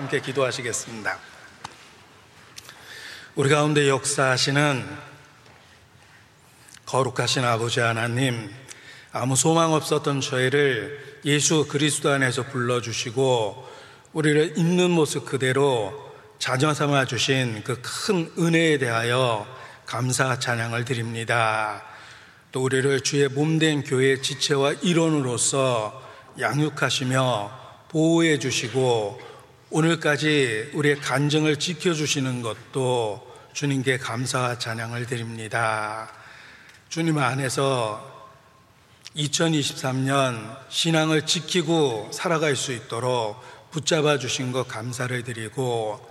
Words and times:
함께 0.00 0.22
기도하시겠습니다. 0.22 1.18
우리 3.34 3.50
가운데 3.50 3.86
역사하시는 3.86 4.88
거룩하신 6.86 7.44
아버지 7.44 7.80
하나님, 7.80 8.50
아무 9.12 9.36
소망 9.36 9.74
없었던 9.74 10.22
저희를 10.22 11.20
예수 11.26 11.68
그리스도 11.68 12.10
안에서 12.12 12.44
불러주시고 12.44 13.68
우리를 14.14 14.54
있는 14.56 14.90
모습 14.90 15.26
그대로 15.26 16.14
자녀 16.38 16.72
삼아 16.72 17.04
주신 17.04 17.62
그 17.62 17.82
큰 17.82 18.32
은혜에 18.38 18.78
대하여 18.78 19.46
감사 19.84 20.38
찬양을 20.38 20.86
드립니다. 20.86 21.84
또 22.52 22.62
우리를 22.62 23.02
주의 23.02 23.28
몸된 23.28 23.84
교회 23.84 24.18
지체와 24.22 24.76
일원으로서 24.80 26.02
양육하시며 26.40 27.60
보호해 27.90 28.38
주시고 28.38 29.29
오늘까지 29.72 30.70
우리의 30.74 30.96
간증을 30.96 31.60
지켜주시는 31.60 32.42
것도 32.42 33.24
주님께 33.52 33.98
감사와 33.98 34.58
찬양을 34.58 35.06
드립니다. 35.06 36.10
주님 36.88 37.18
안에서 37.18 38.04
2023년 39.14 40.58
신앙을 40.68 41.24
지키고 41.24 42.10
살아갈 42.12 42.56
수 42.56 42.72
있도록 42.72 43.40
붙잡아 43.70 44.18
주신 44.18 44.50
것 44.50 44.66
감사를 44.66 45.22
드리고 45.22 46.04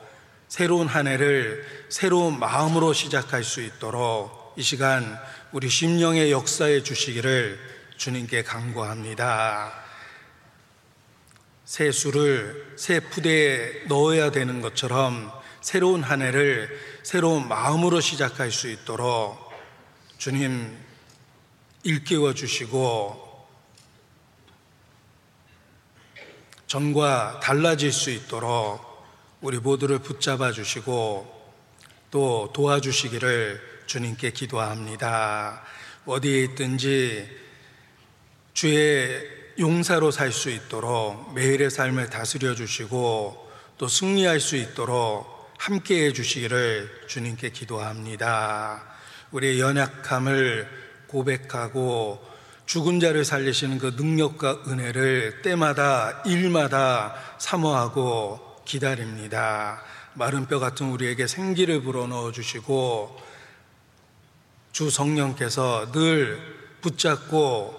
새로운 0.48 0.88
한 0.88 1.08
해를 1.08 1.66
새로운 1.90 2.40
마음으로 2.40 2.94
시작할 2.94 3.44
수 3.44 3.62
있도록 3.62 4.54
이 4.56 4.62
시간 4.64 5.20
우리 5.52 5.68
심령의 5.68 6.32
역사에 6.32 6.82
주시기를 6.82 7.60
주님께 7.98 8.44
간구합니다. 8.44 9.89
새 11.70 11.92
수를 11.92 12.74
새 12.78 13.00
푸대에 13.00 13.84
넣어야 13.86 14.32
되는 14.32 14.60
것처럼 14.60 15.32
새로운 15.62 16.02
한 16.02 16.24
해를 16.24 16.68
새로운 17.04 17.48
마음으로 17.48 18.02
시작할 18.02 18.52
수 18.52 18.68
있도록 18.72 19.38
주님 20.18 20.76
일깨워 21.84 22.34
주시고 22.34 23.48
전과 26.66 27.40
달라질 27.44 27.92
수 27.92 28.10
있도록 28.10 28.84
우리 29.40 29.60
모두를 29.60 30.00
붙잡아 30.00 30.52
주시고 30.52 31.54
또 32.10 32.52
도와주시기를 32.52 33.84
주님께 33.86 34.32
기도합니다. 34.32 35.62
어디에 36.08 36.46
있든지 36.46 37.30
주의 38.56 39.39
용사로 39.60 40.12
살 40.12 40.32
수 40.32 40.50
있도록 40.50 41.34
매일의 41.34 41.70
삶을 41.70 42.10
다스려 42.10 42.56
주시고 42.56 43.52
또 43.78 43.88
승리할 43.88 44.40
수 44.40 44.56
있도록 44.56 45.52
함께 45.58 46.06
해 46.06 46.14
주시기를 46.14 47.08
주님께 47.08 47.50
기도합니다. 47.50 48.84
우리의 49.32 49.60
연약함을 49.60 50.70
고백하고 51.08 52.26
죽은 52.66 53.02
자를 53.02 53.26
살리시는 53.26 53.80
그 53.80 53.96
능력과 53.98 54.64
은혜를 54.68 55.42
때마다 55.42 56.22
일마다 56.26 57.16
사모하고 57.38 58.62
기다립니다. 58.64 59.82
마른 60.14 60.46
뼈 60.46 60.60
같은 60.60 60.90
우리에게 60.90 61.28
생기를 61.28 61.82
불어넣어 61.82 62.32
주시고 62.32 63.20
주 64.72 64.90
성령께서 64.90 65.92
늘 65.92 66.40
붙잡고 66.82 67.79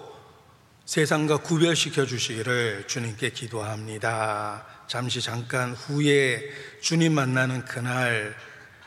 세상과 0.91 1.37
구별시켜 1.37 2.05
주시기를 2.05 2.83
주님께 2.85 3.29
기도합니다. 3.29 4.65
잠시 4.87 5.21
잠깐 5.21 5.71
후에 5.71 6.43
주님 6.81 7.13
만나는 7.13 7.63
그날 7.63 8.35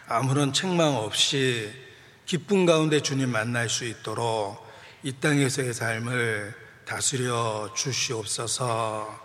아무런 0.07 0.53
책망 0.53 0.97
없이 0.97 1.73
기쁨 2.27 2.67
가운데 2.67 3.01
주님 3.01 3.31
만날 3.31 3.71
수 3.71 3.87
있도록 3.87 4.63
이 5.03 5.13
땅에서의 5.13 5.73
삶을 5.73 6.55
다스려 6.85 7.73
주시옵소서 7.75 9.25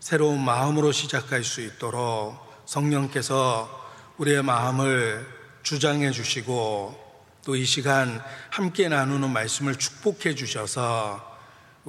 새로운 0.00 0.42
마음으로 0.42 0.92
시작할 0.92 1.44
수 1.44 1.60
있도록 1.60 2.38
성령께서 2.64 3.68
우리의 4.16 4.42
마음을 4.42 5.28
주장해 5.62 6.12
주시고 6.12 7.06
또 7.44 7.54
이 7.54 7.66
시간 7.66 8.22
함께 8.48 8.88
나누는 8.88 9.30
말씀을 9.30 9.76
축복해 9.76 10.34
주셔서 10.34 11.27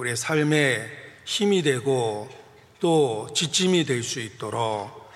우리의 0.00 0.16
삶에 0.16 0.90
힘이 1.26 1.62
되고 1.62 2.28
또 2.80 3.28
지침이 3.34 3.84
될 3.84 4.02
수 4.02 4.20
있도록 4.20 5.10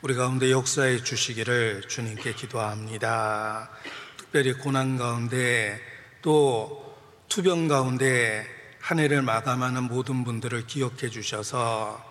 우리 0.00 0.14
가운데 0.14 0.50
역사해 0.50 1.02
주시기를 1.02 1.82
주님께 1.88 2.32
기도합니다. 2.32 3.68
특별히 4.16 4.54
고난 4.54 4.96
가운데 4.96 5.78
또 6.22 6.96
투병 7.28 7.68
가운데 7.68 8.46
한 8.80 8.98
해를 8.98 9.20
마감하는 9.20 9.82
모든 9.84 10.24
분들을 10.24 10.66
기억해 10.66 11.10
주셔서 11.10 12.02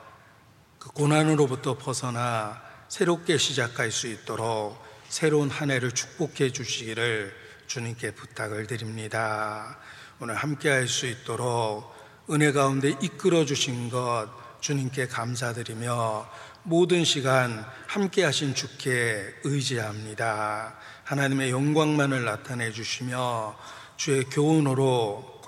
그 0.78 0.90
고난으로부터 0.92 1.80
벗어나 1.80 2.62
새롭게 2.90 3.40
시작할 3.40 3.90
수 3.90 4.08
있도록 4.08 4.78
새로운 5.10 5.50
한 5.50 5.72
해를 5.72 5.92
축복해 5.92 6.52
주시기를 6.52 7.34
주님께 7.66 8.12
부탁을 8.12 8.68
드립니다. 8.68 9.80
오늘 10.20 10.34
함께 10.34 10.70
할 10.70 10.88
수 10.88 11.06
있도록 11.06 11.96
은혜 12.32 12.52
가운데 12.52 12.90
이끌어 13.02 13.46
주신 13.46 13.92
것 13.92 14.28
주님께 14.62 15.08
감사드리며 15.08 16.28
모든 16.64 17.06
시간 17.06 17.64
함께 17.86 18.24
하신 18.24 18.56
주께 18.56 19.24
의지합니다. 19.44 20.76
하나님의 21.04 21.52
영광만을 21.52 22.26
나타내 22.26 22.72
주시며 22.72 23.56
주의 23.96 24.24
교훈으로 24.24 25.40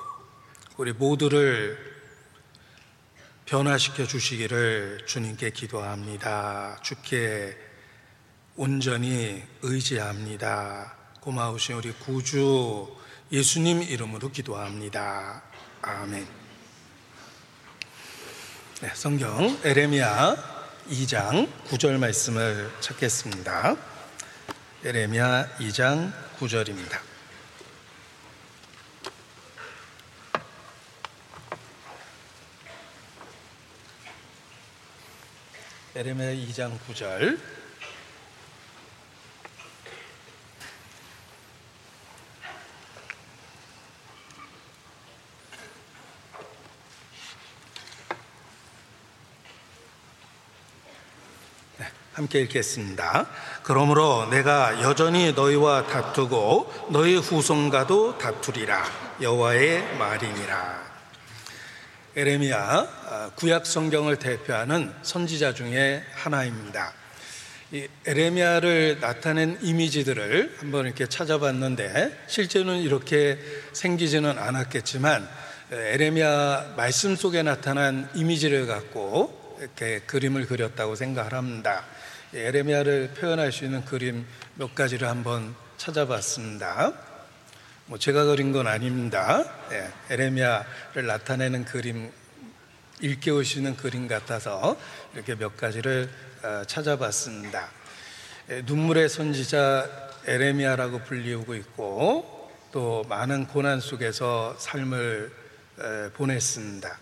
우리 0.77 0.93
모두를 0.93 1.77
변화시켜 3.45 4.05
주시기를 4.05 5.07
주님께 5.07 5.49
기도합니다. 5.49 6.77
주께 6.83 7.57
온전히 8.55 9.41
의지합니다. 9.63 10.93
고마우신 11.21 11.75
우리 11.75 11.91
구주 11.93 12.98
예수님 13.31 13.83
이름으로 13.83 14.31
기도합니다. 14.31 15.43
아멘. 15.83 16.27
네, 18.81 18.91
성경 18.95 19.59
에레미야 19.63 20.35
2장 20.89 21.47
9절 21.67 21.99
말씀을 21.99 22.71
찾겠습니다. 22.79 23.75
에레미야 24.83 25.57
2장 25.59 26.11
9절입니다. 26.39 26.99
에레미야 35.93 36.33
2장 36.47 36.79
9절 36.87 37.39
함께 52.19 52.41
읽겠습니다. 52.41 53.27
그러므로 53.63 54.27
내가 54.29 54.81
여전히 54.81 55.31
너희와 55.31 55.87
다투고 55.87 56.89
너희 56.89 57.15
후손과도 57.15 58.17
다투리라 58.17 58.83
여호와의 59.21 59.95
말이니라. 59.95 60.89
에레미야 62.17 62.59
아, 62.59 63.31
구약 63.35 63.65
성경을 63.65 64.17
대표하는 64.17 64.93
선지자 65.01 65.53
중에 65.53 66.03
하나입니다. 66.13 66.91
이 67.71 67.87
에레미야를 68.05 68.97
나타낸 68.99 69.57
이미지들을 69.61 70.57
한번 70.59 70.87
이렇게 70.87 71.07
찾아봤는데 71.07 72.25
실제는 72.27 72.79
이렇게 72.79 73.39
생기지는 73.71 74.37
않았겠지만 74.37 75.25
에레미야 75.71 76.73
말씀 76.75 77.15
속에 77.15 77.43
나타난 77.43 78.09
이미지를 78.13 78.67
갖고 78.67 79.57
이렇게 79.61 79.99
그림을 79.99 80.47
그렸다고 80.47 80.95
생각합니다. 80.95 81.85
에레미야를 82.33 83.15
표현할 83.15 83.51
수 83.51 83.65
있는 83.65 83.83
그림 83.85 84.25
몇 84.55 84.75
가지를 84.75 85.07
한번 85.07 85.55
찾아봤습니다. 85.77 86.93
뭐 87.87 87.97
제가 87.97 88.25
그린 88.25 88.51
건 88.51 88.67
아닙니다. 88.67 89.43
예, 89.71 89.91
에레미야를 90.11 91.07
나타내는 91.07 91.65
그림, 91.65 92.11
일깨울 92.99 93.43
수 93.45 93.57
있는 93.57 93.75
그림 93.75 94.07
같아서 94.07 94.77
이렇게 95.15 95.33
몇 95.33 95.57
가지를 95.57 96.07
어, 96.43 96.61
찾아봤습니다. 96.67 97.67
예, 98.51 98.61
눈물의 98.61 99.09
선지자 99.09 100.09
에레미야라고 100.27 100.99
불리우고 101.05 101.55
있고 101.55 102.51
또 102.71 103.03
많은 103.09 103.47
고난 103.47 103.79
속에서 103.79 104.55
삶을 104.59 105.31
보냈습니다. 106.13 106.99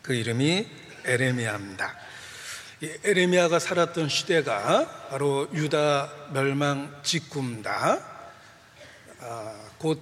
그 0.00 0.14
이름이 0.14 0.66
에레미야입니다. 1.04 2.09
에레미야가 2.82 3.58
살았던 3.58 4.08
시대가 4.08 4.88
바로 5.10 5.46
유다 5.52 6.30
멸망 6.32 6.98
직후입니다. 7.02 7.98
아, 9.20 9.54
곧 9.76 10.00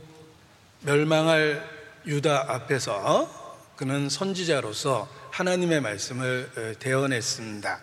멸망할 0.82 1.68
유다 2.06 2.52
앞에서 2.52 3.72
그는 3.74 4.08
선지자로서 4.08 5.08
하나님의 5.32 5.80
말씀을 5.80 6.76
대언했습니다. 6.78 7.80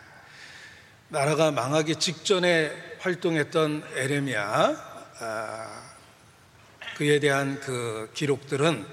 나라가 1.10 1.52
망하기 1.52 1.98
직전에 1.98 2.72
활동했던 3.00 3.84
에레미야 3.98 5.04
아, 5.20 5.82
그에 6.96 7.20
대한 7.20 7.60
그 7.60 8.10
기록들은 8.14 8.86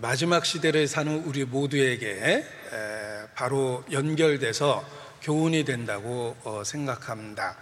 마지막 0.00 0.46
시대를 0.46 0.86
사는 0.86 1.24
우리 1.24 1.44
모두에게 1.44 2.46
바로 3.34 3.82
연결돼서 3.90 4.99
교훈이 5.22 5.64
된다고 5.64 6.36
어, 6.44 6.62
생각합니다. 6.64 7.56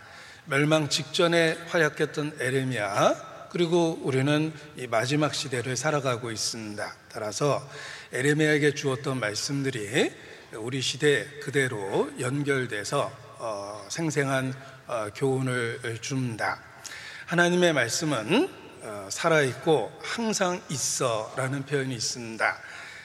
멸망 0.45 0.89
직전에 0.89 1.59
활약했던 1.69 2.37
에레미야 2.41 3.49
그리고 3.51 3.99
우리는 4.03 4.53
이 4.77 4.87
마지막 4.87 5.35
시대를 5.35 5.77
살아가고 5.77 6.31
있습니다. 6.31 6.95
따라서 7.13 7.67
에레미야에게 8.13 8.75
주었던 8.75 9.21
말씀들이 9.21 10.13
우리 10.55 10.81
시대 10.81 11.27
그대로 11.41 12.11
연결돼서 12.21 13.13
어, 13.39 13.87
생생한 13.89 14.55
어, 14.87 15.09
교훈을 15.15 15.99
줍니다. 16.01 16.61
하나님의 17.27 17.73
말씀은 17.75 18.49
살아있고 19.11 19.93
항상 20.03 20.63
있어 20.71 21.33
라는 21.37 21.65
표현이 21.67 21.95
있습니다. 21.95 22.59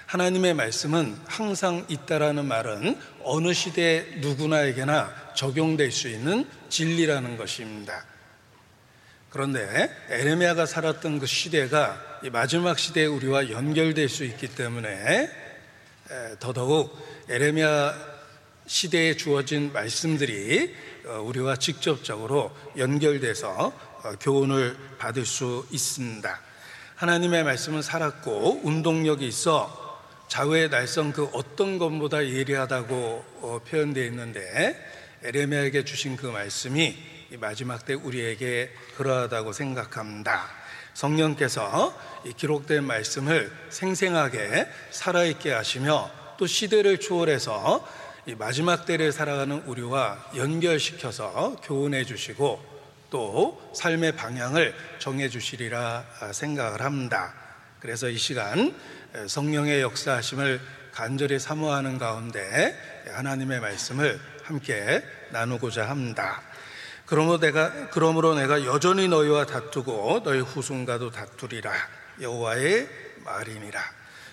하나님의 0.05 0.53
말씀은 0.53 1.17
항상 1.25 1.85
있다라는 1.88 2.45
말은 2.45 3.00
어느 3.23 3.53
시대 3.53 4.05
누구나에게나 4.19 5.33
적용될 5.35 5.91
수 5.91 6.07
있는 6.07 6.47
진리라는 6.69 7.37
것입니다. 7.37 8.05
그런데 9.29 9.89
에레미야가 10.09 10.65
살았던 10.65 11.19
그 11.19 11.25
시대가 11.25 11.99
마지막 12.31 12.77
시대에 12.77 13.05
우리와 13.05 13.49
연결될 13.49 14.07
수 14.09 14.23
있기 14.25 14.47
때문에 14.47 15.29
더더욱 16.39 16.95
에레미야 17.29 18.13
시대에 18.65 19.15
주어진 19.15 19.73
말씀들이 19.73 20.73
어, 21.05 21.19
우리와 21.19 21.57
직접적으로 21.57 22.55
연결돼서 22.77 23.73
어, 24.03 24.11
교훈을 24.21 24.77
받을 24.97 25.25
수 25.25 25.65
있습니다. 25.69 26.39
하나님의 26.95 27.43
말씀은 27.43 27.81
살았고 27.81 28.61
운동력이 28.63 29.27
있어 29.27 29.82
좌우의 30.33 30.71
날성 30.71 31.12
그 31.12 31.25
어떤 31.33 31.77
것보다 31.77 32.25
예리하다고 32.25 32.95
어, 33.41 33.59
표현되어 33.69 34.03
있는데 34.06 34.75
에레미야에게 35.21 35.85
주신 35.85 36.15
그 36.15 36.25
말씀이 36.25 36.97
마지막 37.33 37.85
때 37.85 37.94
우리에게 37.94 38.74
그러하다고 38.97 39.53
생각합니다. 39.53 40.50
성령께서 40.95 41.95
이 42.25 42.33
기록된 42.33 42.83
말씀을 42.83 43.51
생생하게 43.69 44.68
살아있게 44.89 45.51
하시며 45.51 46.09
또 46.39 46.47
시대를 46.47 47.00
초월해서 47.00 47.88
이 48.25 48.33
마지막 48.33 48.88
때를 48.88 49.12
살아가는 49.12 49.62
우리와 49.68 50.31
연결시켜서 50.36 51.57
교훈해 51.62 52.06
주시고 52.06 52.59
또 53.12 53.62
삶의 53.75 54.13
방향을 54.13 54.74
정해 54.97 55.29
주시리라 55.29 56.07
생각을 56.31 56.81
합니다. 56.81 57.36
그래서 57.79 58.09
이 58.09 58.18
시간 58.18 58.74
성령의 59.27 59.81
역사하심을 59.81 60.60
간절히 60.92 61.39
사모하는 61.39 61.98
가운데 61.98 62.77
하나님의 63.12 63.60
말씀을 63.60 64.19
함께 64.44 65.04
나누고자 65.31 65.88
합니다. 65.88 66.42
그러므로 67.06 67.39
내가 67.39 67.89
그러므로 67.89 68.36
내가 68.36 68.65
여전히 68.65 69.07
너희와 69.07 69.45
다투고 69.45 70.24
너희 70.24 70.39
후손과도 70.39 71.12
다투리라 71.12 71.71
여호와의 72.21 72.89
말이니라. 73.24 73.81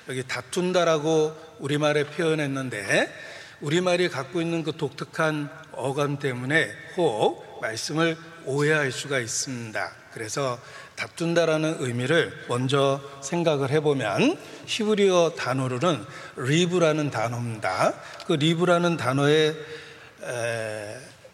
여기 0.09 0.23
다툰다라고 0.27 1.57
우리말에 1.61 2.05
표현했는데 2.05 3.13
우리말이 3.61 4.09
갖고 4.09 4.41
있는 4.41 4.65
그 4.65 4.77
독특한 4.77 5.51
어감 5.73 6.19
때문에 6.19 6.71
혹 6.97 7.61
말씀을 7.61 8.17
오해할 8.45 8.91
수가 8.91 9.19
있습니다. 9.19 9.93
그래서 10.13 10.59
다툰다라는 11.01 11.77
의미를 11.79 12.31
먼저 12.47 13.01
생각을 13.23 13.71
해보면 13.71 14.37
히브리어 14.67 15.33
단어로는 15.35 16.05
리브라는 16.37 17.11
단어입니다. 17.11 17.95
그 18.27 18.35
리브라는 18.35 18.99
단어에 18.99 19.55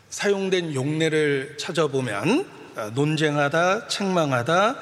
사용된 0.08 0.72
용례를 0.72 1.56
찾아보면 1.58 2.48
어, 2.76 2.90
논쟁하다, 2.94 3.88
책망하다, 3.88 4.76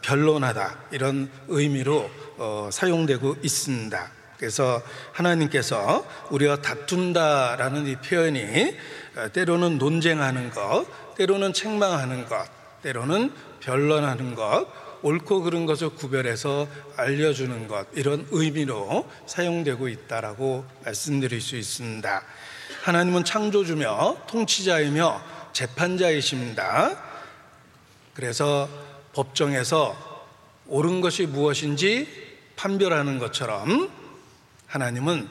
변론하다 0.00 0.78
이런 0.92 1.28
의미로 1.48 2.08
어, 2.38 2.70
사용되고 2.72 3.36
있습니다. 3.42 4.10
그래서 4.38 4.80
하나님께서 5.12 6.06
우리가 6.30 6.62
다툰다라는 6.62 7.86
이 7.88 7.96
표현이 7.96 8.76
어, 9.16 9.28
때로는 9.32 9.78
논쟁하는 9.78 10.50
것, 10.50 10.86
때로는 11.16 11.52
책망하는 11.52 12.26
것, 12.26 12.46
때로는 12.82 13.32
변론하는 13.64 14.34
것, 14.34 14.66
옳고 15.02 15.42
그른 15.42 15.66
것을 15.66 15.90
구별해서 15.90 16.68
알려주는 16.96 17.66
것, 17.66 17.86
이런 17.94 18.26
의미로 18.30 19.08
사용되고 19.26 19.88
있다라고 19.88 20.64
말씀드릴 20.84 21.40
수 21.40 21.56
있습니다. 21.56 22.22
하나님은 22.82 23.24
창조주며 23.24 24.18
통치자이며 24.26 25.22
재판자이십니다. 25.52 26.96
그래서 28.12 28.68
법정에서 29.14 29.96
옳은 30.66 31.00
것이 31.00 31.26
무엇인지 31.26 32.08
판별하는 32.56 33.18
것처럼 33.18 33.90
하나님은 34.66 35.28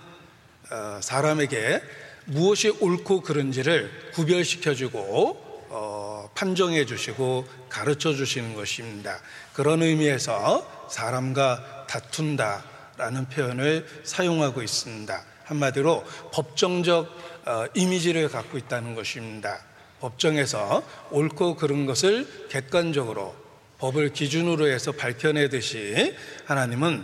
어, 0.71 0.99
사람에게 1.01 1.81
무엇이 2.25 2.69
옳고 2.69 3.21
그른지를 3.21 4.11
구별시켜주고 4.13 5.42
어, 5.75 6.29
판정해 6.35 6.85
주시고 6.85 7.47
가르쳐 7.67 8.13
주시는 8.13 8.53
것입니다. 8.53 9.17
그런 9.53 9.81
의미에서 9.81 10.87
사람과 10.87 11.87
다툰다라는 11.89 13.27
표현을 13.29 13.87
사용하고 14.03 14.61
있습니다. 14.61 15.23
한마디로 15.45 16.03
법정적 16.31 17.07
어, 17.45 17.65
이미지를 17.73 18.29
갖고 18.29 18.59
있다는 18.59 18.93
것입니다. 18.93 19.65
법정에서 19.99 20.83
옳고 21.09 21.55
그른 21.55 21.87
것을 21.87 22.47
객관적으로 22.49 23.35
법을 23.79 24.13
기준으로 24.13 24.67
해서 24.67 24.91
밝혀내듯이 24.91 26.15
하나님은 26.45 27.03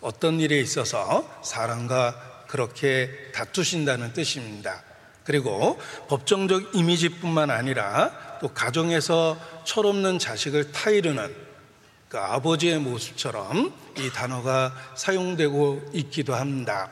어떤 0.00 0.40
일에 0.40 0.58
있어서 0.60 1.28
사람과 1.44 2.46
그렇게 2.48 3.10
다투신다는 3.34 4.14
뜻입니다. 4.14 4.87
그리고 5.28 5.78
법정적 6.08 6.74
이미지뿐만 6.74 7.50
아니라 7.50 8.38
또 8.40 8.48
가정에서 8.48 9.36
철없는 9.64 10.18
자식을 10.18 10.72
타이르는 10.72 11.36
그 12.08 12.16
아버지의 12.16 12.78
모습처럼 12.78 13.74
이 13.98 14.10
단어가 14.10 14.74
사용되고 14.94 15.90
있기도 15.92 16.34
합니다. 16.34 16.88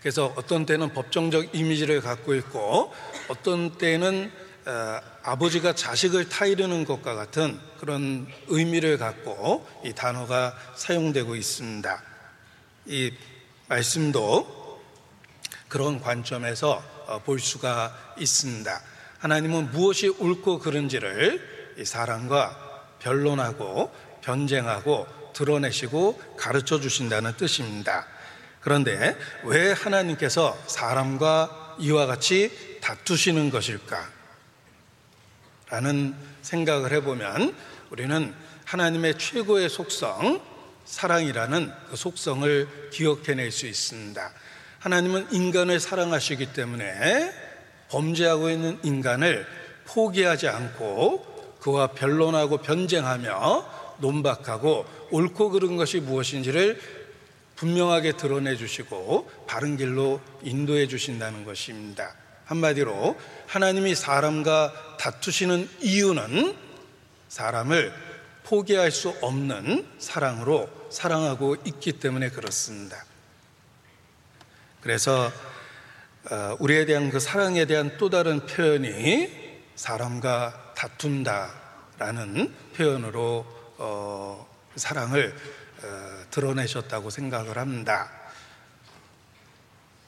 그래서 0.00 0.32
어떤 0.36 0.64
때는 0.64 0.94
법정적 0.94 1.54
이미지를 1.54 2.00
갖고 2.00 2.34
있고 2.34 2.94
어떤 3.28 3.76
때는 3.76 4.32
어, 4.64 5.00
아버지가 5.22 5.74
자식을 5.74 6.30
타이르는 6.30 6.86
것과 6.86 7.14
같은 7.14 7.60
그런 7.78 8.26
의미를 8.48 8.96
갖고 8.96 9.66
이 9.84 9.92
단어가 9.92 10.56
사용되고 10.76 11.36
있습니다. 11.36 12.02
이 12.86 13.12
말씀도 13.68 14.59
그런 15.70 16.00
관점에서 16.00 16.82
어, 17.06 17.20
볼 17.20 17.40
수가 17.40 18.14
있습니다. 18.18 18.82
하나님은 19.20 19.70
무엇이 19.70 20.08
옳고 20.08 20.58
그른지를 20.58 21.74
사람과 21.84 22.84
변론하고 22.98 23.94
변쟁하고 24.20 25.06
드러내시고 25.32 26.20
가르쳐 26.36 26.80
주신다는 26.80 27.36
뜻입니다. 27.36 28.06
그런데 28.60 29.16
왜 29.44 29.72
하나님께서 29.72 30.58
사람과 30.66 31.76
이와 31.78 32.06
같이 32.06 32.78
다투시는 32.82 33.50
것일까? 33.50 34.10
라는 35.68 36.14
생각을 36.42 36.92
해보면 36.92 37.54
우리는 37.90 38.34
하나님의 38.64 39.18
최고의 39.18 39.70
속성, 39.70 40.42
사랑이라는 40.84 41.72
그 41.90 41.96
속성을 41.96 42.90
기억해낼 42.90 43.52
수 43.52 43.66
있습니다. 43.66 44.32
하나님은 44.80 45.28
인간을 45.30 45.78
사랑하시기 45.78 46.54
때문에 46.54 47.32
범죄하고 47.90 48.48
있는 48.48 48.78
인간을 48.82 49.46
포기하지 49.84 50.48
않고 50.48 51.58
그와 51.60 51.88
변론하고 51.88 52.58
변쟁하며 52.58 53.98
논박하고 53.98 54.86
옳고 55.10 55.50
그른 55.50 55.76
것이 55.76 56.00
무엇인지를 56.00 56.80
분명하게 57.56 58.16
드러내 58.16 58.56
주시고 58.56 59.30
바른 59.46 59.76
길로 59.76 60.18
인도해 60.42 60.88
주신다는 60.88 61.44
것입니다. 61.44 62.14
한마디로 62.46 63.18
하나님이 63.48 63.94
사람과 63.94 64.96
다투시는 64.98 65.68
이유는 65.82 66.56
사람을 67.28 67.92
포기할 68.44 68.90
수 68.90 69.10
없는 69.20 69.86
사랑으로 69.98 70.70
사랑하고 70.88 71.56
있기 71.66 71.92
때문에 72.00 72.30
그렇습니다. 72.30 73.09
그래서 74.80 75.30
어, 76.30 76.56
우리에 76.58 76.84
대한 76.84 77.10
그 77.10 77.20
사랑에 77.20 77.64
대한 77.64 77.96
또 77.98 78.10
다른 78.10 78.44
표현이 78.46 79.30
사람과 79.74 80.74
다툰다라는 80.76 82.54
표현으로 82.76 83.46
어, 83.78 84.46
사랑을 84.76 85.34
어, 85.82 86.24
드러내셨다고 86.30 87.10
생각을 87.10 87.56
합니다. 87.58 88.10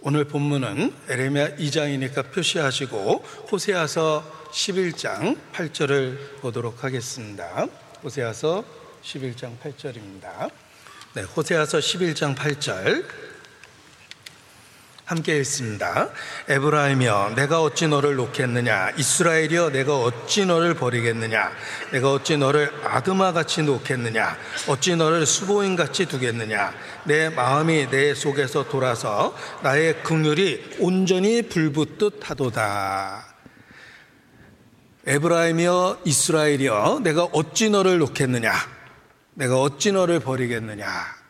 오늘 0.01 0.25
본문은 0.25 0.95
에레미야 1.09 1.57
2장이니까 1.57 2.33
표시하시고 2.33 3.25
호세아서 3.53 4.49
11장 4.51 5.39
8절을 5.53 6.41
보도록 6.41 6.83
하겠습니다. 6.85 7.67
호세아서 8.03 8.65
11장 9.03 9.59
8절입니다. 9.61 10.51
네, 11.15 11.23
호세아서 11.23 11.79
11장 11.79 12.35
8절 12.35 13.32
함께 15.13 15.37
읽습니다. 15.41 16.09
에브라임이여 16.49 17.35
내가 17.37 17.61
어찌 17.61 17.87
너를 17.87 18.17
놓겠느냐? 18.17 18.93
이스라엘이여 18.97 19.69
내가 19.69 19.99
어찌 19.99 20.47
너를 20.47 20.73
버리겠느냐? 20.73 21.53
내가 21.93 22.13
어찌 22.13 22.39
너를 22.39 22.73
아드마 22.83 23.33
같이 23.33 23.63
놓겠느냐? 23.63 24.39
어찌 24.69 24.97
너를 24.97 25.27
수보인 25.27 25.77
같이 25.77 26.07
두겠느냐? 26.07 26.73
내 27.05 27.29
마음이 27.29 27.91
내 27.91 28.15
속에서 28.15 28.67
돌아서 28.69 29.37
나의 29.63 30.03
긍휼이 30.03 30.79
온전히 30.79 31.43
불붙듯 31.43 32.31
하도다. 32.31 33.27
에브라임이여 35.07 36.01
이스라엘이여 36.07 37.01
내가 37.03 37.25
어찌 37.33 37.69
너를 37.69 37.99
놓겠느냐? 37.99 38.51
내가 39.35 39.61
어찌 39.61 39.93
너를 39.93 40.21
버리겠느냐 40.21 41.22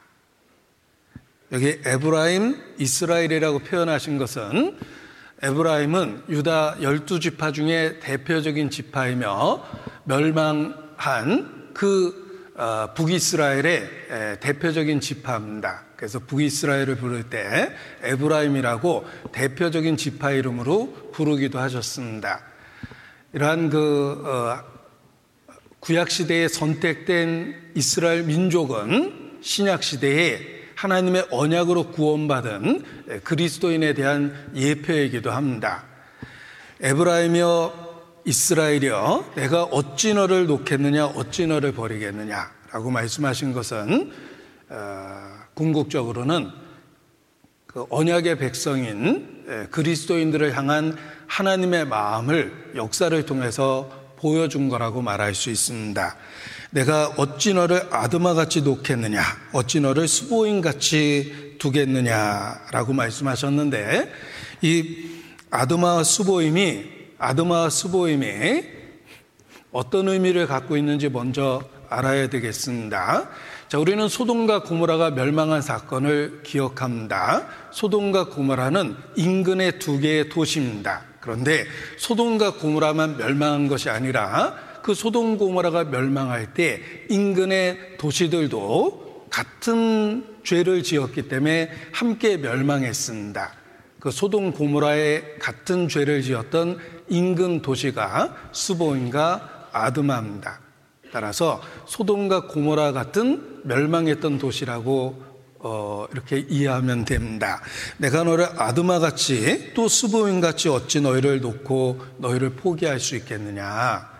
여기 1.52 1.78
에브라임, 1.84 2.56
이스라엘이라고 2.78 3.58
표현하신 3.58 4.16
것은 4.16 4.78
에브라임은 5.42 6.22
유다 6.30 6.78
열두 6.80 7.20
지파 7.20 7.52
중에 7.52 7.98
대표적인 8.00 8.70
지파이며 8.70 9.62
멸망한 10.04 11.72
그 11.74 12.22
어, 12.56 12.94
북이스라엘의 12.94 14.38
대표적인 14.40 15.00
지파입니다. 15.00 15.84
그래서 15.96 16.20
북이스라엘을 16.20 16.96
부를 16.96 17.24
때 17.24 17.74
에브라임이라고 18.02 19.04
대표적인 19.32 19.98
지파 19.98 20.30
이름으로 20.32 21.10
부르기도 21.12 21.58
하셨습니다. 21.58 22.44
이러한 23.34 23.68
그 23.68 24.22
어, 24.24 24.64
구약 25.80 26.10
시대에 26.10 26.48
선택된 26.48 27.72
이스라엘 27.74 28.22
민족은 28.22 29.40
신약 29.42 29.82
시대에 29.82 30.61
하나님의 30.82 31.28
언약으로 31.30 31.92
구원받은 31.92 33.22
그리스도인에 33.22 33.94
대한 33.94 34.34
예표이기도 34.56 35.30
합니다. 35.30 35.84
에브라임이여 36.80 37.92
이스라엘이여 38.24 39.32
내가 39.36 39.62
어찌 39.62 40.12
너를 40.12 40.46
놓겠느냐 40.46 41.06
어찌 41.06 41.46
너를 41.46 41.72
버리겠느냐라고 41.72 42.90
말씀하신 42.90 43.52
것은 43.52 44.12
어, 44.70 45.30
궁극적으로는 45.54 46.50
그 47.66 47.86
언약의 47.88 48.38
백성인 48.38 49.68
그리스도인들을 49.70 50.56
향한 50.56 50.96
하나님의 51.28 51.86
마음을 51.86 52.72
역사를 52.74 53.24
통해서 53.24 53.88
보여준 54.16 54.68
거라고 54.68 55.00
말할 55.00 55.34
수 55.34 55.50
있습니다. 55.50 56.16
내가 56.72 57.08
어찌 57.18 57.52
너를 57.52 57.86
아드마 57.90 58.32
같이 58.32 58.62
놓겠느냐, 58.62 59.22
어찌 59.52 59.80
너를 59.80 60.08
수보인 60.08 60.62
같이 60.62 61.56
두겠느냐라고 61.58 62.94
말씀하셨는데 62.94 64.10
이 64.62 65.10
아드마 65.50 66.02
수보임이 66.02 66.84
아드마 67.18 67.68
수보임이 67.68 68.64
어떤 69.70 70.08
의미를 70.08 70.46
갖고 70.46 70.78
있는지 70.78 71.10
먼저 71.10 71.62
알아야 71.90 72.28
되겠습니다. 72.28 73.28
자, 73.68 73.78
우리는 73.78 74.08
소돔과 74.08 74.62
고모라가 74.62 75.10
멸망한 75.10 75.60
사건을 75.60 76.40
기억합니다. 76.42 77.46
소돔과 77.70 78.28
고모라는 78.30 78.96
인근의 79.16 79.78
두 79.78 80.00
개의 80.00 80.30
도시입니다. 80.30 81.02
그런데 81.20 81.66
소돔과 81.98 82.54
고모라만 82.54 83.18
멸망한 83.18 83.68
것이 83.68 83.90
아니라 83.90 84.71
그 84.82 84.94
소돔 84.94 85.38
고모라가 85.38 85.84
멸망할 85.84 86.54
때 86.54 86.80
인근의 87.08 87.96
도시들도 87.98 89.26
같은 89.30 90.26
죄를 90.44 90.82
지었기 90.82 91.28
때문에 91.28 91.70
함께 91.92 92.36
멸망했습니다. 92.36 93.52
그 94.00 94.10
소돔 94.10 94.52
고모라의 94.52 95.38
같은 95.38 95.88
죄를 95.88 96.22
지었던 96.22 96.78
인근 97.08 97.62
도시가 97.62 98.36
수보인과 98.52 99.68
아드마입니다. 99.72 100.60
따라서 101.12 101.60
소돔과 101.86 102.48
고모라 102.48 102.92
같은 102.92 103.60
멸망했던 103.64 104.38
도시라고 104.38 105.32
어, 105.64 106.06
이렇게 106.12 106.44
이해하면 106.48 107.04
됩니다. 107.04 107.62
내가 107.98 108.24
너를 108.24 108.46
아드마 108.56 108.98
같이 108.98 109.72
또 109.74 109.86
수보인 109.86 110.40
같이 110.40 110.68
어찌 110.68 111.00
너희를 111.00 111.40
놓고 111.40 112.00
너희를 112.18 112.50
포기할 112.54 112.98
수 112.98 113.14
있겠느냐? 113.14 114.11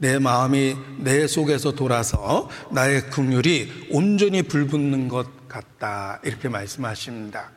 내 0.00 0.18
마음이 0.18 0.76
내 1.00 1.26
속에서 1.26 1.72
돌아서 1.72 2.48
나의 2.70 3.10
긍휼이 3.10 3.88
온전히 3.90 4.40
불붙는 4.40 5.08
것 5.08 5.46
같다. 5.46 6.20
이렇게 6.24 6.48
말씀하십니다. 6.48 7.50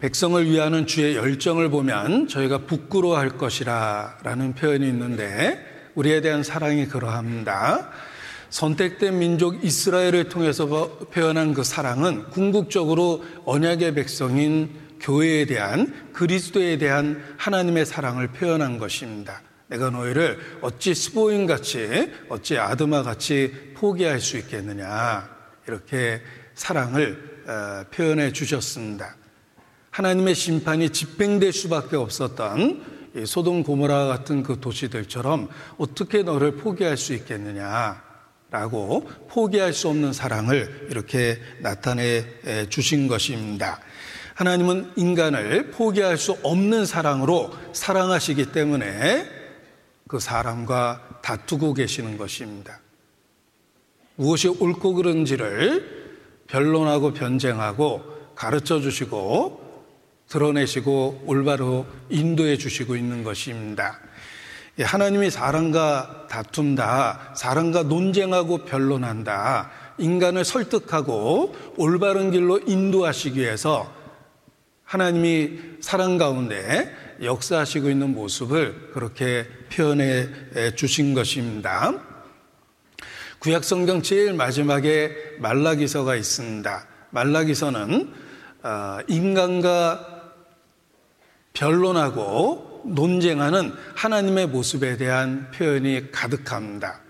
백성을 0.00 0.42
위하는 0.50 0.86
주의 0.86 1.14
열정을 1.14 1.68
보면 1.68 2.28
저희가 2.28 2.64
부끄러워할 2.64 3.36
것이라 3.36 4.20
라는 4.22 4.54
표현이 4.54 4.88
있는데 4.88 5.90
우리에 5.94 6.22
대한 6.22 6.42
사랑이 6.42 6.88
그러합니다. 6.88 7.90
선택된 8.48 9.18
민족 9.18 9.62
이스라엘을 9.62 10.30
통해서 10.30 10.66
표현한 11.12 11.52
그 11.52 11.62
사랑은 11.62 12.30
궁극적으로 12.30 13.22
언약의 13.44 13.94
백성인 13.94 14.70
교회에 14.98 15.44
대한 15.44 15.92
그리스도에 16.14 16.78
대한 16.78 17.22
하나님의 17.36 17.84
사랑을 17.84 18.28
표현한 18.28 18.78
것입니다. 18.78 19.42
내가 19.72 19.88
너희를 19.88 20.38
어찌 20.60 20.94
스보인 20.94 21.46
같이 21.46 22.10
어찌 22.28 22.58
아드마 22.58 23.02
같이 23.02 23.72
포기할 23.74 24.20
수 24.20 24.36
있겠느냐 24.36 25.28
이렇게 25.66 26.20
사랑을 26.54 27.42
어, 27.46 27.84
표현해 27.90 28.32
주셨습니다. 28.32 29.16
하나님의 29.90 30.34
심판이 30.34 30.90
집행될 30.90 31.52
수밖에 31.52 31.96
없었던 31.96 33.02
소돔 33.26 33.62
고모라 33.62 34.06
같은 34.06 34.42
그 34.42 34.60
도시들처럼 34.60 35.48
어떻게 35.78 36.22
너를 36.22 36.56
포기할 36.56 36.96
수 36.96 37.14
있겠느냐라고 37.14 39.10
포기할 39.28 39.72
수 39.72 39.88
없는 39.88 40.12
사랑을 40.12 40.88
이렇게 40.90 41.38
나타내 41.60 42.24
주신 42.68 43.08
것입니다. 43.08 43.80
하나님은 44.34 44.92
인간을 44.96 45.72
포기할 45.72 46.16
수 46.16 46.38
없는 46.42 46.86
사랑으로 46.86 47.52
사랑하시기 47.72 48.52
때문에 48.52 49.41
그 50.12 50.20
사람과 50.20 51.20
다투고 51.22 51.72
계시는 51.72 52.18
것입니다. 52.18 52.80
무엇이 54.16 54.46
옳고 54.46 54.92
그른지를 54.92 56.42
변론하고 56.48 57.14
변쟁하고 57.14 58.02
가르쳐 58.34 58.78
주시고 58.78 59.86
드러내시고 60.28 61.22
올바로 61.24 61.86
인도해 62.10 62.58
주시고 62.58 62.94
있는 62.94 63.24
것입니다. 63.24 64.00
예, 64.80 64.84
하나님이 64.84 65.30
사람과 65.30 66.26
다툰다, 66.28 67.32
사람과 67.34 67.84
논쟁하고 67.84 68.66
변론한다, 68.66 69.70
인간을 69.96 70.44
설득하고 70.44 71.56
올바른 71.78 72.30
길로 72.30 72.58
인도하시기 72.58 73.40
위해서 73.40 73.90
하나님이 74.84 75.58
사랑 75.80 76.18
가운데 76.18 76.94
역사하시고 77.22 77.88
있는 77.88 78.12
모습을 78.12 78.90
그렇게 78.92 79.46
표현해 79.72 80.74
주신 80.76 81.14
것입니다. 81.14 81.92
구약 83.38 83.64
성경 83.64 84.02
제일 84.02 84.34
마지막에 84.34 85.10
말라기서가 85.38 86.14
있습니다. 86.14 86.86
말라기서는 87.10 88.12
어, 88.62 88.98
인간과 89.08 90.32
변론하고 91.52 92.82
논쟁하는 92.84 93.72
하나님의 93.96 94.46
모습에 94.46 94.96
대한 94.96 95.50
표현이 95.50 96.12
가득합니다. 96.12 97.00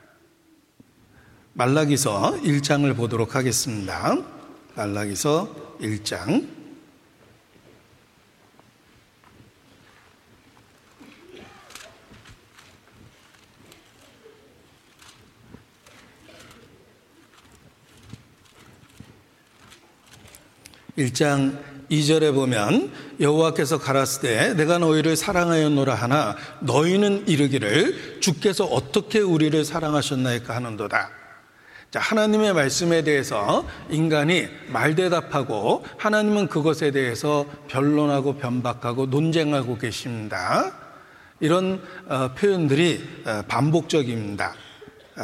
말라기서 1.52 2.40
1장을 2.42 2.96
보도록 2.96 3.34
하겠습니다. 3.34 4.16
말라기서 4.74 5.76
1장 5.80 6.61
1장 20.98 21.58
2절에 21.90 22.34
보면 22.34 22.90
여호와께서 23.20 23.78
가라스 23.78 24.20
때 24.20 24.54
내가 24.54 24.78
너희를 24.78 25.16
사랑하였노라 25.16 25.94
하나 25.94 26.36
너희는 26.60 27.28
이르기를 27.28 28.20
주께서 28.20 28.64
어떻게 28.64 29.18
우리를 29.20 29.64
사랑하셨나이까 29.64 30.54
하는도다. 30.56 31.10
자, 31.90 32.00
하나님의 32.00 32.54
말씀에 32.54 33.02
대해서 33.02 33.68
인간이 33.90 34.48
말대답하고 34.68 35.84
하나님은 35.98 36.48
그것에 36.48 36.90
대해서 36.90 37.44
변론하고 37.68 38.36
변박하고 38.36 39.06
논쟁하고 39.06 39.76
계십니다. 39.76 40.72
이런 41.40 41.82
어, 42.08 42.32
표현들이 42.34 43.22
어, 43.26 43.42
반복적입니다. 43.46 44.54
어, 45.18 45.22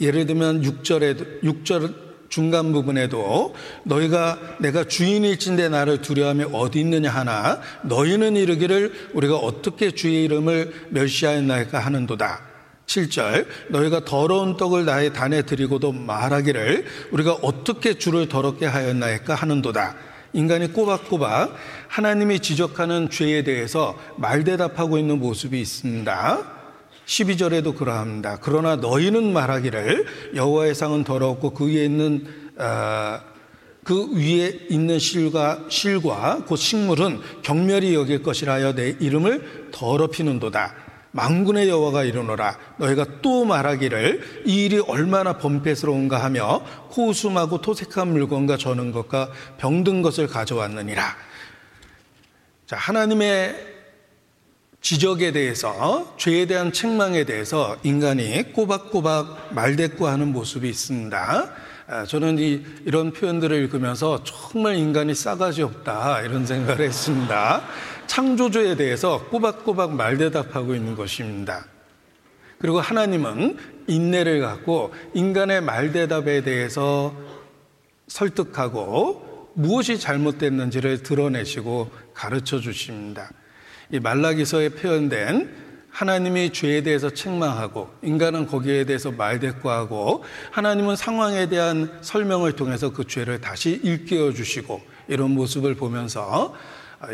예를 0.00 0.24
들면 0.24 0.62
6절에 0.62 1.42
6절 1.42 2.09
중간 2.30 2.72
부분에도 2.72 3.54
너희가 3.84 4.38
내가 4.60 4.84
주인일진데 4.84 5.68
나를 5.68 6.00
두려움이 6.00 6.46
어디 6.52 6.80
있느냐 6.80 7.10
하나 7.10 7.60
너희는 7.82 8.36
이르기를 8.36 9.10
우리가 9.12 9.36
어떻게 9.36 9.90
주의 9.90 10.24
이름을 10.24 10.72
멸시하였나이까 10.90 11.78
하는도다. 11.78 12.40
7절 12.86 13.46
너희가 13.68 14.04
더러운 14.04 14.56
떡을 14.56 14.84
나의 14.84 15.12
단에 15.12 15.42
드리고도 15.42 15.92
말하기를 15.92 16.84
우리가 17.10 17.34
어떻게 17.42 17.94
주를 17.94 18.28
더럽게 18.28 18.66
하였나이까 18.66 19.34
하는도다. 19.34 19.96
인간이 20.32 20.72
꼬박꼬박 20.72 21.54
하나님이 21.88 22.38
지적하는 22.40 23.10
죄에 23.10 23.42
대해서 23.42 23.98
말대답하고 24.16 24.98
있는 24.98 25.18
모습이 25.18 25.60
있습니다. 25.60 26.59
12절에도 27.10 27.74
그러합니다. 27.74 28.38
그러나 28.40 28.76
너희는 28.76 29.32
말하기를 29.32 30.06
여호와의 30.36 30.76
상은 30.76 31.02
더럽고 31.02 31.50
그 31.50 31.66
위에 31.66 31.84
있는 31.84 32.24
어, 32.56 33.20
그 33.82 34.14
위에 34.14 34.66
있는 34.68 34.98
실과 35.00 35.64
실과 35.68 36.44
곧 36.46 36.56
식물은 36.56 37.20
경멸이 37.42 37.94
여길 37.94 38.22
것이라 38.22 38.54
하여 38.54 38.74
내 38.74 38.96
이름을 39.00 39.70
더럽히는도다. 39.72 40.74
망군의 41.12 41.68
여호와가 41.68 42.04
이르노라 42.04 42.56
너희가 42.78 43.04
또 43.20 43.44
말하기를 43.44 44.44
이 44.46 44.66
일이 44.66 44.78
얼마나 44.78 45.38
범패스러운가 45.38 46.22
하며 46.22 46.58
호수하고 46.96 47.60
토색한 47.60 48.12
물건과 48.12 48.56
저는 48.56 48.92
것과 48.92 49.30
병든 49.58 50.02
것을 50.02 50.28
가져왔느니라. 50.28 51.02
자, 52.66 52.76
하나님의 52.76 53.79
지적에 54.80 55.32
대해서 55.32 56.14
죄에 56.16 56.46
대한 56.46 56.72
책망에 56.72 57.24
대해서 57.24 57.76
인간이 57.82 58.52
꼬박꼬박 58.52 59.54
말대꾸하는 59.54 60.32
모습이 60.32 60.68
있습니다. 60.68 61.52
아, 61.86 62.04
저는 62.06 62.38
이, 62.38 62.62
이런 62.86 63.12
표현들을 63.12 63.54
읽으면서 63.64 64.22
정말 64.24 64.76
인간이 64.76 65.14
싸가지 65.14 65.62
없다 65.62 66.22
이런 66.22 66.46
생각을 66.46 66.86
했습니다. 66.86 67.62
창조주에 68.06 68.76
대해서 68.76 69.26
꼬박꼬박 69.26 69.94
말대답하고 69.94 70.74
있는 70.74 70.94
것입니다. 70.94 71.66
그리고 72.58 72.80
하나님은 72.80 73.58
인내를 73.86 74.40
갖고 74.40 74.94
인간의 75.14 75.62
말대답에 75.62 76.42
대해서 76.42 77.14
설득하고 78.06 79.50
무엇이 79.54 79.98
잘못됐는지를 79.98 81.02
드러내시고 81.02 81.90
가르쳐 82.14 82.60
주십니다. 82.60 83.30
이 83.92 83.98
말라기서에 83.98 84.70
표현된 84.70 85.60
하나님이 85.90 86.52
죄에 86.52 86.82
대해서 86.82 87.10
책망하고 87.10 87.90
인간은 88.02 88.46
거기에 88.46 88.84
대해서 88.84 89.10
말대꾸하고 89.10 90.24
하나님은 90.52 90.96
상황에 90.96 91.48
대한 91.48 91.98
설명을 92.00 92.52
통해서 92.52 92.92
그 92.92 93.06
죄를 93.06 93.40
다시 93.40 93.80
일깨워 93.82 94.32
주시고 94.32 94.80
이런 95.08 95.32
모습을 95.32 95.74
보면서 95.74 96.54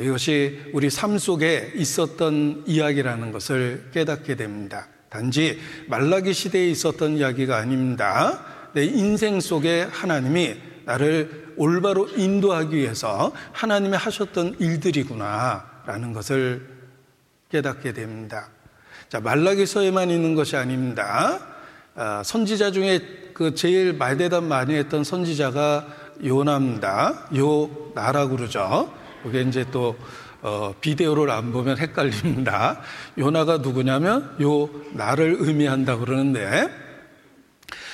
이것이 0.01 0.61
우리 0.75 0.91
삶 0.91 1.17
속에 1.17 1.73
있었던 1.75 2.65
이야기라는 2.67 3.33
것을 3.33 3.89
깨닫게 3.95 4.35
됩니다. 4.35 4.89
단지 5.09 5.59
말라기 5.89 6.35
시대에 6.35 6.69
있었던 6.69 7.17
이야기가 7.17 7.57
아닙니다. 7.57 8.45
내 8.75 8.85
인생 8.85 9.41
속에 9.41 9.87
하나님이 9.91 10.57
나를 10.85 11.55
올바로 11.57 12.09
인도하기 12.09 12.77
위해서 12.77 13.33
하나님이 13.53 13.97
하셨던 13.97 14.57
일들이구나. 14.59 15.76
라는 15.87 16.13
것을 16.13 16.67
깨닫게 17.51 17.93
됩니다. 17.93 18.49
자, 19.09 19.21
말라기서에만 19.21 20.11
있는 20.11 20.35
것이 20.35 20.57
아닙니다. 20.57 21.39
아, 21.95 22.23
선지자 22.25 22.73
중에 22.73 23.31
그 23.33 23.55
제일 23.55 23.93
말대답 23.93 24.45
많이 24.45 24.75
했던 24.75 25.05
선지자가 25.05 25.87
요나입니다. 26.25 27.29
요나라고 27.35 28.37
그러죠. 28.37 28.93
그게 29.23 29.43
이제 29.43 29.65
또 29.71 29.97
어, 30.43 30.75
비데오를 30.81 31.31
안 31.31 31.53
보면 31.53 31.79
헷갈립니다. 31.79 32.81
요나가 33.19 33.59
누구냐면 33.59 34.37
요 34.43 34.69
나를 34.93 35.37
의미한다 35.41 35.97
그러는데 35.97 36.69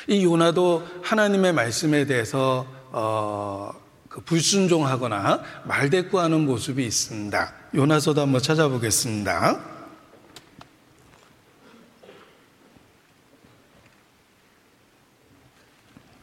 이 0.07 0.25
요나도 0.25 0.87
하나님의 1.03 1.53
말씀에 1.53 2.05
대해서 2.07 2.67
어, 2.91 3.71
그 3.73 3.82
불순종하거나 4.25 5.43
말대꾸하는 5.65 6.45
모습이 6.45 6.85
있습니다. 6.85 7.53
요나서도 7.75 8.21
한번 8.21 8.43
찾아보겠습니다. 8.43 9.73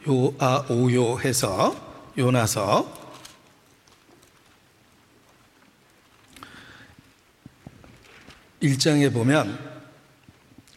요아 0.08 0.66
오요 0.70 1.20
해서 1.20 1.76
요나서 2.18 2.98
1장에 8.62 9.14
보면 9.14 9.69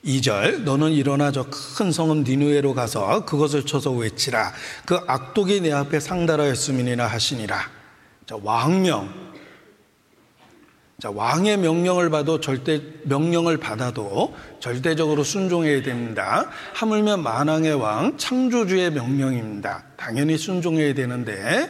2절 0.05 0.63
너는 0.63 0.91
일어나 0.93 1.31
저 1.31 1.47
큰 1.77 1.91
성읍 1.91 2.19
니누에로 2.19 2.75
가서 2.75 3.25
그것을 3.25 3.65
쳐서 3.65 3.91
외치라 3.93 4.53
그 4.85 4.99
악독이 5.07 5.61
내 5.61 5.73
앞에 5.73 6.01
상달하였음이니라 6.01 7.07
하시니라 7.07 7.57
자, 8.27 8.37
왕명 8.43 9.33
자, 11.01 11.11
왕의 11.11 11.57
명령을 11.57 12.11
받아도 12.11 12.41
절대 12.41 12.81
명령을 13.05 13.57
받아도 13.57 14.37
절대적으로 14.61 15.25
순종해야 15.25 15.83
됩니다. 15.83 16.49
하물며 16.75 17.17
만왕의 17.17 17.75
왕 17.75 18.17
창조주의 18.19 18.93
명령입니다. 18.93 19.83
당연히 19.97 20.39
순종해야 20.39 20.95
되는데 20.95 21.69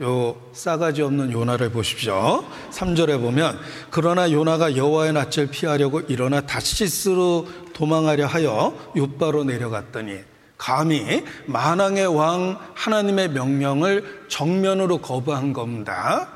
요 0.00 0.40
싸가지 0.52 1.02
없는 1.02 1.32
요나를 1.32 1.70
보십시오. 1.70 2.44
3절에 2.70 3.20
보면 3.20 3.58
그러나 3.90 4.30
요나가 4.30 4.76
여호와의 4.76 5.12
낯을 5.12 5.48
피하려고 5.50 6.00
일어나 6.02 6.40
다시스로 6.42 7.48
도망하려 7.78 8.26
하여 8.26 8.76
요바로 8.96 9.44
내려갔더니 9.44 10.18
감히 10.56 11.24
만왕의 11.46 12.08
왕 12.08 12.58
하나님의 12.74 13.30
명령을 13.30 14.24
정면으로 14.26 14.98
거부한 14.98 15.52
겁니다. 15.52 16.28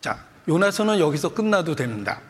자, 0.00 0.24
요나서는 0.48 0.98
여기서 0.98 1.34
끝나도 1.34 1.74
됩니다. 1.76 2.22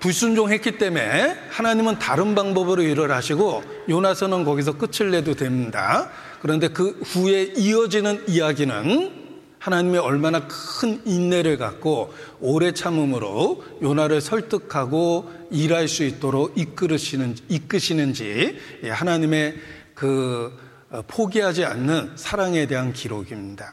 불순종했기 0.00 0.78
때문에 0.78 1.36
하나님은 1.50 1.98
다른 1.98 2.34
방법으로 2.34 2.80
일을 2.80 3.10
하시고 3.12 3.62
요나서는 3.90 4.44
거기서 4.44 4.78
끝을 4.78 5.10
내도 5.10 5.34
됩니다. 5.34 6.08
그런데 6.40 6.68
그 6.68 6.98
후에 7.04 7.52
이어지는 7.56 8.24
이야기는 8.26 9.13
하나님이 9.64 9.96
얼마나 9.96 10.46
큰 10.46 11.00
인내를 11.06 11.56
갖고 11.56 12.12
오래 12.38 12.72
참음으로 12.72 13.64
요나를 13.80 14.20
설득하고 14.20 15.32
일할 15.50 15.88
수 15.88 16.04
있도록 16.04 16.58
이끌으시는, 16.58 17.34
이끄시는지 17.48 18.58
예, 18.82 18.90
하나님의 18.90 19.54
그 19.94 20.54
어, 20.90 21.02
포기하지 21.06 21.64
않는 21.64 22.12
사랑에 22.14 22.66
대한 22.66 22.92
기록입니다. 22.92 23.72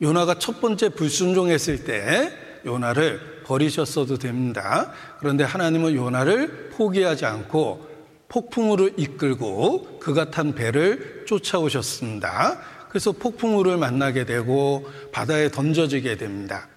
요나가 0.00 0.38
첫 0.38 0.62
번째 0.62 0.88
불순종했을 0.88 1.84
때 1.84 2.32
요나를 2.64 3.42
버리셨어도 3.44 4.16
됩니다. 4.16 4.90
그런데 5.18 5.44
하나님은 5.44 5.94
요나를 5.94 6.70
포기하지 6.70 7.26
않고 7.26 7.94
폭풍우를 8.28 8.94
이끌고 8.96 9.98
그가 9.98 10.30
탄 10.30 10.54
배를 10.54 11.24
쫓아오셨습니다. 11.26 12.58
그래서 12.94 13.10
폭풍우를 13.10 13.76
만나게 13.76 14.24
되고 14.24 14.88
바다에 15.10 15.50
던져지게 15.50 16.16
됩니다. 16.16 16.68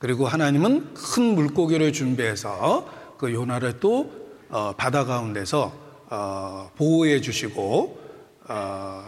그리고 0.00 0.26
하나님은 0.26 0.92
큰 0.92 1.22
물고기를 1.36 1.92
준비해서 1.92 3.14
그 3.16 3.32
요나를 3.32 3.78
또 3.78 4.10
어, 4.48 4.72
바다 4.76 5.04
가운데서 5.04 5.72
어, 6.10 6.72
보호해 6.74 7.20
주시고 7.20 8.00
어, 8.48 9.04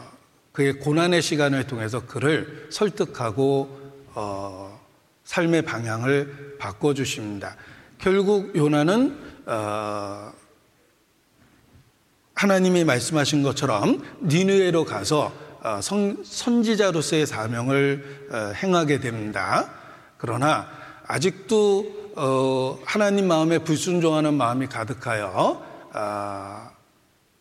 그의 0.53 0.75
고난의 0.75 1.23
시간을 1.23 1.67
통해서 1.67 2.07
그를 2.07 2.69
설득하고 2.71 3.81
어, 4.15 4.81
삶의 5.25 5.63
방향을 5.63 6.57
바꿔 6.61 6.95
주십니다. 6.95 7.57
결국 7.99 8.55
요나는 8.55 9.19
어, 9.45 10.33
하나님이 12.37 12.85
말씀하신 12.85 13.43
것처럼 13.43 14.05
니느웨로 14.23 14.85
가서 14.85 15.33
어, 15.33 15.50
선, 15.83 16.23
선지자로서의 16.25 17.27
사명을 17.27 18.29
어, 18.31 18.37
행하게 18.55 19.01
됩니다. 19.01 19.69
그러나 20.17 20.69
아직도 21.07 22.13
어, 22.17 22.79
하나님 22.85 23.29
마음에 23.29 23.59
불순종하는 23.59 24.35
마음이 24.35 24.67
가득하여 24.67 25.65
아, 25.93 26.71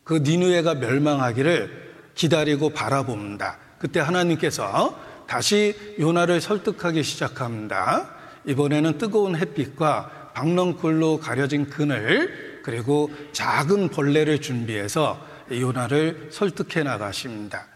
그 0.04 0.16
니누에가 0.24 0.76
멸망하기를 0.76 1.90
기다리고 2.16 2.72
바라봅니다. 2.72 3.58
그때 3.78 4.00
하나님께서 4.00 4.98
다시 5.28 5.76
요나를 6.00 6.42
설득하기 6.42 7.04
시작합니다. 7.04 8.10
이번에는 8.46 8.98
뜨거운 8.98 9.36
햇빛과 9.36 10.32
박넝쿨로 10.34 11.20
가려진 11.20 11.70
그늘 11.70 12.62
그리고 12.64 13.12
작은 13.32 13.90
벌레를 13.90 14.42
준비해서 14.42 15.20
요나를 15.52 16.30
설득해 16.32 16.84
나가십니다. 16.84 17.68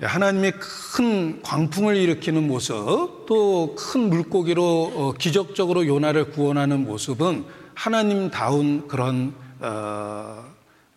하나님이 0.00 0.52
큰 0.96 1.42
광풍을 1.42 1.96
일으키는 1.96 2.46
모습, 2.46 3.26
또 3.26 3.74
큰 3.76 4.08
물고기로 4.08 4.92
어, 4.94 5.12
기적적으로 5.18 5.86
요나를 5.86 6.30
구원하는 6.30 6.84
모습은 6.84 7.44
하나님다운 7.74 8.88
그런 8.88 9.34
어, 9.60 10.44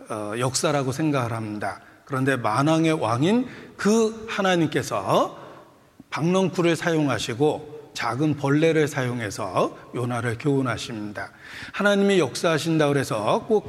어, 0.09 0.33
역사라고 0.39 0.91
생각을 0.91 1.33
합니다. 1.33 1.81
그런데 2.05 2.35
만왕의 2.35 2.93
왕인 2.93 3.47
그 3.77 4.25
하나님께서 4.29 5.37
박넝쿨을 6.09 6.75
사용하시고 6.75 7.91
작은 7.93 8.35
벌레를 8.37 8.87
사용해서 8.87 9.77
요나를 9.95 10.37
교훈하십니다. 10.39 11.29
하나님이 11.73 12.19
역사하신다 12.19 12.87
그래서 12.89 13.45
꼭 13.47 13.67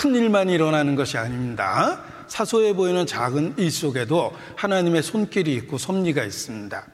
큰 0.00 0.14
일만 0.14 0.50
일어나는 0.50 0.94
것이 0.96 1.16
아닙니다. 1.16 1.98
사소해 2.34 2.72
보이는 2.72 3.06
작은 3.06 3.54
일 3.58 3.70
속에도 3.70 4.32
하나님의 4.56 5.04
손길이 5.04 5.54
있고 5.54 5.78
섭리가 5.78 6.24
있습니다. 6.24 6.84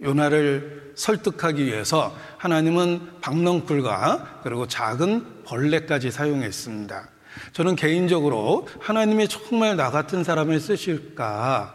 요나를 0.00 0.92
설득하기 0.94 1.66
위해서 1.66 2.16
하나님은 2.38 3.20
박넝쿨과 3.20 4.40
그리고 4.42 4.66
작은 4.66 5.42
벌레까지 5.44 6.10
사용했습니다. 6.10 7.06
저는 7.52 7.76
개인적으로 7.76 8.66
하나님이 8.80 9.28
정말 9.28 9.76
나 9.76 9.90
같은 9.90 10.24
사람을 10.24 10.58
쓰실까? 10.58 11.74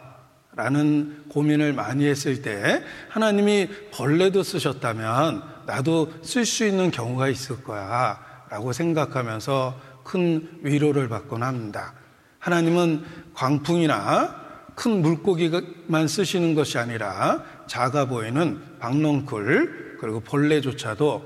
라는 0.56 1.26
고민을 1.30 1.74
많이 1.74 2.08
했을 2.08 2.42
때 2.42 2.84
하나님이 3.10 3.70
벌레도 3.92 4.42
쓰셨다면 4.42 5.44
나도 5.68 6.12
쓸 6.24 6.48
수 6.48 6.66
있는 6.66 6.90
경우가 6.90 7.30
있을 7.30 7.64
거야. 7.64 8.20
라고 8.50 8.74
생각하면서 8.74 9.80
큰 10.04 10.50
위로를 10.64 11.10
받곤 11.10 11.44
합니다. 11.44 11.94
하나님은 12.42 13.06
광풍이나 13.34 14.42
큰 14.76 15.02
물고기만 15.02 16.08
쓰시는 16.08 16.56
것이 16.56 16.78
아니라 16.78 17.44
작아 17.68 18.06
보이는 18.06 18.60
박넝쿨 18.80 19.98
그리고 20.00 20.20
벌레조차도 20.22 21.24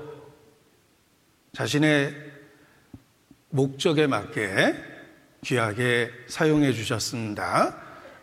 자신의 1.54 2.14
목적에 3.48 4.06
맞게 4.06 4.74
귀하게 5.42 6.10
사용해 6.26 6.72
주셨습니다. 6.72 7.76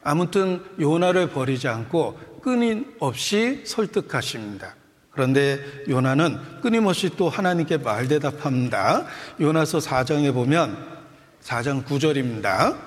아무튼 0.04 0.64
요나를 0.80 1.30
버리지 1.30 1.68
않고 1.68 2.20
끊임없이 2.44 3.64
설득하십니다. 3.66 4.76
그런데 5.10 5.60
요나는 5.90 6.62
끊임없이 6.62 7.10
또 7.16 7.30
하나님께 7.30 7.78
말대답합니다. 7.78 9.06
요나서 9.40 9.80
4장에 9.80 10.34
보면 10.34 10.93
4장 11.44 11.86
9절입니다. 11.86 12.78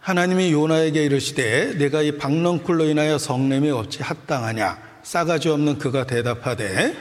하나님이 0.00 0.52
요나에게 0.52 1.04
이르시되 1.04 1.78
내가 1.78 2.02
이 2.02 2.18
박넝쿨로 2.18 2.84
인하여 2.84 3.16
성냄이 3.16 3.70
없지 3.70 4.02
합당하냐 4.02 4.78
싸가지 5.02 5.48
없는 5.48 5.78
그가 5.78 6.06
대답하되 6.06 6.94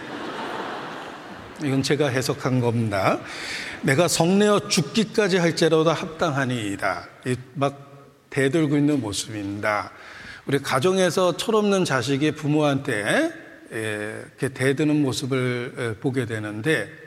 이건 1.63 1.83
제가 1.83 2.07
해석한 2.07 2.61
겁니다. 2.61 3.19
내가 3.81 4.07
성내어 4.07 4.69
죽기까지 4.69 5.37
할지라도 5.37 5.91
합당하니이다. 5.91 7.07
막 7.55 8.07
대들고 8.29 8.77
있는 8.77 9.01
모습입니다. 9.01 9.91
우리 10.45 10.59
가정에서 10.59 11.37
철없는 11.37 11.85
자식이 11.85 12.31
부모한테 12.33 13.31
이렇게 13.71 14.49
대드는 14.49 15.01
모습을 15.01 15.97
보게 15.99 16.25
되는데 16.25 17.02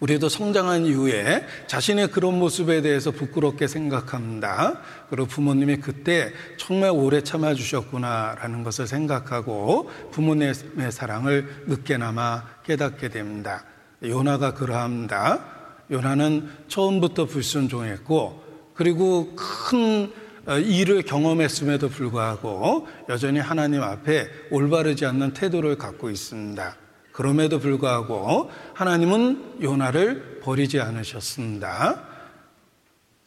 우리도 0.00 0.28
성장한 0.28 0.86
이후에 0.86 1.46
자신의 1.66 2.08
그런 2.08 2.38
모습에 2.38 2.82
대해서 2.82 3.10
부끄럽게 3.10 3.66
생각합니다. 3.66 4.80
그리고 5.08 5.26
부모님이 5.26 5.78
그때 5.78 6.32
정말 6.58 6.90
오래 6.90 7.22
참아주셨구나라는 7.22 8.62
것을 8.62 8.86
생각하고 8.86 9.90
부모님의 10.12 10.90
사랑을 10.90 11.64
늦게나마 11.66 12.44
깨닫게 12.64 13.08
됩니다. 13.08 13.64
요나가 14.02 14.52
그러합니다. 14.52 15.44
요나는 15.90 16.48
처음부터 16.68 17.26
불순종했고 17.26 18.44
그리고 18.74 19.34
큰 19.36 20.12
어, 20.46 20.58
일을 20.58 21.02
경험했음에도 21.02 21.88
불구하고 21.88 22.86
여전히 23.08 23.40
하나님 23.40 23.82
앞에 23.82 24.28
올바르지 24.52 25.04
않는 25.04 25.32
태도를 25.32 25.76
갖고 25.76 26.08
있습니다. 26.08 26.76
그럼에도 27.16 27.58
불구하고 27.58 28.50
하나님은 28.74 29.62
요나를 29.62 30.40
버리지 30.42 30.80
않으셨습니다. 30.80 32.02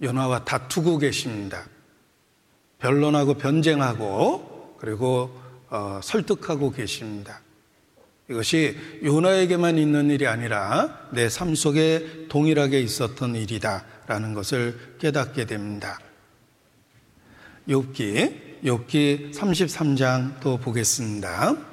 요나와 0.04 0.46
다투고 0.46 1.00
계십니다. 1.00 1.66
변론하고 2.78 3.34
변쟁하고 3.34 4.78
그리고 4.80 5.36
어, 5.72 6.00
설득하고 6.04 6.72
계십니다. 6.72 7.42
이것이 8.30 8.78
요나에게만 9.04 9.80
있는 9.80 10.12
일이 10.12 10.28
아니라 10.28 11.10
내 11.12 11.28
삶 11.28 11.56
속에 11.56 12.28
동일하게 12.30 12.82
있었던 12.82 13.34
일이다라는 13.36 14.36
것을 14.36 14.98
깨닫게 15.00 15.48
됩니다. 15.48 15.98
욥기 17.68 18.62
욥기 18.64 19.34
33장 19.34 20.40
또 20.42 20.58
보겠습니다. 20.58 21.69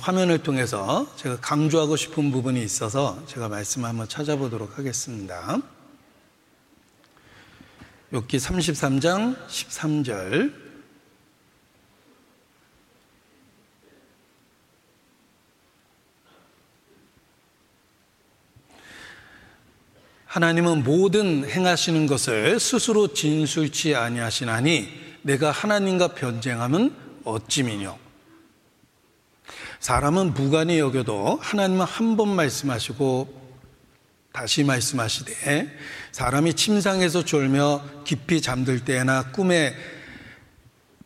화면을 0.00 0.42
통해서 0.42 1.06
제가 1.16 1.38
강조하고 1.40 1.94
싶은 1.94 2.32
부분이 2.32 2.60
있어서 2.64 3.24
제가 3.26 3.48
말씀을 3.48 3.88
한번 3.88 4.08
찾아보도록 4.08 4.76
하겠습니다. 4.76 5.60
욥기 8.12 8.26
33장 8.26 9.36
13절 9.46 10.52
하나님은 20.26 20.82
모든 20.82 21.48
행하시는 21.48 22.06
것을 22.06 22.58
스스로 22.58 23.12
진술치 23.14 23.94
아니하시나니 23.94 24.88
내가 25.22 25.50
하나님과 25.52 26.08
변쟁하면 26.14 26.94
어찌미뇨 27.24 28.07
사람은 29.80 30.34
무관히 30.34 30.78
여겨도 30.78 31.38
하나님은 31.40 31.84
한 31.86 32.16
번 32.16 32.34
말씀하시고 32.34 33.38
다시 34.32 34.64
말씀하시되 34.64 35.76
사람이 36.12 36.54
침상에서 36.54 37.24
졸며 37.24 37.82
깊이 38.04 38.40
잠들 38.42 38.84
때나 38.84 39.30
꿈에 39.32 39.74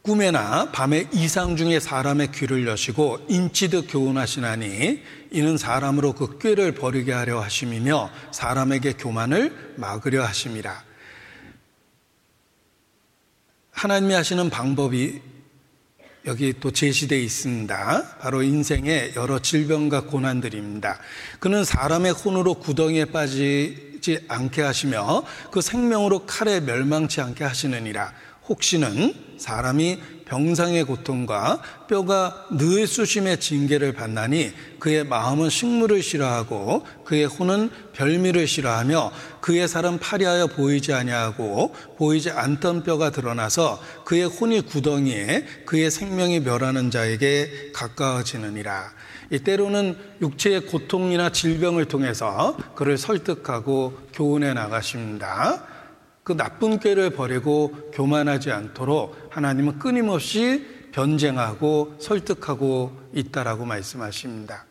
꿈에나 0.03 0.73
밤에 0.73 1.09
이상 1.13 1.57
중에 1.57 1.79
사람의 1.79 2.33
귀를 2.33 2.67
여시고 2.67 3.27
인치듯 3.29 3.87
교훈하시나니 3.89 5.01
이는 5.31 5.57
사람으로 5.57 6.15
그 6.15 6.39
꾀를 6.39 6.73
버리게 6.75 7.13
하려 7.13 7.41
하심이며 7.41 8.11
사람에게 8.33 8.95
교만을 8.95 9.75
막으려 9.77 10.25
하심이라. 10.25 10.83
하나님이 13.71 14.15
하시는 14.15 14.51
방법이 14.51 15.21
여기 16.27 16.55
또 16.61 16.71
제시되어 16.71 17.19
있습니다. 17.19 18.19
바로 18.21 18.43
인생의 18.43 19.15
여러 19.17 19.41
질병과 19.41 20.03
고난들입니다. 20.03 20.99
그는 21.41 21.65
사람의 21.65 22.13
혼으로 22.13 22.55
구덩이에 22.55 23.07
빠지, 23.07 23.93
죽지 24.03 24.25
않게 24.29 24.61
하시며 24.61 25.25
그 25.53 25.63
생명으로 25.63 26.27
칼에 26.27 26.61
멸망치 26.61 27.21
않게 27.21 27.45
하시느니라. 27.45 28.13
혹시는 28.49 29.15
사람이 29.39 30.01
병상의 30.33 30.85
고통과 30.85 31.61
뼈가 31.89 32.47
늘 32.51 32.87
수심의 32.87 33.39
징계를 33.39 33.93
받나니 33.93 34.53
그의 34.79 35.05
마음은 35.05 35.51
식물을 35.51 36.03
싫어하고 36.03 36.87
그의 37.05 37.27
혼은 37.27 37.69
별미를 37.93 38.47
싫어하며 38.47 39.13
그의 39.43 39.69
살은 39.69 39.99
파리하여 39.99 40.47
보이지 40.47 40.95
아니하고 40.95 41.75
보이지 41.99 42.31
않던 42.31 42.83
뼈가 42.83 43.11
드러나서 43.11 43.79
그의 44.07 44.25
혼이 44.25 44.63
구덩이에 44.63 45.45
그의 45.67 45.91
생명이 45.91 46.41
멸하는 46.41 46.91
자에게 46.91 47.73
가까워지느니라. 47.75 48.91
이 49.33 49.39
때로는 49.39 49.99
육체의 50.23 50.67
고통이나 50.67 51.31
질병을 51.31 51.85
통해서 51.87 52.57
그를 52.75 52.97
설득하고 52.97 53.99
교훈해 54.15 54.55
나가십니다. 54.55 55.72
그 56.25 56.37
나쁜 56.37 56.79
꾀를 56.79 57.11
버리고 57.11 57.91
교만하지 57.93 58.53
않도록 58.53 59.17
하나님은 59.31 59.79
끊임없이 59.79 60.65
변쟁하고 60.93 61.97
설득하고 61.99 62.97
있다라고 63.13 63.65
말씀하십니다. 63.65 64.67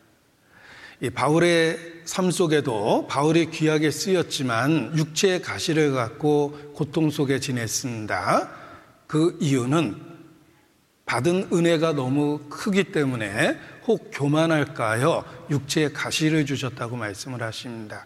이 1.01 1.09
바울의 1.09 2.03
삶 2.05 2.29
속에도 2.29 3.07
바울이 3.07 3.49
귀하게 3.49 3.89
쓰였지만 3.89 4.95
육체의 4.95 5.41
가시를 5.41 5.93
갖고 5.93 6.57
고통 6.73 7.09
속에 7.09 7.39
지냈습니다. 7.39 8.49
그 9.07 9.35
이유는 9.41 9.95
받은 11.07 11.49
은혜가 11.51 11.93
너무 11.93 12.39
크기 12.49 12.85
때문에 12.85 13.57
혹 13.87 14.11
교만할까요? 14.13 15.25
육체의 15.49 15.91
가시를 15.91 16.45
주셨다고 16.45 16.95
말씀을 16.95 17.41
하십니다. 17.41 18.05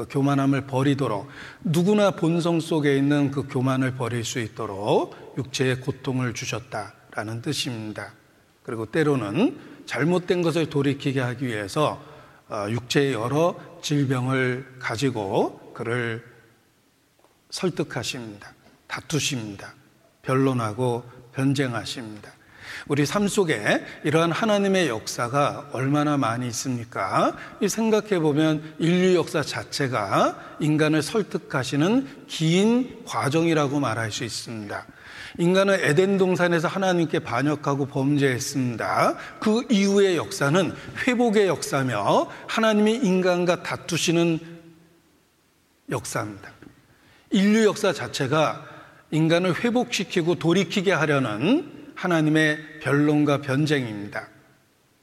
그 0.00 0.06
교만함을 0.08 0.62
버리도록 0.62 1.28
누구나 1.62 2.12
본성 2.12 2.60
속에 2.60 2.96
있는 2.96 3.30
그 3.30 3.46
교만을 3.46 3.96
버릴 3.96 4.24
수 4.24 4.40
있도록 4.40 5.34
육체의 5.36 5.82
고통을 5.82 6.32
주셨다라는 6.32 7.42
뜻입니다. 7.42 8.14
그리고 8.62 8.86
때로는 8.86 9.58
잘못된 9.84 10.40
것을 10.40 10.70
돌이키게 10.70 11.20
하기 11.20 11.46
위해서 11.46 12.02
어, 12.48 12.66
육체의 12.70 13.12
여러 13.12 13.54
질병을 13.82 14.76
가지고 14.78 15.74
그를 15.74 16.24
설득하십니다. 17.50 18.54
다투십니다. 18.86 19.74
변론하고 20.22 21.04
변쟁하십니다. 21.34 22.32
우리 22.90 23.06
삶 23.06 23.28
속에 23.28 23.84
이러한 24.02 24.32
하나님의 24.32 24.88
역사가 24.88 25.68
얼마나 25.70 26.16
많이 26.16 26.48
있습니까? 26.48 27.36
이 27.60 27.68
생각해 27.68 28.18
보면 28.18 28.74
인류 28.80 29.14
역사 29.14 29.42
자체가 29.42 30.56
인간을 30.58 31.00
설득하시는 31.00 32.26
긴 32.26 33.04
과정이라고 33.06 33.78
말할 33.78 34.10
수 34.10 34.24
있습니다. 34.24 34.84
인간은 35.38 35.78
에덴 35.84 36.18
동산에서 36.18 36.66
하나님께 36.66 37.20
반역하고 37.20 37.86
범죄했습니다. 37.86 39.16
그 39.38 39.64
이후의 39.70 40.16
역사는 40.16 40.74
회복의 41.06 41.46
역사며 41.46 42.28
하나님이 42.48 42.96
인간과 42.96 43.62
다투시는 43.62 44.40
역사입니다. 45.90 46.50
인류 47.30 47.66
역사 47.66 47.92
자체가 47.92 48.64
인간을 49.12 49.62
회복시키고 49.62 50.40
돌이키게 50.40 50.90
하려는 50.90 51.79
하나님의 52.00 52.80
변론과 52.80 53.42
변쟁입니다. 53.42 54.26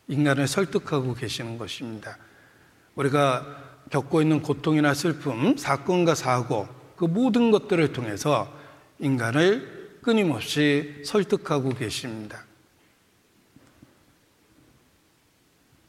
인간을 0.07 0.47
설득하고 0.47 1.13
계시는 1.13 1.60
것입니다. 1.60 2.17
우리가 2.95 3.86
겪고 3.91 4.23
있는 4.23 4.41
고통이나 4.41 4.95
슬픔, 4.95 5.55
사건과 5.57 6.15
사고, 6.15 6.67
그 6.95 7.05
모든 7.05 7.51
것들을 7.51 7.93
통해서 7.93 8.51
인간을 8.97 9.99
끊임없이 10.01 11.03
설득하고 11.05 11.69
계십니다. 11.75 12.43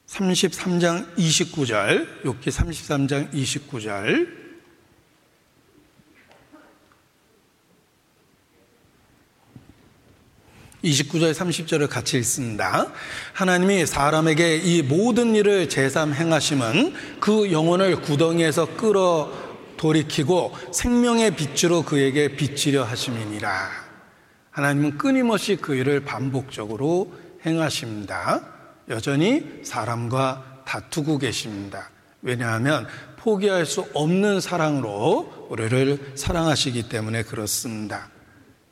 33장 0.09 1.14
29절, 1.16 2.23
욥기 2.25 2.49
33장 2.49 3.33
29절 3.33 4.38
29절 10.85 11.35
30절을 11.35 11.88
같이 11.88 12.19
읽습니다. 12.19 12.93
하나님이 13.33 13.87
사람에게 13.87 14.57
이 14.59 14.83
모든 14.83 15.35
일을 15.35 15.69
제삼 15.69 16.14
행하심은 16.14 16.95
그 17.21 17.51
영혼을 17.51 18.01
구덩이에서 18.01 18.77
끌어 18.77 19.33
돌이키고 19.77 20.57
생명의 20.73 21.37
빛으로 21.37 21.83
그에게 21.83 22.37
비치려 22.37 22.85
하심이니라. 22.85 23.71
하나님은 24.51 24.99
끊임없이 24.99 25.57
그 25.57 25.75
일을 25.75 26.05
반복적으로 26.05 27.12
행하십니다. 27.47 28.43
여전히 28.88 29.61
사람과 29.62 30.62
다투고 30.64 31.19
계십니다. 31.19 31.91
왜냐하면 32.23 32.87
포기할 33.17 33.67
수 33.67 33.87
없는 33.95 34.41
사랑으로 34.41 35.47
우리를 35.49 36.12
사랑하시기 36.14 36.88
때문에 36.88 37.23
그렇습니다. 37.23 38.09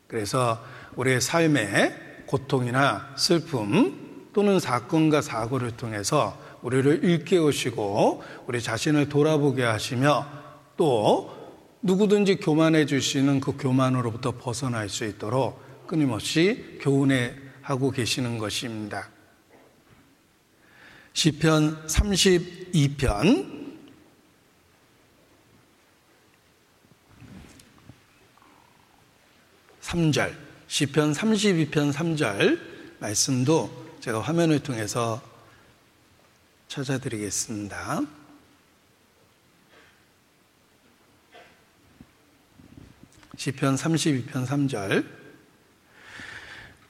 그래서 0.08 0.62
우리의 0.96 1.20
삶의 1.20 2.24
고통이나 2.26 3.14
슬픔 3.16 4.28
또는 4.32 4.58
사건과 4.58 5.22
사고를 5.22 5.76
통해서 5.76 6.38
우리를 6.62 7.04
일깨우시고 7.04 8.22
우리 8.46 8.60
자신을 8.60 9.08
돌아보게 9.08 9.62
하시며 9.62 10.26
또 10.76 11.34
누구든지 11.82 12.36
교만해 12.36 12.86
주시는 12.86 13.40
그 13.40 13.56
교만으로부터 13.56 14.32
벗어날 14.32 14.88
수 14.88 15.04
있도록 15.04 15.86
끊임없이 15.86 16.78
교훈해 16.80 17.34
하고 17.62 17.90
계시는 17.90 18.38
것입니다. 18.38 19.08
시편 21.12 21.86
32편 21.86 23.66
3절 29.80 30.45
시편 30.68 31.12
32편 31.12 31.92
3절 31.92 32.58
말씀도 32.98 33.96
제가 34.00 34.20
화면을 34.20 34.60
통해서 34.60 35.22
찾아드리겠습니다. 36.68 38.02
시편 43.36 43.76
32편 43.76 44.46
3절 44.46 45.06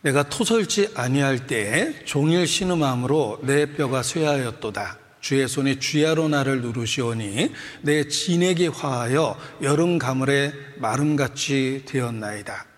내가 0.02 0.28
토설지 0.28 0.90
아니할 0.94 1.46
때에 1.46 2.04
종일 2.04 2.46
신음함으로 2.46 3.40
내 3.42 3.74
뼈가 3.74 4.02
쇠하였도다. 4.02 4.98
주의 5.20 5.48
손이 5.48 5.80
쥐야로 5.80 6.28
나를 6.28 6.62
누르시오니 6.62 7.52
내 7.82 8.06
진액이 8.06 8.68
화하여 8.68 9.36
여름 9.62 9.98
가물에 9.98 10.52
마름같이 10.76 11.82
되었나이다. 11.86 12.75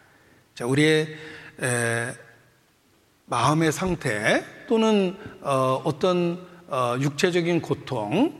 자, 0.58 0.66
우리의 0.66 1.06
에, 1.62 2.14
마음의 3.26 3.70
상태 3.70 4.44
또는 4.68 5.16
어, 5.40 5.80
어떤 5.84 6.44
어, 6.66 6.96
육체적인 7.00 7.62
고통 7.62 8.34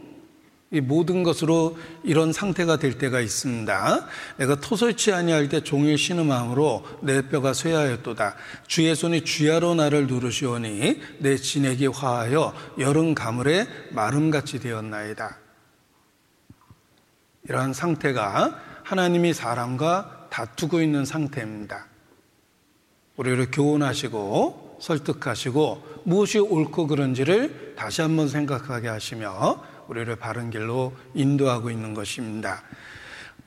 이 0.72 0.80
모든 0.80 1.22
것으로 1.22 1.78
이런 2.02 2.32
상태가 2.32 2.76
될 2.78 2.98
때가 2.98 3.20
있습니다. 3.20 4.06
내가 4.36 4.56
토설치 4.56 5.12
아니할 5.12 5.48
때 5.48 5.62
종일 5.62 5.96
쉬는 5.96 6.26
마음으로 6.26 6.84
내 7.02 7.28
뼈가 7.28 7.52
쇠하였도다. 7.54 8.34
주의 8.66 8.96
손이 8.96 9.24
쥐하로 9.24 9.76
나를 9.76 10.08
누르시오니 10.08 11.00
내 11.20 11.36
진액이 11.36 11.86
화하여 11.86 12.52
여름 12.80 13.14
가물에 13.14 13.68
마름같이 13.92 14.58
되었나이다. 14.58 15.38
이러한 17.44 17.72
상태가 17.72 18.60
하나님이 18.82 19.34
사람과 19.34 20.26
다투고 20.30 20.82
있는 20.82 21.04
상태입니다. 21.04 21.87
우리를 23.18 23.50
교훈하시고 23.50 24.78
설득하시고 24.80 26.02
무엇이 26.04 26.38
옳고 26.38 26.86
그런지를 26.86 27.74
다시 27.76 28.00
한번 28.00 28.28
생각하게 28.28 28.88
하시며 28.88 29.62
우리를 29.88 30.14
바른 30.16 30.50
길로 30.50 30.92
인도하고 31.14 31.70
있는 31.70 31.94
것입니다. 31.94 32.62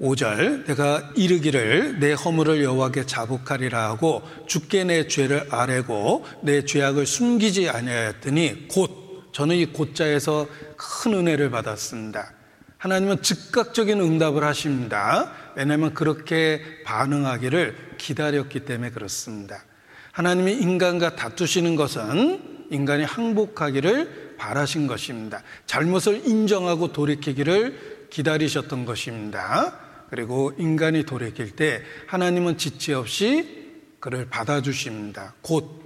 5절 0.01 0.65
내가 0.65 1.11
이르기를 1.15 1.99
내 1.99 2.13
허물을 2.13 2.63
여호와께 2.63 3.05
자복하리라 3.05 3.89
하고 3.89 4.23
주께 4.47 4.83
내 4.83 5.07
죄를 5.07 5.47
아뢰고 5.51 6.25
내 6.43 6.65
죄악을 6.65 7.05
숨기지 7.05 7.69
아니하였더니 7.69 8.67
곧 8.67 9.29
저는 9.31 9.55
이 9.55 9.67
곧자에서 9.67 10.47
큰 10.75 11.13
은혜를 11.13 11.51
받았습니다. 11.51 12.33
하나님은 12.79 13.21
즉각적인 13.21 14.01
응답을 14.01 14.43
하십니다. 14.43 15.31
왜냐하면 15.55 15.93
그렇게 15.93 16.61
반응하기를 16.83 17.90
기다렸기 18.01 18.61
때문에 18.61 18.89
그렇습니다. 18.89 19.63
하나님이 20.11 20.53
인간과 20.53 21.15
다투시는 21.15 21.75
것은 21.75 22.67
인간이 22.71 23.03
항복하기를 23.03 24.35
바라신 24.37 24.87
것입니다. 24.87 25.43
잘못을 25.67 26.27
인정하고 26.27 26.91
돌이키기를 26.91 28.07
기다리셨던 28.09 28.85
것입니다. 28.85 29.77
그리고 30.09 30.51
인간이 30.57 31.05
돌이킬 31.05 31.55
때 31.55 31.83
하나님은 32.07 32.57
지체 32.57 32.93
없이 32.93 33.69
그를 33.99 34.27
받아주십니다. 34.29 35.35
곧 35.41 35.79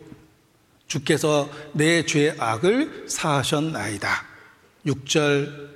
주께서 0.88 1.49
내 1.73 2.06
죄의 2.06 2.36
악을 2.39 3.06
사하셨나이다. 3.08 4.10
6절 4.86 5.74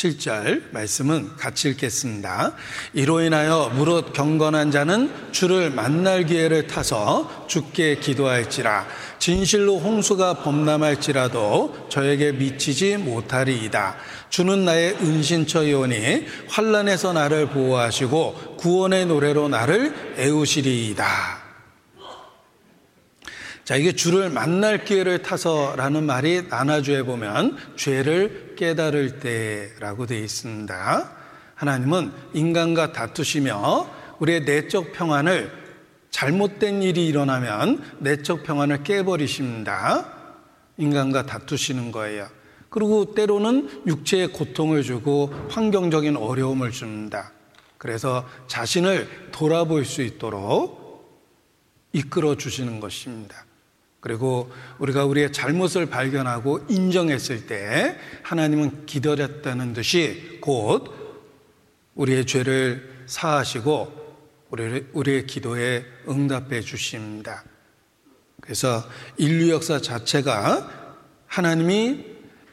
7절 0.00 0.72
말씀은 0.72 1.36
같이 1.36 1.68
읽겠습니다. 1.70 2.54
이로 2.94 3.20
인하여 3.20 3.70
무릇 3.74 4.14
경건한 4.14 4.70
자는 4.70 5.12
주를 5.30 5.70
만날 5.70 6.24
기회를 6.24 6.66
타서 6.66 7.46
주께 7.48 7.96
기도할지라 7.96 8.86
진실로 9.18 9.78
홍수가 9.78 10.42
범람할지라도 10.42 11.88
저에게 11.90 12.32
미치지 12.32 12.96
못하리이다. 12.96 13.96
주는 14.30 14.64
나의 14.64 14.94
은신처이오니 15.02 16.26
환란에서 16.48 17.12
나를 17.12 17.48
보호하시고 17.48 18.56
구원의 18.58 19.06
노래로 19.06 19.48
나를 19.48 20.14
애우시리이다. 20.16 21.49
자, 23.70 23.76
이게 23.76 23.92
주를 23.92 24.30
만날 24.30 24.84
기회를 24.84 25.22
타서라는 25.22 26.04
말이 26.04 26.42
나나주에 26.48 27.04
보면 27.04 27.56
죄를 27.76 28.56
깨달을 28.56 29.20
때라고 29.20 30.06
되어 30.06 30.18
있습니다. 30.18 31.12
하나님은 31.54 32.10
인간과 32.32 32.90
다투시며 32.90 33.88
우리의 34.18 34.40
내적 34.40 34.90
평안을 34.90 35.52
잘못된 36.10 36.82
일이 36.82 37.06
일어나면 37.06 37.98
내적 38.00 38.42
평안을 38.42 38.82
깨버리십니다. 38.82 40.14
인간과 40.76 41.26
다투시는 41.26 41.92
거예요. 41.92 42.26
그리고 42.70 43.14
때로는 43.14 43.84
육체의 43.86 44.32
고통을 44.32 44.82
주고 44.82 45.32
환경적인 45.48 46.16
어려움을 46.16 46.72
줍니다. 46.72 47.30
그래서 47.78 48.28
자신을 48.48 49.28
돌아볼 49.30 49.84
수 49.84 50.02
있도록 50.02 51.30
이끌어 51.92 52.34
주시는 52.34 52.80
것입니다. 52.80 53.44
그리고 54.00 54.50
우리가 54.78 55.04
우리의 55.04 55.32
잘못을 55.32 55.86
발견하고 55.86 56.64
인정했을 56.68 57.46
때 57.46 57.98
하나님은 58.22 58.86
기다렸다는 58.86 59.74
듯이 59.74 60.38
곧 60.40 60.94
우리의 61.94 62.26
죄를 62.26 63.04
사하시고 63.06 64.00
우리의 64.92 65.26
기도에 65.26 65.84
응답해 66.08 66.62
주십니다. 66.62 67.44
그래서 68.40 68.82
인류 69.18 69.50
역사 69.50 69.80
자체가 69.80 70.96
하나님이 71.26 72.04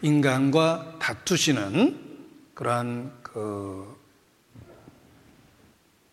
인간과 0.01 0.97
다투시는 0.99 2.07
그러한 2.53 3.13
그 3.23 3.95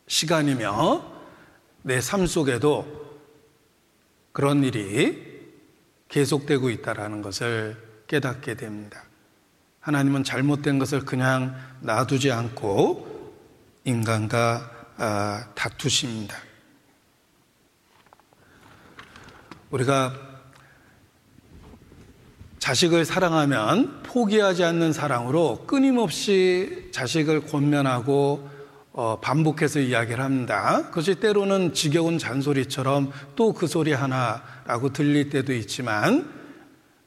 시간이며 0.06 1.12
내 1.82 2.00
삶 2.00 2.26
속에도 2.26 3.03
그런 4.34 4.64
일이 4.64 5.22
계속되고 6.08 6.68
있다라는 6.68 7.22
것을 7.22 7.76
깨닫게 8.08 8.56
됩니다. 8.56 9.04
하나님은 9.78 10.24
잘못된 10.24 10.80
것을 10.80 11.04
그냥 11.04 11.54
놔두지 11.82 12.32
않고 12.32 13.32
인간과 13.84 14.70
아, 14.96 15.46
다투십니다. 15.54 16.36
우리가 19.70 20.14
자식을 22.58 23.04
사랑하면 23.04 24.02
포기하지 24.02 24.64
않는 24.64 24.92
사랑으로 24.92 25.64
끊임없이 25.66 26.88
자식을 26.92 27.46
권면하고 27.46 28.50
어, 28.96 29.18
반복해서 29.20 29.80
이야기를 29.80 30.22
합니다. 30.22 30.82
그것이 30.86 31.16
때로는 31.16 31.74
지겨운 31.74 32.16
잔소리처럼 32.16 33.10
또 33.34 33.52
그 33.52 33.66
소리 33.66 33.92
하나라고 33.92 34.92
들릴 34.92 35.30
때도 35.30 35.52
있지만 35.52 36.30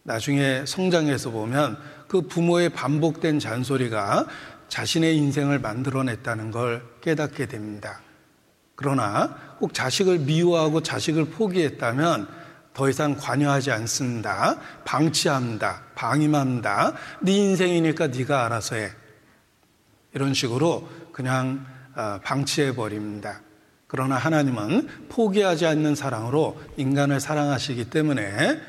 나중에 0.04 0.65
성장해서 0.65 1.32
보면 1.32 1.78
그 2.08 2.21
부모의 2.21 2.69
반복된 2.69 3.39
잔소리가 3.39 4.28
자신의 4.67 5.15
인생을 5.17 5.60
만들어냈다는 5.60 6.52
걸 6.52 6.84
깨닫게 7.02 7.47
됩니다. 7.47 8.02
그러나 8.76 9.36
꼭 9.60 9.73
자식을 9.73 10.19
미워하고 10.19 10.84
자식을 10.84 11.26
포기했다면 11.26 12.28
더 12.73 12.89
이상 12.89 13.15
관여하지 13.15 13.71
않습니다. 13.71 14.60
방치합니다. 14.86 15.84
방임합니다. 15.95 16.93
네 17.21 17.32
인생이니까 17.32 18.08
네가 18.08 18.45
알아서 18.45 18.76
해. 18.76 18.91
이런 20.13 20.34
식으로 20.34 20.88
그냥 21.12 21.65
어, 21.65 21.77
방치해 22.24 22.76
버립니다. 22.76 23.42
그러나 23.88 24.18
하나님은 24.18 25.08
포기하지 25.10 25.66
않는 25.66 25.96
사랑으로 25.96 26.62
인간을 26.78 27.20
사랑하시기 27.20 27.90
때문에 27.90 28.60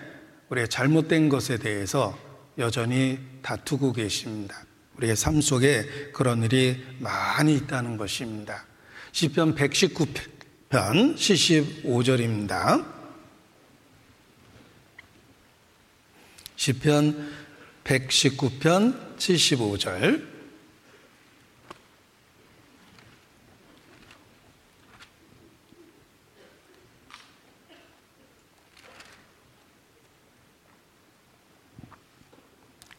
우리의 0.49 0.69
잘못된 0.69 1.29
것에 1.29 1.59
대해서 1.59 2.17
여전히 2.57 3.19
다투고 3.43 3.93
계십니다. 3.93 4.65
우리의 4.97 5.17
삶 5.17 5.41
속에 5.41 6.11
그런 6.13 6.43
일이 6.43 6.85
많이 6.99 7.55
있다는 7.55 7.97
것입니다. 7.97 8.65
시편 9.13 9.55
119편 9.55 11.17
75절입니다. 11.17 12.85
시편 16.57 17.31
119편 17.85 19.17
75절 19.17 20.38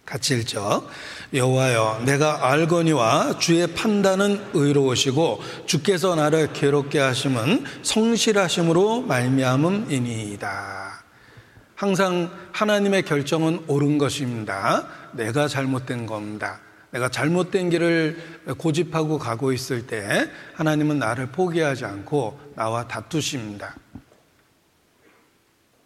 같이 0.09 0.39
읽죠. 0.39 0.89
여호와여 1.35 2.01
내가 2.05 2.49
알거니와 2.49 3.37
주의 3.37 3.65
판단은 3.67 4.43
의로우시고 4.53 5.39
주께서 5.67 6.15
나를 6.15 6.51
괴롭게 6.51 6.97
하심은 6.97 7.63
성실하심으로 7.83 9.01
말미암음이니이다. 9.01 11.03
항상 11.75 12.31
하나님의 12.51 13.03
결정은 13.03 13.63
옳은 13.67 13.99
것입니다. 13.99 14.87
내가 15.13 15.47
잘못된 15.47 16.07
겁니다. 16.07 16.59
내가 16.89 17.09
잘못된 17.09 17.69
길을 17.69 18.39
고집하고 18.57 19.19
가고 19.19 19.53
있을 19.53 19.85
때 19.85 20.27
하나님은 20.55 20.97
나를 20.97 21.27
포기하지 21.27 21.85
않고 21.85 22.53
나와 22.55 22.87
다투십니다. 22.87 23.75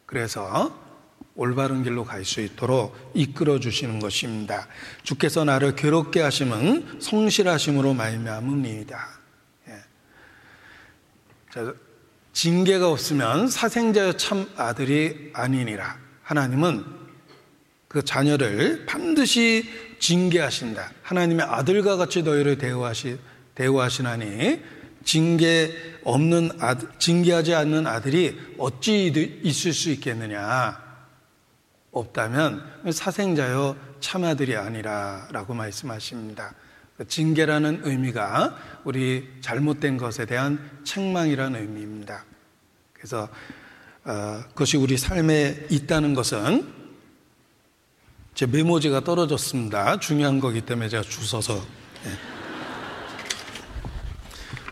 그래서 0.06 0.83
올바른 1.36 1.84
길로 1.84 2.06
갈 2.06 2.26
수 2.26 2.42
있도록 2.42 3.12
이끌어 3.14 3.60
주시는 3.60 4.00
것입니다. 4.00 4.68
주께서 5.04 5.44
나를 5.44 5.76
괴롭게 5.76 6.22
하심은 6.22 7.00
성실하심으로 7.02 7.94
말미암음이다. 7.94 9.10
예. 9.70 9.74
징계가 12.34 12.90
없으면 12.90 13.48
사생자의 13.48 14.18
참 14.18 14.50
아들이 14.58 15.32
아니니라. 15.34 15.98
하나님은 16.22 16.86
그 17.88 18.04
자녀를 18.04 18.86
반드시 18.86 19.70
징계하신다. 20.00 20.92
하나님의 21.04 21.46
아들과 21.46 21.96
같이 21.96 22.24
너희를 22.24 22.58
대우하시, 22.58 23.18
대우하시나니 23.56 24.62
징계 25.04 25.72
없는 26.04 26.52
아들, 26.60 26.90
징계하지 26.98 27.54
않는 27.54 27.86
아들이 27.88 28.40
어찌 28.58 29.40
있을 29.44 29.74
수 29.74 29.90
있겠느냐. 29.92 30.83
없다면 31.94 32.92
사생자요 32.92 33.78
참아들이 34.00 34.58
아니라라고 34.58 35.54
말씀하십니다. 35.54 36.54
징계라는 37.08 37.82
의미가 37.84 38.82
우리 38.84 39.30
잘못된 39.42 39.98
것에 39.98 40.26
대한 40.26 40.60
책망이라는 40.84 41.60
의미입니다. 41.60 42.26
그래서 42.94 43.30
어, 44.06 44.44
그것이 44.50 44.78
우리 44.78 44.98
삶에 44.98 45.68
있다는 45.70 46.14
것은 46.14 46.84
제 48.36 48.46
메모지가 48.46 49.02
떨어졌습니다. 49.02 50.00
중요한 50.00 50.40
거기 50.40 50.62
때문에 50.62 50.90
제가 50.90 51.04
주워서 51.04 51.56
네. 52.04 52.12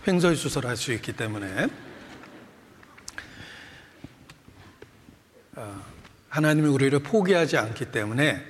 횡설수설 0.07 0.65
할 0.65 0.75
수 0.75 0.91
있기 0.93 1.13
때문에 1.13 1.67
어, 5.55 5.90
하나님이 6.31 6.69
우리를 6.69 6.97
포기하지 6.99 7.57
않기 7.57 7.91
때문에 7.91 8.41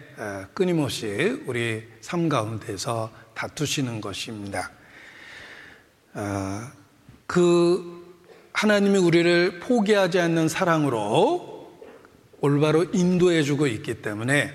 끊임없이 0.54 1.42
우리 1.48 1.84
삶 2.00 2.30
가운데서 2.30 3.12
다투시는 3.34 4.02
것입니다. 4.02 4.70
아, 6.14 6.72
그 7.26 8.20
하나님이 8.54 9.00
우리를 9.00 9.62
포기하지 9.62 10.20
않는 10.20 10.48
사랑으로 10.48 11.82
올바로 12.40 12.84
인도해 12.94 13.42
주고 13.42 13.66
있기 13.66 14.04
때문에 14.04 14.54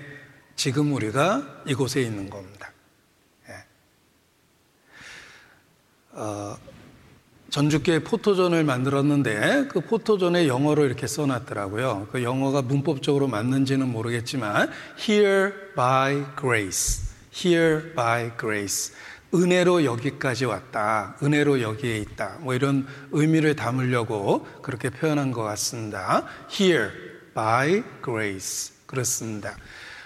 지금 0.55 0.93
우리가 0.93 1.63
이곳에 1.67 2.01
있는 2.01 2.29
겁니다. 2.29 2.71
예. 3.49 3.53
어, 6.13 6.57
전주교회 7.49 7.99
포토존을 7.99 8.63
만들었는데 8.63 9.67
그 9.69 9.79
포토존에 9.79 10.47
영어로 10.47 10.85
이렇게 10.85 11.07
써놨더라고요. 11.07 12.07
그 12.11 12.23
영어가 12.23 12.61
문법적으로 12.61 13.27
맞는지는 13.27 13.87
모르겠지만 13.87 14.69
Here 14.99 15.53
by 15.75 16.25
grace, 16.39 17.05
Here 17.33 17.93
by 17.93 18.31
grace. 18.37 18.93
은혜로 19.33 19.83
여기까지 19.83 20.45
왔다. 20.45 21.15
은혜로 21.21 21.61
여기에 21.61 21.97
있다. 21.97 22.37
뭐 22.41 22.53
이런 22.53 22.87
의미를 23.11 23.55
담으려고 23.55 24.45
그렇게 24.61 24.89
표현한 24.89 25.31
것 25.31 25.43
같습니다. 25.43 26.25
Here 26.51 26.89
by 27.33 27.83
grace. 28.03 28.73
그렇습니다. 28.85 29.55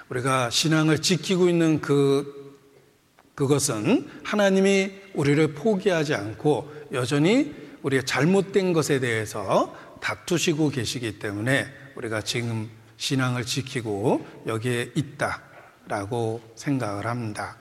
우리가 0.09 0.49
신앙을 0.49 0.99
지키고 0.99 1.47
있는 1.47 1.81
그, 1.81 2.59
그것은 3.35 4.09
하나님이 4.23 4.91
우리를 5.13 5.53
포기하지 5.53 6.15
않고 6.15 6.80
여전히 6.91 7.53
우리가 7.83 8.03
잘못된 8.03 8.73
것에 8.73 8.99
대해서 8.99 9.75
다투시고 10.01 10.69
계시기 10.69 11.19
때문에 11.19 11.67
우리가 11.95 12.21
지금 12.21 12.69
신앙을 12.97 13.45
지키고 13.45 14.25
여기에 14.47 14.91
있다라고 14.95 16.41
생각을 16.55 17.07
합니다. 17.07 17.57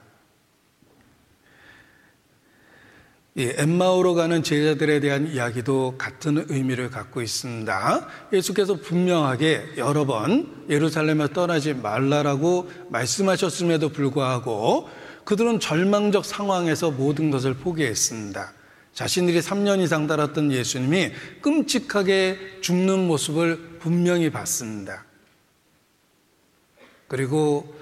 이 3.33 3.49
엠마오로 3.55 4.13
가는 4.13 4.43
제자들에 4.43 4.99
대한 4.99 5.31
이야기도 5.31 5.95
같은 5.97 6.45
의미를 6.49 6.89
갖고 6.89 7.21
있습니다. 7.21 8.07
예수께서 8.33 8.75
분명하게 8.75 9.75
여러 9.77 10.05
번 10.05 10.65
예루살렘을 10.69 11.29
떠나지 11.29 11.73
말라라고 11.73 12.69
말씀하셨음에도 12.89 13.89
불구하고 13.89 14.89
그들은 15.23 15.61
절망적 15.61 16.25
상황에서 16.25 16.91
모든 16.91 17.31
것을 17.31 17.53
포기했습니다. 17.53 18.51
자신들이 18.93 19.39
3년 19.39 19.81
이상 19.81 20.07
따랐던 20.07 20.51
예수님이 20.51 21.11
끔찍하게 21.41 22.59
죽는 22.61 23.07
모습을 23.07 23.77
분명히 23.79 24.29
봤습니다. 24.29 25.05
그리고 27.07 27.73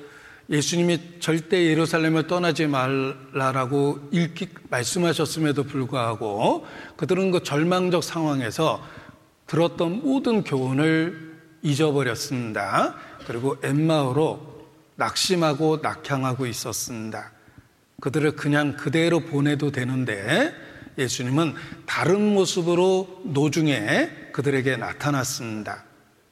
예수님이 0.50 1.20
절대 1.20 1.66
예루살렘을 1.66 2.26
떠나지 2.26 2.66
말라라고 2.66 4.10
읽기 4.12 4.50
말씀하셨음에도 4.70 5.64
불구하고 5.64 6.66
그들은 6.98 7.32
그 7.32 7.44
절망적 7.44 8.04
상황에서 8.04 8.84
들었던 9.46 10.02
모든 10.04 10.44
교훈을 10.44 11.38
잊어버렸습니다. 11.62 12.96
그리고 13.28 13.58
엠마오로 13.64 14.68
낙심하고 14.96 15.78
낙향하고 15.84 16.48
있었습니다. 16.48 17.32
그들을 18.02 18.36
그냥 18.36 18.76
그대로 18.76 19.20
보내도 19.20 19.72
되는데 19.72 20.54
예수님은 21.00 21.56
다른 21.86 22.34
모습으로 22.34 23.22
노중에 23.24 24.30
그들에게 24.34 24.78
나타났습니다. 24.78 25.84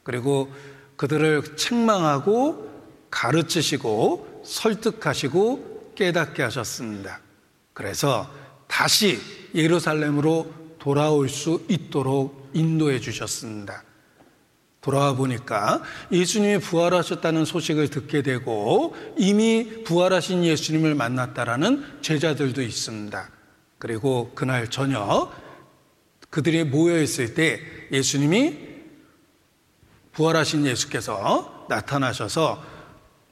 그리고 0.04 0.52
그들을 0.98 1.56
책망하고 1.56 2.68
가르치시고 3.10 4.44
설득하시고 4.46 5.94
깨닫게 5.96 6.44
하셨습니다. 6.44 7.20
그래서 7.74 8.30
다시 8.68 9.20
예루살렘으로 9.56 10.52
돌아올 10.80 11.30
수 11.30 11.66
있도록 11.68 12.50
인도해 12.54 13.00
주셨습니다. 13.00 13.84
돌아와 14.82 15.14
보니까 15.16 15.84
예수님이 16.12 16.60
부활하셨다는 16.60 17.44
소식을 17.44 17.90
듣게 17.90 18.22
되고 18.22 18.96
이미 19.18 19.84
부활하신 19.84 20.46
예수님을 20.46 20.96
만났다라는 20.96 21.84
제자들도 22.02 22.62
있습니다. 22.62 23.30
그리고 23.80 24.32
그날 24.36 24.70
저녁 24.70 25.32
그들이 26.30 26.64
모여 26.64 27.02
있을 27.02 27.34
때 27.34 27.62
예수님이 27.92 28.68
부활하신 30.14 30.66
예수께서 30.66 31.66
나타나셔서 31.70 32.64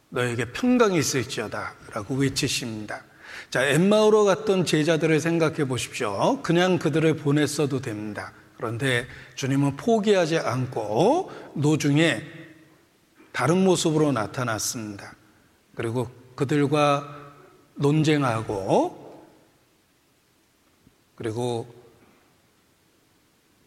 너에게 0.10 0.52
평강이 0.52 0.98
있을지어다 0.98 1.74
라고 1.92 2.16
외치십니다. 2.16 3.04
자, 3.50 3.66
엠마오로 3.66 4.26
갔던 4.26 4.66
제자들을 4.66 5.20
생각해 5.20 5.66
보십시오. 5.66 6.42
그냥 6.42 6.78
그들을 6.80 7.16
보냈어도 7.18 7.82
됩니다. 7.82 8.34
그런데 8.58 9.08
주님은 9.36 9.76
포기하지 9.76 10.38
않고 10.38 11.32
노중에 11.56 12.24
다른 13.32 13.64
모습으로 13.64 14.12
나타났습니다. 14.14 15.16
그리고 15.76 16.10
그들과 16.36 17.34
논쟁하고 17.76 19.05
그리고 21.16 21.74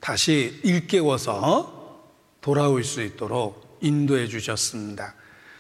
다시 0.01 0.61
일깨워서 0.65 1.79
돌아올 2.41 2.85
수 2.85 3.03
있도록 3.03 3.79
인도해 3.81 4.27
주셨습니다. 4.27 5.15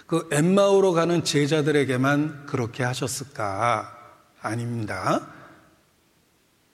그 0.06 0.28
엠마오로 0.32 0.92
가는 0.92 1.22
제자들에게만 1.24 2.46
그렇게 2.46 2.82
하셨을까? 2.82 3.94
아닙니다. 4.40 5.28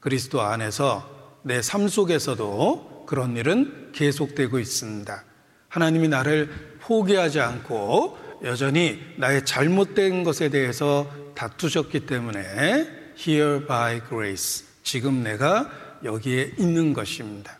그리스도 0.01 0.43
안에서 0.43 1.41
내 1.43 1.61
삶 1.61 1.89
속에서도 1.89 3.05
그런 3.07 3.37
일은 3.37 3.93
계속되고 3.93 4.59
있습니다. 4.59 5.25
하나님이 5.69 6.09
나를 6.09 6.79
포기하지 6.81 7.41
않고 7.41 8.19
여전히 8.45 9.01
나의 9.19 9.45
잘못된 9.45 10.25
것에 10.25 10.49
대해서 10.49 11.11
다투셨기 11.35 12.07
때문에 12.07 13.13
here 13.19 13.67
by 13.67 14.01
grace 14.09 14.67
지금 14.85 15.25
내가 15.25 15.69
여기에 16.05 16.53
있는 16.59 16.93
것입니다. 16.93 17.59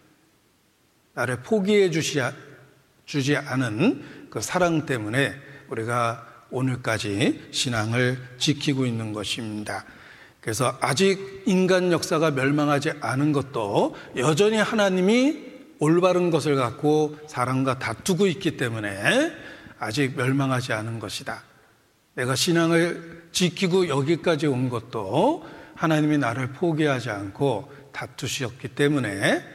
나를 1.15 1.43
포기해 1.43 1.91
주시, 1.91 2.21
주지 3.07 3.37
않은 3.37 4.29
그 4.31 4.41
사랑 4.41 4.87
때문에 4.87 5.35
우리가 5.69 6.29
오늘까지 6.51 7.49
신앙을 7.51 8.19
지키고 8.39 8.87
있는 8.87 9.13
것입니다. 9.13 9.85
그래서 10.41 10.77
아직 10.81 11.43
인간 11.47 11.91
역사가 11.91 12.33
멸망하지 12.33 12.93
않은 13.01 13.33
것도 13.33 13.97
여전히 14.17 14.59
하나님이 14.59 15.55
올바른 15.79 16.31
것을 16.31 16.55
갖고 16.55 17.17
사람과 17.27 17.79
다투고 17.79 18.27
있기 18.27 18.57
때문에 18.57 19.33
아직 19.79 20.17
멸망하지 20.17 20.73
않은 20.75 20.99
것이다. 20.99 21.43
내가 22.15 22.37
신앙을 22.37 23.29
지키고 23.33 23.89
여기까지 23.89 24.47
온 24.47 24.69
것도 24.69 25.49
하나님이 25.77 26.19
나를 26.19 26.53
포기하지 26.53 27.11
않고 27.11 27.73
다투셨기 27.93 28.69
때문에 28.69 29.55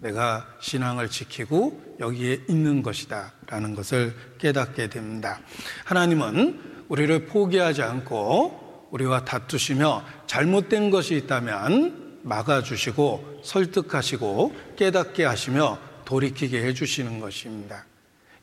내가 0.00 0.48
신앙을 0.60 1.10
지키고 1.10 1.96
여기에 2.00 2.44
있는 2.48 2.82
것이다. 2.82 3.34
라는 3.46 3.74
것을 3.74 4.14
깨닫게 4.38 4.88
됩니다. 4.88 5.40
하나님은 5.84 6.84
우리를 6.88 7.26
포기하지 7.26 7.82
않고 7.82 8.88
우리와 8.90 9.24
다투시며 9.24 10.04
잘못된 10.26 10.90
것이 10.90 11.16
있다면 11.16 12.20
막아주시고 12.22 13.40
설득하시고 13.44 14.54
깨닫게 14.76 15.24
하시며 15.24 15.78
돌이키게 16.04 16.64
해주시는 16.64 17.20
것입니다. 17.20 17.84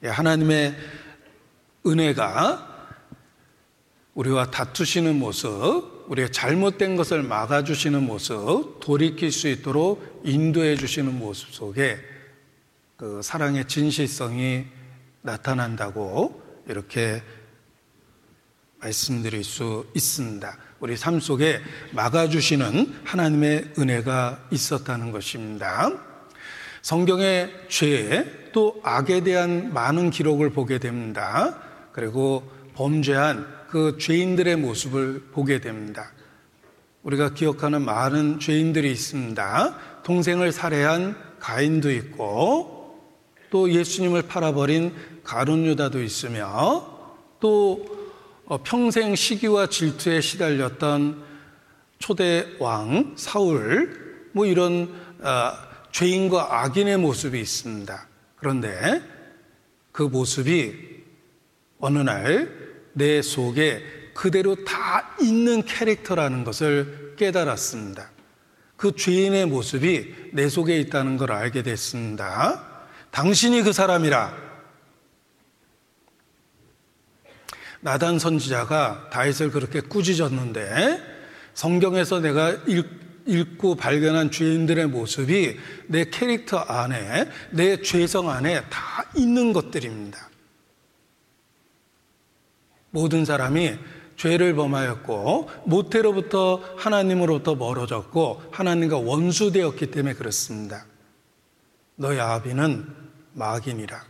예, 0.03 0.09
하나님의 0.09 0.75
은혜가 1.85 2.75
우리와 4.13 4.51
다투시는 4.51 5.17
모습, 5.19 5.96
우리의 6.07 6.31
잘못된 6.31 6.95
것을 6.95 7.21
막아주시는 7.21 8.03
모습, 8.03 8.79
돌이킬 8.79 9.31
수 9.31 9.47
있도록 9.47 10.21
인도해 10.23 10.75
주시는 10.75 11.17
모습 11.17 11.53
속에 11.53 11.97
그 12.95 13.21
사랑의 13.21 13.65
진실성이 13.65 14.65
나타난다고 15.21 16.41
이렇게 16.67 17.21
말씀드릴 18.79 19.43
수 19.43 19.85
있습니다. 19.93 20.57
우리 20.79 20.95
삶 20.95 21.19
속에 21.19 21.59
막아주시는 21.91 23.01
하나님의 23.03 23.73
은혜가 23.77 24.47
있었다는 24.51 25.11
것입니다. 25.11 25.91
성경의 26.81 27.65
죄, 27.67 28.49
또 28.53 28.79
악에 28.83 29.23
대한 29.23 29.73
많은 29.73 30.09
기록을 30.09 30.51
보게 30.51 30.77
됩니다. 30.77 31.59
그리고 31.91 32.49
범죄한 32.75 33.56
그 33.69 33.97
죄인들의 33.99 34.55
모습을 34.57 35.27
보게 35.31 35.59
됩니다. 35.59 36.11
우리가 37.03 37.33
기억하는 37.33 37.83
많은 37.83 38.39
죄인들이 38.39 38.91
있습니다. 38.91 39.77
동생을 40.03 40.51
살해한 40.51 41.15
가인도 41.39 41.91
있고 41.91 42.99
또 43.49 43.71
예수님을 43.71 44.23
팔아버린 44.23 44.93
가룟유다도 45.23 46.01
있으며 46.01 46.85
또 47.39 47.85
어, 48.45 48.61
평생 48.63 49.15
시기와 49.15 49.67
질투에 49.67 50.21
시달렸던 50.21 51.23
초대 51.99 52.45
왕 52.59 53.13
사울 53.17 54.29
뭐 54.31 54.45
이런 54.45 54.93
어, 55.19 55.51
죄인과 55.91 56.61
악인의 56.61 56.97
모습이 56.97 57.39
있습니다. 57.39 58.07
그런데 58.35 59.01
그 59.91 60.03
모습이 60.03 60.75
어느 61.79 61.99
날 61.99 62.66
내 62.97 63.21
속에 63.21 63.83
그대로 64.13 64.55
다 64.63 65.15
있는 65.21 65.63
캐릭터라는 65.63 66.43
것을 66.43 67.13
깨달았습니다. 67.17 68.09
그 68.75 68.95
죄인의 68.95 69.45
모습이 69.45 70.31
내 70.33 70.49
속에 70.49 70.79
있다는 70.79 71.17
걸 71.17 71.31
알게 71.31 71.63
됐습니다. 71.63 72.85
당신이 73.11 73.61
그 73.61 73.73
사람이라. 73.73 74.47
나단 77.79 78.19
선지자가 78.19 79.09
다윗을 79.11 79.51
그렇게 79.51 79.81
꾸짖었는데 79.81 81.01
성경에서 81.53 82.19
내가 82.19 82.51
읽 82.67 83.07
고 83.57 83.75
발견한 83.75 84.31
죄인들의 84.31 84.87
모습이 84.87 85.59
내 85.87 86.05
캐릭터 86.05 86.59
안에, 86.59 87.29
내 87.51 87.81
죄성 87.81 88.29
안에 88.29 88.63
다 88.69 89.03
있는 89.15 89.51
것들입니다. 89.51 90.26
모든 92.91 93.25
사람이 93.25 93.77
죄를 94.15 94.55
범하였고 94.55 95.49
모태로부터 95.65 96.61
하나님으로부터 96.77 97.55
멀어졌고 97.55 98.43
하나님과 98.51 98.97
원수되었기 98.97 99.91
때문에 99.91 100.15
그렇습니다. 100.15 100.85
너희 101.95 102.19
아비는 102.19 102.85
마귀니라. 103.33 104.03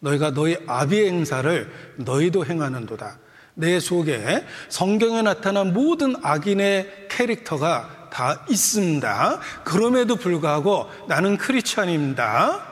너희가 0.00 0.32
너희 0.32 0.56
아비의 0.66 1.08
행사를 1.08 1.72
너희도 1.96 2.44
행하는도다. 2.44 3.18
내 3.54 3.80
속에 3.80 4.44
성경에 4.68 5.22
나타난 5.22 5.72
모든 5.72 6.14
악인의 6.22 7.08
캐릭터가 7.08 8.10
다 8.12 8.44
있습니다. 8.48 9.40
그럼에도 9.64 10.16
불구하고 10.16 10.90
나는 11.08 11.38
크리스찬입니다. 11.38 12.66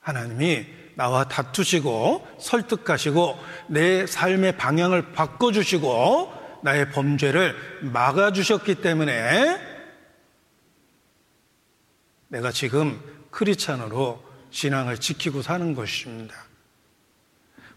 하나님이 0.00 0.66
나와 0.94 1.24
다투시고 1.24 2.26
설득하시고 2.38 3.38
내 3.68 4.06
삶의 4.06 4.56
방향을 4.56 5.12
바꿔주시고 5.12 6.60
나의 6.62 6.90
범죄를 6.90 7.54
막아주셨기 7.82 8.76
때문에 8.76 9.58
내가 12.28 12.50
지금 12.50 13.00
크리찬으로 13.30 14.22
신앙을 14.50 14.98
지키고 14.98 15.42
사는 15.42 15.74
것입니다. 15.74 16.34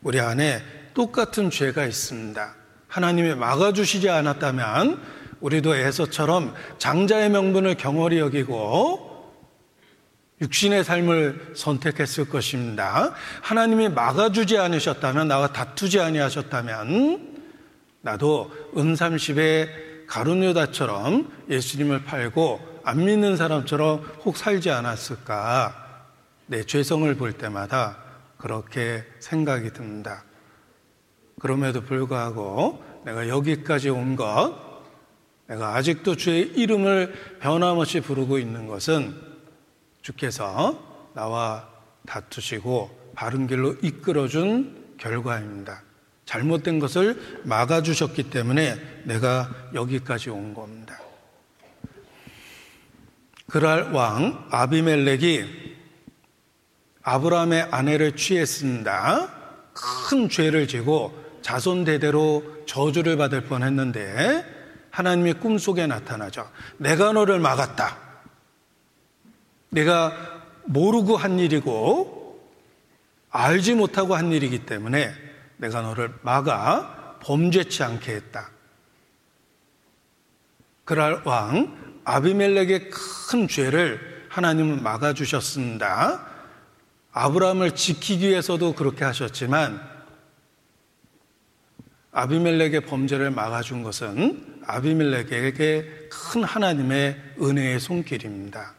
우리 0.01 0.19
안에 0.19 0.61
똑같은 0.93 1.49
죄가 1.49 1.85
있습니다. 1.85 2.55
하나님이 2.87 3.35
막아주시지 3.35 4.09
않았다면 4.09 5.01
우리도 5.41 5.75
에서처럼 5.75 6.53
장자의 6.77 7.29
명분을 7.29 7.75
경홀히 7.75 8.19
여기고 8.19 9.14
육신의 10.45 10.83
삶을 10.83 11.53
선택했을 11.55 12.29
것입니다. 12.29 13.13
하나님이 13.41 13.89
막아주지 13.89 14.57
않으셨다면 14.57 15.27
나와 15.27 15.47
다투지 15.47 15.99
아니하셨다면 15.99 17.35
나도 18.01 18.51
은삼십의 18.77 20.05
가룟유다처럼 20.07 21.31
예수님을 21.49 22.03
팔고 22.03 22.81
안 22.83 23.03
믿는 23.03 23.35
사람처럼 23.37 24.03
혹 24.23 24.37
살지 24.37 24.69
않았을까? 24.69 25.83
내 26.45 26.63
죄성을 26.63 27.11
볼 27.15 27.33
때마다 27.33 27.97
그렇게 28.37 29.03
생각이 29.19 29.73
듭니다. 29.73 30.23
그럼에도 31.39 31.81
불구하고 31.81 32.83
내가 33.03 33.27
여기까지 33.27 33.89
온 33.89 34.15
것, 34.15 34.55
내가 35.47 35.75
아직도 35.75 36.15
주의 36.15 36.43
이름을 36.43 37.39
변함없이 37.39 38.01
부르고 38.01 38.37
있는 38.37 38.67
것은 38.67 39.34
주께서 40.05 41.11
나와 41.15 41.67
다투시고 42.05 43.13
바른 43.15 43.47
길로 43.47 43.73
이끌어준 43.81 44.97
결과입니다. 44.99 45.81
잘못된 46.25 46.79
것을 46.79 47.41
막아주셨기 47.43 48.29
때문에 48.29 48.75
내가 49.05 49.49
여기까지 49.73 50.29
온 50.29 50.53
겁니다. 50.53 50.99
그랄 53.47 53.93
왕 53.93 54.47
아비멜렉이 54.51 55.75
아브라함의 57.01 57.69
아내를 57.71 58.15
취했습니다. 58.15 59.29
큰 59.73 60.29
죄를 60.29 60.67
지고 60.67 61.19
자손 61.41 61.83
대대로 61.83 62.43
저주를 62.67 63.17
받을 63.17 63.41
뻔했는데 63.45 64.53
하나님이 64.91 65.33
꿈속에 65.33 65.87
나타나죠. 65.87 66.47
내가 66.77 67.11
너를 67.11 67.39
막았다. 67.39 68.04
내가 69.69 70.13
모르고 70.65 71.17
한 71.17 71.39
일이고 71.39 72.39
알지 73.29 73.75
못하고 73.75 74.15
한 74.15 74.31
일이기 74.31 74.65
때문에 74.65 75.13
내가 75.57 75.81
너를 75.81 76.13
막아 76.21 77.17
범죄치 77.21 77.83
않게 77.83 78.13
했다. 78.13 78.49
그랄 80.85 81.21
왕 81.25 82.01
아비멜렉의 82.05 82.89
큰 82.91 83.47
죄를 83.47 84.27
하나님은 84.29 84.83
막아 84.83 85.13
주셨습니다. 85.13 86.25
아브라함을 87.11 87.75
지키기 87.75 88.27
위해서도 88.27 88.75
그렇게 88.75 89.05
하셨지만 89.05 89.81
아비멜렉의 92.11 92.81
범죄를 92.81 93.31
막아준 93.31 93.83
것은 93.83 94.61
아비멜렉에게 94.65 96.09
큰 96.09 96.43
하나님의 96.43 97.21
은혜의 97.41 97.79
손길입니다. 97.79 98.73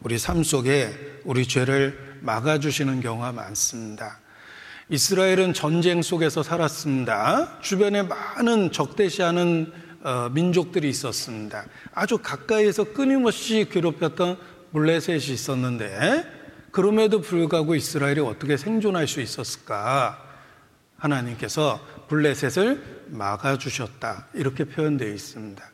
우리 0.00 0.16
삶 0.16 0.44
속에 0.44 1.20
우리 1.24 1.46
죄를 1.46 2.18
막아주시는 2.20 3.00
경우가 3.00 3.32
많습니다. 3.32 4.20
이스라엘은 4.90 5.54
전쟁 5.54 6.02
속에서 6.02 6.42
살았습니다. 6.42 7.60
주변에 7.60 8.02
많은 8.02 8.72
적대시하는 8.72 9.72
어, 10.02 10.30
민족들이 10.32 10.88
있었습니다. 10.88 11.66
아주 11.92 12.18
가까이에서 12.18 12.84
끊임없이 12.92 13.68
괴롭혔던 13.70 14.38
블레셋이 14.72 15.24
있었는데 15.24 16.24
그럼에도 16.70 17.20
불구하고 17.20 17.74
이스라엘이 17.74 18.20
어떻게 18.20 18.56
생존할 18.56 19.08
수 19.08 19.20
있었을까? 19.20 20.24
하나님께서 20.96 21.80
블레셋을 22.08 23.06
막아주셨다. 23.08 24.28
이렇게 24.34 24.64
표현되어 24.64 25.12
있습니다. 25.12 25.70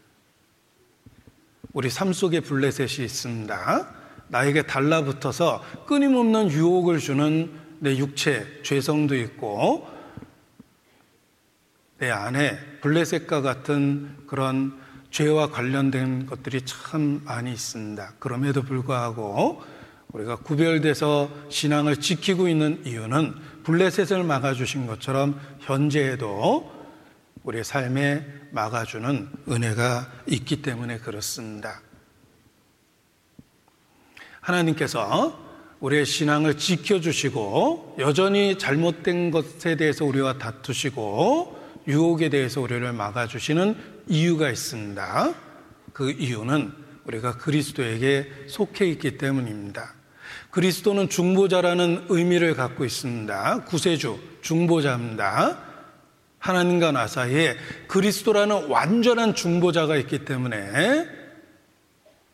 우리 1.72 1.90
삶 1.90 2.12
속에 2.12 2.40
블레셋이 2.40 3.04
있습니다. 3.04 4.03
나에게 4.28 4.62
달라붙어서 4.62 5.62
끊임없는 5.86 6.50
유혹을 6.50 6.98
주는 6.98 7.52
내 7.80 7.96
육체, 7.96 8.46
죄성도 8.62 9.16
있고, 9.16 9.86
내 11.98 12.10
안에 12.10 12.58
블레셋과 12.80 13.40
같은 13.40 14.16
그런 14.26 14.78
죄와 15.10 15.50
관련된 15.50 16.26
것들이 16.26 16.62
참 16.62 17.22
많이 17.24 17.52
있습니다. 17.52 18.14
그럼에도 18.18 18.62
불구하고 18.62 19.62
우리가 20.08 20.36
구별돼서 20.36 21.30
신앙을 21.48 21.98
지키고 21.98 22.48
있는 22.48 22.82
이유는 22.84 23.34
블레셋을 23.62 24.24
막아주신 24.24 24.86
것처럼 24.86 25.40
현재에도 25.60 26.72
우리의 27.44 27.62
삶에 27.62 28.26
막아주는 28.50 29.28
은혜가 29.48 30.10
있기 30.26 30.62
때문에 30.62 30.98
그렇습니다. 30.98 31.80
하나님께서 34.45 35.42
우리의 35.80 36.07
신앙을 36.07 36.57
지켜주시고 36.57 37.97
여전히 37.99 38.59
잘못된 38.59 39.30
것에 39.30 39.76
대해서 39.76 40.05
우리와 40.05 40.38
다투시고 40.38 41.59
유혹에 41.88 42.28
대해서 42.28 42.61
우리를 42.61 42.92
막아주시는 42.92 43.76
이유가 44.09 44.51
있습니다. 44.51 45.34
그 45.92 46.11
이유는 46.11 46.72
우리가 47.05 47.36
그리스도에게 47.36 48.30
속해 48.47 48.86
있기 48.86 49.18
때문입니다. 49.18 49.95
그리스도는 50.51 51.09
중보자라는 51.09 52.07
의미를 52.09 52.55
갖고 52.55 52.84
있습니다. 52.84 53.64
구세주, 53.64 54.18
중보자입니다. 54.40 55.59
하나님과 56.38 56.92
나 56.92 57.07
사이에 57.07 57.57
그리스도라는 57.88 58.68
완전한 58.68 59.34
중보자가 59.34 59.97
있기 59.97 60.24
때문에 60.24 61.23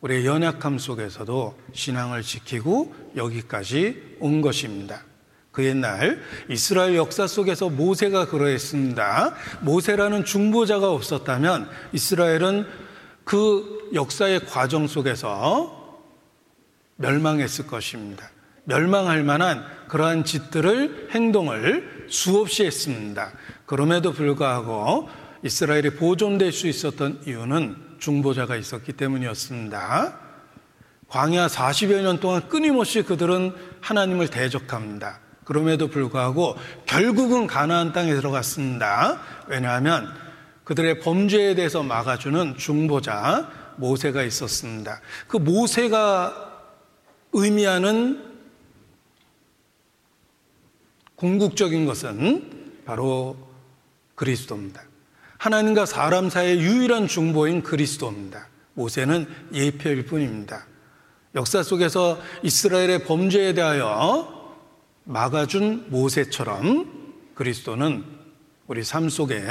우리의 0.01 0.25
연약함 0.25 0.79
속에서도 0.79 1.57
신앙을 1.73 2.23
지키고 2.23 2.93
여기까지 3.15 4.17
온 4.19 4.41
것입니다. 4.41 5.03
그 5.51 5.65
옛날 5.65 6.21
이스라엘 6.49 6.95
역사 6.95 7.27
속에서 7.27 7.69
모세가 7.69 8.27
그러했습니다. 8.27 9.35
모세라는 9.61 10.25
중보자가 10.25 10.91
없었다면 10.91 11.69
이스라엘은 11.93 12.65
그 13.23 13.89
역사의 13.93 14.45
과정 14.45 14.87
속에서 14.87 16.03
멸망했을 16.95 17.67
것입니다. 17.67 18.29
멸망할 18.63 19.23
만한 19.23 19.65
그러한 19.87 20.23
짓들을 20.23 21.09
행동을 21.11 22.05
수없이 22.09 22.63
했습니다. 22.63 23.33
그럼에도 23.65 24.13
불구하고 24.13 25.09
이스라엘이 25.43 25.91
보존될 25.91 26.51
수 26.51 26.67
있었던 26.67 27.21
이유는 27.25 27.90
중보자가 28.01 28.57
있었기 28.57 28.93
때문이었습니다. 28.93 30.19
광야 31.07 31.47
40여 31.47 32.01
년 32.01 32.19
동안 32.19 32.47
끊임없이 32.49 33.03
그들은 33.03 33.53
하나님을 33.79 34.29
대적합니다. 34.29 35.19
그럼에도 35.45 35.87
불구하고 35.87 36.55
결국은 36.85 37.47
가나안 37.47 37.93
땅에 37.93 38.13
들어갔습니다. 38.13 39.21
왜냐하면 39.47 40.13
그들의 40.63 40.99
범죄에 40.99 41.55
대해서 41.55 41.83
막아주는 41.83 42.57
중보자 42.57 43.75
모세가 43.77 44.23
있었습니다. 44.23 45.01
그 45.27 45.37
모세가 45.37 46.49
의미하는 47.33 48.31
궁극적인 51.15 51.85
것은 51.85 52.81
바로 52.85 53.37
그리스도입니다. 54.15 54.90
하나님과 55.41 55.87
사람 55.87 56.29
사이의 56.29 56.59
유일한 56.59 57.07
중보인 57.07 57.63
그리스도입니다. 57.63 58.47
모세는 58.75 59.25
예표일 59.51 60.05
뿐입니다. 60.05 60.67
역사 61.33 61.63
속에서 61.63 62.21
이스라엘의 62.43 63.05
범죄에 63.05 63.55
대하여 63.55 64.55
막아준 65.03 65.87
모세처럼 65.89 67.15
그리스도는 67.33 68.05
우리 68.67 68.83
삶 68.83 69.09
속에 69.09 69.41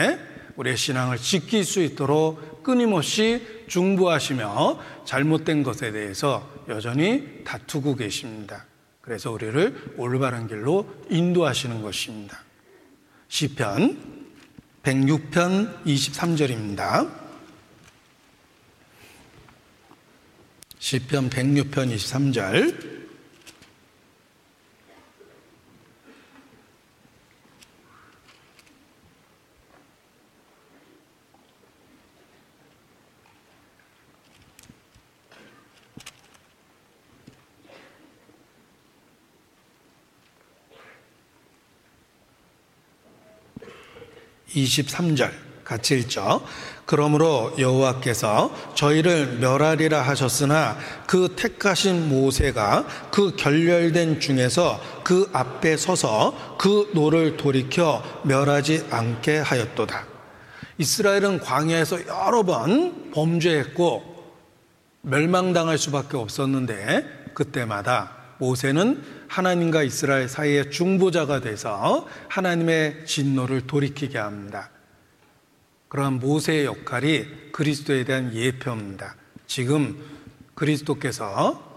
우리의 0.54 0.76
신앙을 0.76 1.18
지킬 1.18 1.64
수 1.64 1.82
있도록 1.82 2.62
끊임없이 2.62 3.44
중보하시며 3.66 4.78
잘못된 5.04 5.64
것에 5.64 5.90
대해서 5.90 6.48
여전히 6.68 7.42
다투고 7.42 7.96
계십니다. 7.96 8.64
그래서 9.00 9.32
우리를 9.32 9.94
올바른 9.96 10.46
길로 10.46 10.86
인도하시는 11.08 11.82
것입니다. 11.82 12.44
시편 13.26 14.19
106편 14.82 15.84
23절입니다. 15.84 17.10
시편 20.78 21.28
106편 21.28 21.94
23절 21.94 22.99
23절 44.64 45.30
같이 45.64 45.98
읽죠. 45.98 46.42
그러므로 46.84 47.54
여호와께서 47.56 48.52
저희를 48.74 49.38
멸하리라 49.38 50.02
하셨으나 50.02 50.76
그 51.06 51.34
택하신 51.36 52.08
모세가 52.08 52.84
그 53.12 53.36
결렬된 53.36 54.18
중에서 54.18 54.80
그 55.04 55.30
앞에 55.32 55.76
서서 55.76 56.56
그 56.58 56.90
노를 56.92 57.36
돌이켜 57.36 58.02
멸하지 58.24 58.88
않게 58.90 59.38
하였도다. 59.38 60.04
이스라엘은 60.78 61.38
광야에서 61.38 62.06
여러 62.08 62.42
번 62.42 63.12
범죄했고 63.12 64.02
멸망당할 65.02 65.78
수밖에 65.78 66.16
없었는데 66.16 67.32
그때마다 67.34 68.16
모세는 68.38 69.19
하나님과 69.30 69.84
이스라엘 69.84 70.28
사이의 70.28 70.72
중보자가 70.72 71.40
돼서 71.40 72.08
하나님의 72.28 73.06
진노를 73.06 73.68
돌이키게 73.68 74.18
합니다. 74.18 74.70
그러한 75.88 76.14
모세의 76.14 76.64
역할이 76.64 77.52
그리스도에 77.52 78.04
대한 78.04 78.34
예표입니다. 78.34 79.14
지금 79.46 80.04
그리스도께서 80.56 81.68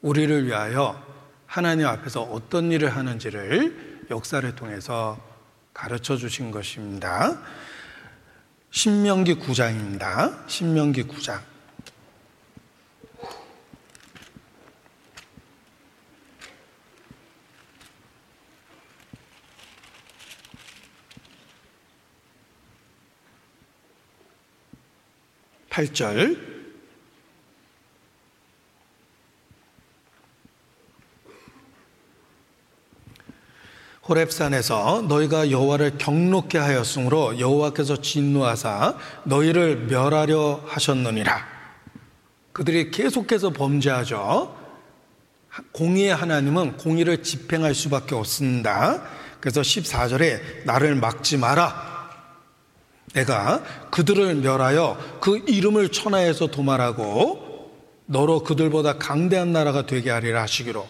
우리를 0.00 0.46
위하여 0.46 1.00
하나님 1.46 1.86
앞에서 1.86 2.22
어떤 2.22 2.72
일을 2.72 2.96
하는지를 2.96 4.06
역사를 4.10 4.54
통해서 4.56 5.20
가르쳐 5.74 6.16
주신 6.16 6.50
것입니다. 6.50 7.38
신명기 8.70 9.34
9장입니다. 9.34 10.48
신명기 10.48 11.04
9장. 11.04 11.51
8절 25.72 26.52
호렙산에서 34.06 35.02
너희가 35.08 35.50
여호와를 35.50 35.96
경록케 35.96 36.58
하였으므로 36.58 37.38
여호와께서 37.38 38.02
진노하사 38.02 38.98
너희를 39.24 39.86
멸하려 39.86 40.64
하셨느니라. 40.66 41.46
그들이 42.52 42.90
계속해서 42.90 43.50
범죄하죠. 43.50 44.58
공의의 45.70 46.14
하나님은 46.14 46.78
공의를 46.78 47.22
집행할 47.22 47.74
수밖에 47.74 48.14
없습니다. 48.14 49.02
그래서 49.40 49.60
14절에 49.60 50.64
나를 50.66 50.96
막지 50.96 51.38
마라. 51.38 51.91
내가 53.14 53.62
그들을 53.90 54.36
멸하여 54.36 55.18
그 55.20 55.42
이름을 55.46 55.90
천하에서 55.90 56.48
도말하고 56.48 57.70
너로 58.06 58.42
그들보다 58.42 58.98
강대한 58.98 59.52
나라가 59.52 59.86
되게 59.86 60.10
하리라 60.10 60.42
하시기로 60.42 60.86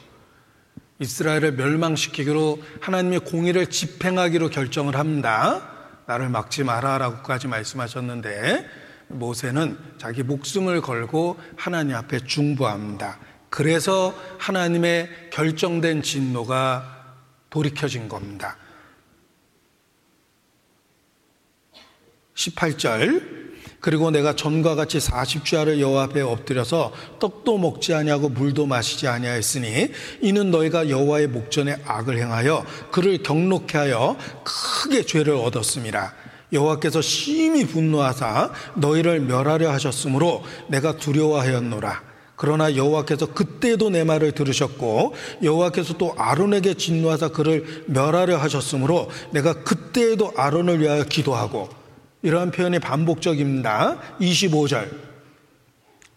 이스라엘을 0.98 1.52
멸망시키기로 1.52 2.62
하나님의 2.80 3.20
공의를 3.20 3.66
집행하기로 3.66 4.50
결정을 4.50 4.96
합니다. 4.96 5.68
나를 6.06 6.28
막지 6.28 6.62
마라라고까지 6.62 7.48
말씀하셨는데 7.48 8.66
모세는 9.08 9.76
자기 9.98 10.22
목숨을 10.22 10.80
걸고 10.80 11.38
하나님 11.56 11.96
앞에 11.96 12.20
중보합니다. 12.24 13.18
그래서 13.50 14.14
하나님의 14.38 15.10
결정된 15.30 16.02
진노가 16.02 17.02
돌이켜진 17.50 18.08
겁니다. 18.08 18.56
18절 22.34 23.42
그리고 23.80 24.12
내가 24.12 24.36
전과 24.36 24.76
같이 24.76 24.98
40주야를 24.98 25.80
여호와 25.80 26.04
앞에 26.04 26.20
엎드려서 26.20 26.92
떡도 27.18 27.58
먹지 27.58 27.94
아니하고 27.94 28.28
물도 28.28 28.66
마시지 28.66 29.08
아니하였으니 29.08 29.90
이는 30.20 30.52
너희가 30.52 30.88
여호와의 30.88 31.26
목전에 31.26 31.76
악을 31.84 32.16
행하여 32.16 32.64
그를 32.92 33.22
경록케 33.24 33.76
하여 33.76 34.16
크게 34.44 35.04
죄를 35.04 35.34
얻었습니다. 35.34 36.14
여호와께서 36.52 37.02
심히 37.02 37.66
분노하사 37.66 38.52
너희를 38.76 39.20
멸하려 39.20 39.72
하셨으므로 39.72 40.44
내가 40.68 40.96
두려워하였노라. 40.96 42.12
그러나 42.36 42.76
여호와께서 42.76 43.34
그때도 43.34 43.90
내 43.90 44.04
말을 44.04 44.32
들으셨고 44.32 45.14
여호와께서 45.42 45.98
또 45.98 46.14
아론에게 46.16 46.74
진노하사 46.74 47.28
그를 47.28 47.84
멸하려 47.86 48.36
하셨으므로 48.36 49.10
내가 49.32 49.64
그때에도 49.64 50.32
아론을 50.36 50.80
위하여 50.80 51.04
기도하고 51.04 51.81
이러한 52.22 52.50
표현이 52.50 52.78
반복적입니다. 52.78 53.98
25절. 54.20 54.88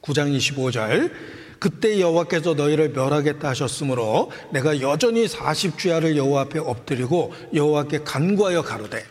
9장 0.02 0.38
25절. 0.38 1.12
그때 1.60 2.00
여호와께서 2.00 2.54
너희를 2.54 2.90
멸하겠다 2.90 3.48
하셨으므로 3.50 4.32
내가 4.52 4.82
여전히 4.82 5.26
40주야를 5.26 6.16
여호와 6.16 6.42
앞에 6.42 6.60
엎드리고 6.60 7.34
여호와께 7.54 8.04
간구하여 8.04 8.62
가로되 8.62 9.04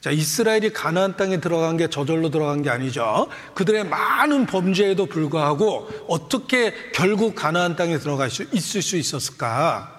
자, 0.00 0.10
이스라엘이 0.10 0.72
가나안 0.72 1.16
땅에 1.16 1.40
들어간 1.40 1.76
게 1.76 1.88
저절로 1.88 2.30
들어간 2.30 2.62
게 2.62 2.70
아니죠. 2.70 3.28
그들의 3.54 3.84
많은 3.84 4.46
범죄에도 4.46 5.06
불구하고 5.06 5.88
어떻게 6.06 6.72
결국 6.94 7.34
가나안 7.34 7.74
땅에 7.74 7.98
들어갈 7.98 8.30
수 8.30 8.44
있을 8.52 8.80
수 8.80 8.96
있었을까? 8.96 9.96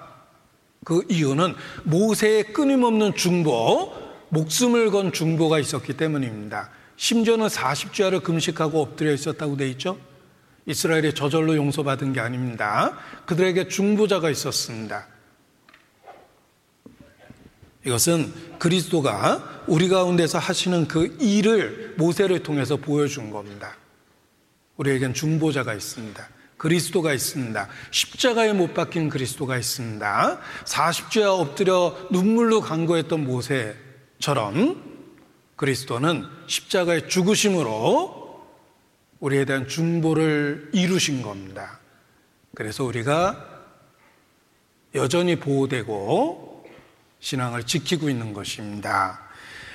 그 0.86 1.04
이유는 1.10 1.54
모세의 1.84 2.54
끊임없는 2.54 3.16
중보, 3.16 3.94
목숨을 4.30 4.92
건 4.92 5.12
중보가 5.12 5.60
있었기 5.60 5.98
때문입니다. 5.98 6.70
심지어는 6.98 7.48
40주야를 7.48 8.24
금식하고 8.24 8.82
엎드려 8.82 9.14
있었다고 9.14 9.58
돼 9.58 9.70
있죠. 9.72 9.98
이스라엘이 10.66 11.14
저절로 11.14 11.56
용서받은 11.56 12.14
게 12.14 12.20
아닙니다. 12.20 12.98
그들에게 13.26 13.70
중보자가 13.70 14.30
있었습니다. 14.30 15.08
이것은 17.86 18.60
그리스도가 18.60 19.64
우리 19.66 19.88
가운데서 19.88 20.38
하시는 20.38 20.88
그 20.88 21.18
일을 21.20 21.96
모세를 21.98 22.44
통해서 22.44 22.76
보여준 22.76 23.32
겁니다. 23.32 23.78
우리에겐 24.78 25.14
중보자가 25.14 25.74
있습니다. 25.74 26.30
그리스도가 26.58 27.14
있습니다. 27.14 27.68
십자가에 27.92 28.54
못 28.54 28.74
박힌 28.74 29.10
그리스도가 29.10 29.58
있습니다. 29.58 30.40
40주야 30.66 31.40
엎드려 31.40 31.98
눈물로 32.12 32.60
간구했던 32.62 33.24
모세 33.24 33.76
처럼 34.20 34.84
그리스도는 35.55 36.26
십자가의 36.47 37.09
죽으심으로 37.09 38.47
우리에 39.20 39.45
대한 39.45 39.67
중보를 39.67 40.70
이루신 40.74 41.22
겁니다. 41.22 41.80
그래서 42.55 42.84
우리가 42.84 43.45
여전히 44.95 45.38
보호되고 45.38 46.65
신앙을 47.20 47.63
지키고 47.63 48.09
있는 48.09 48.34
것입니다. 48.34 49.22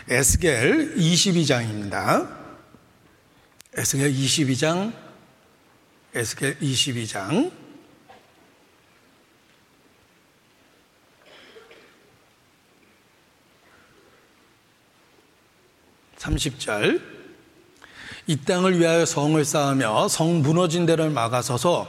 에스겔 0.08 0.96
22장입니다. 0.96 2.44
에스겔 3.76 4.12
22장, 4.12 4.92
에스겔 6.14 6.58
22장. 6.58 7.63
30절. 16.24 17.00
이 18.26 18.36
땅을 18.36 18.78
위하여 18.78 19.04
성을 19.04 19.42
쌓으며 19.44 20.08
성 20.08 20.40
무너진 20.40 20.86
데를 20.86 21.10
막아서서 21.10 21.86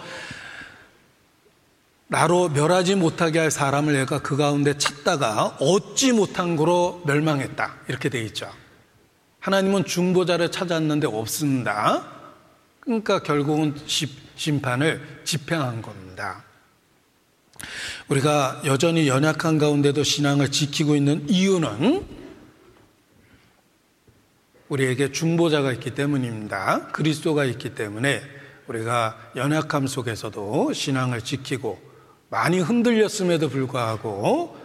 나로 2.08 2.50
멸하지 2.50 2.96
못하게 2.96 3.40
할 3.40 3.50
사람을 3.50 3.94
내가 3.94 4.22
그 4.22 4.38
가운데 4.38 4.78
찾다가 4.78 5.58
얻지 5.60 6.12
못한 6.12 6.56
거로 6.56 7.02
멸망했다. 7.06 7.76
이렇게 7.88 8.10
돼 8.10 8.22
있죠. 8.26 8.52
하나님은 9.40 9.86
중보자를 9.86 10.52
찾았는데 10.52 11.08
없습니다. 11.08 12.06
그러니까 12.80 13.24
결국은 13.24 13.76
심판을 14.36 15.22
집행한 15.24 15.82
겁니다. 15.82 16.44
우리가 18.10 18.62
여전히 18.66 19.08
연약한 19.08 19.58
가운데도 19.58 20.04
신앙을 20.04 20.52
지키고 20.52 20.96
있는 20.96 21.26
이유는 21.28 22.25
우리에게 24.70 25.12
중보자가 25.12 25.72
있기 25.74 25.94
때문입니다. 25.94 26.88
그리스도가 26.92 27.46
있기 27.46 27.76
때문에 27.76 28.22
우리가 28.68 29.32
연약함 29.36 29.88
속에서도 29.88 30.74
신앙을 30.74 31.22
지키고 31.22 31.80
많이 32.30 32.60
흔들렸음에도 32.60 33.50
불구하고 33.50 34.58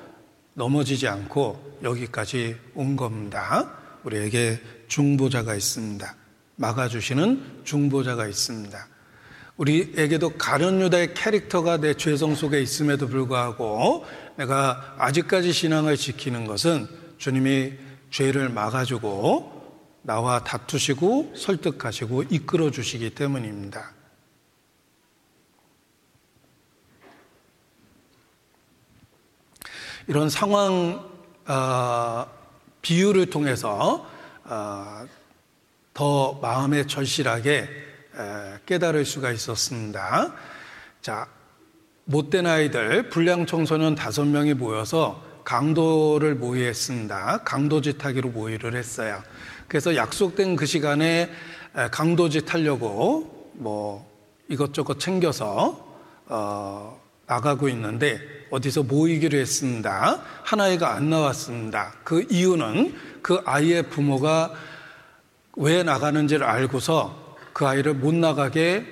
넘어지지 0.55 1.07
않고 1.07 1.79
여기까지 1.83 2.57
온 2.75 2.97
겁니다. 2.97 3.71
우리에게 4.05 4.61
중보자가 4.89 5.55
있습니다. 5.55 6.15
막아주시는 6.57 7.63
중보자가 7.65 8.27
있습니다. 8.27 8.89
우리에게도 9.59 10.31
가련 10.39 10.81
유다의 10.81 11.13
캐릭터가 11.13 11.77
내 11.77 11.93
죄성 11.93 12.35
속에 12.35 12.63
있음에도 12.63 13.09
불구하고 13.09 14.07
내가 14.37 14.95
아직까지 14.99 15.53
신앙을 15.53 15.99
지키는 15.99 16.47
것은 16.47 16.89
주님이 17.19 17.75
죄를 18.11 18.49
막아주고 18.49 19.60
나와 20.03 20.43
다투시고 20.45 21.35
설득하시고 21.37 22.25
이끌어 22.31 22.71
주시기 22.71 23.11
때문입니다. 23.15 23.93
이런 30.07 30.29
상황 30.29 31.09
어, 31.47 32.27
비유를 32.83 33.31
통해서 33.31 34.09
어, 34.45 35.07
더 35.95 36.33
마음에 36.41 36.87
절실하게 36.87 37.69
깨달을 38.67 39.05
수가 39.05 39.31
있었습니다. 39.33 40.33
자, 41.01 41.29
못된 42.05 42.47
아이들, 42.47 43.09
불량 43.09 43.47
청소년 43.47 43.95
다섯 43.95 44.25
명이 44.25 44.55
모여서 44.55 45.23
강도를 45.45 46.35
모의했습니다. 46.35 47.45
강도짓 47.45 48.05
하기로 48.05 48.31
모의를 48.31 48.75
했어요. 48.75 49.23
그래서 49.71 49.95
약속된 49.95 50.57
그 50.57 50.67
시간에 50.67 51.31
강도짓 51.93 52.53
하려고 52.53 53.53
뭐 53.53 54.05
이것저것 54.49 54.99
챙겨서 54.99 55.87
어, 56.27 57.01
나가고 57.27 57.69
있는데 57.69 58.19
어디서 58.51 58.83
모이기로 58.83 59.39
했습니다. 59.39 60.23
하나이가 60.43 60.95
안 60.95 61.09
나왔습니다. 61.09 61.95
그 62.03 62.27
이유는 62.29 62.97
그 63.23 63.43
아이의 63.45 63.85
부모가 63.91 64.53
왜 65.55 65.85
나가는지를 65.85 66.45
알고서 66.45 67.37
그 67.53 67.65
아이를 67.65 67.95
못 67.95 68.13
나가게 68.13 68.85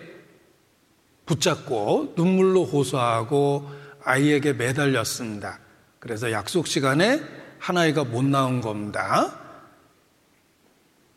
붙잡고 1.27 2.15
눈물로 2.17 2.65
호소하고 2.65 3.69
아이에게 4.05 4.53
매달렸습니다. 4.53 5.59
그래서 5.99 6.31
약속 6.31 6.69
시간에 6.69 7.21
하나이가 7.59 8.05
못 8.05 8.25
나온 8.25 8.61
겁니다. 8.61 9.48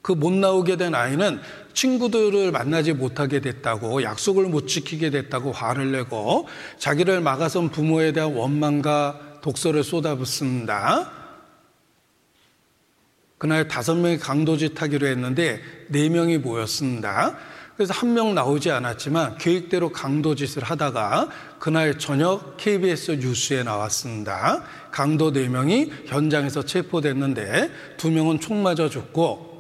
그 0.02 0.14
못 0.14 0.34
나오게 0.34 0.78
된 0.78 0.96
아이는 0.96 1.40
친구들을 1.74 2.52
만나지 2.52 2.94
못하게 2.94 3.40
됐다고 3.40 4.04
약속을 4.04 4.46
못 4.46 4.68
지키게 4.68 5.10
됐다고 5.12 5.52
화를 5.52 5.92
내고 5.92 6.48
자기를 6.80 7.22
막아선 7.22 7.70
부모에 7.70 8.12
대한 8.12 8.34
원망과 8.34 9.40
독서를 9.42 9.84
쏟아붓습니다. 9.84 11.12
그날 13.38 13.68
다섯 13.68 13.96
명이 13.96 14.20
강도짓 14.20 14.80
하기로 14.82 15.08
했는데 15.08 15.62
네 15.90 16.10
명이 16.10 16.38
모였습니다. 16.40 17.38
그래서 17.76 17.94
한 17.96 18.14
명 18.14 18.36
나오지 18.36 18.70
않았지만 18.70 19.38
계획대로 19.40 19.92
강도짓을 19.92 20.62
하다가 20.64 21.30
그날 21.58 21.98
저녁 21.98 22.58
KBS 22.58 23.12
뉴스에 23.22 23.64
나왔습니다. 23.64 24.64
강도 24.92 25.32
네 25.32 25.48
명이 25.48 25.92
현장에서 26.06 26.64
체포됐는데 26.64 27.72
두 27.98 28.12
명은 28.12 28.40
총 28.40 28.62
맞아 28.62 28.88
죽고 28.90 29.51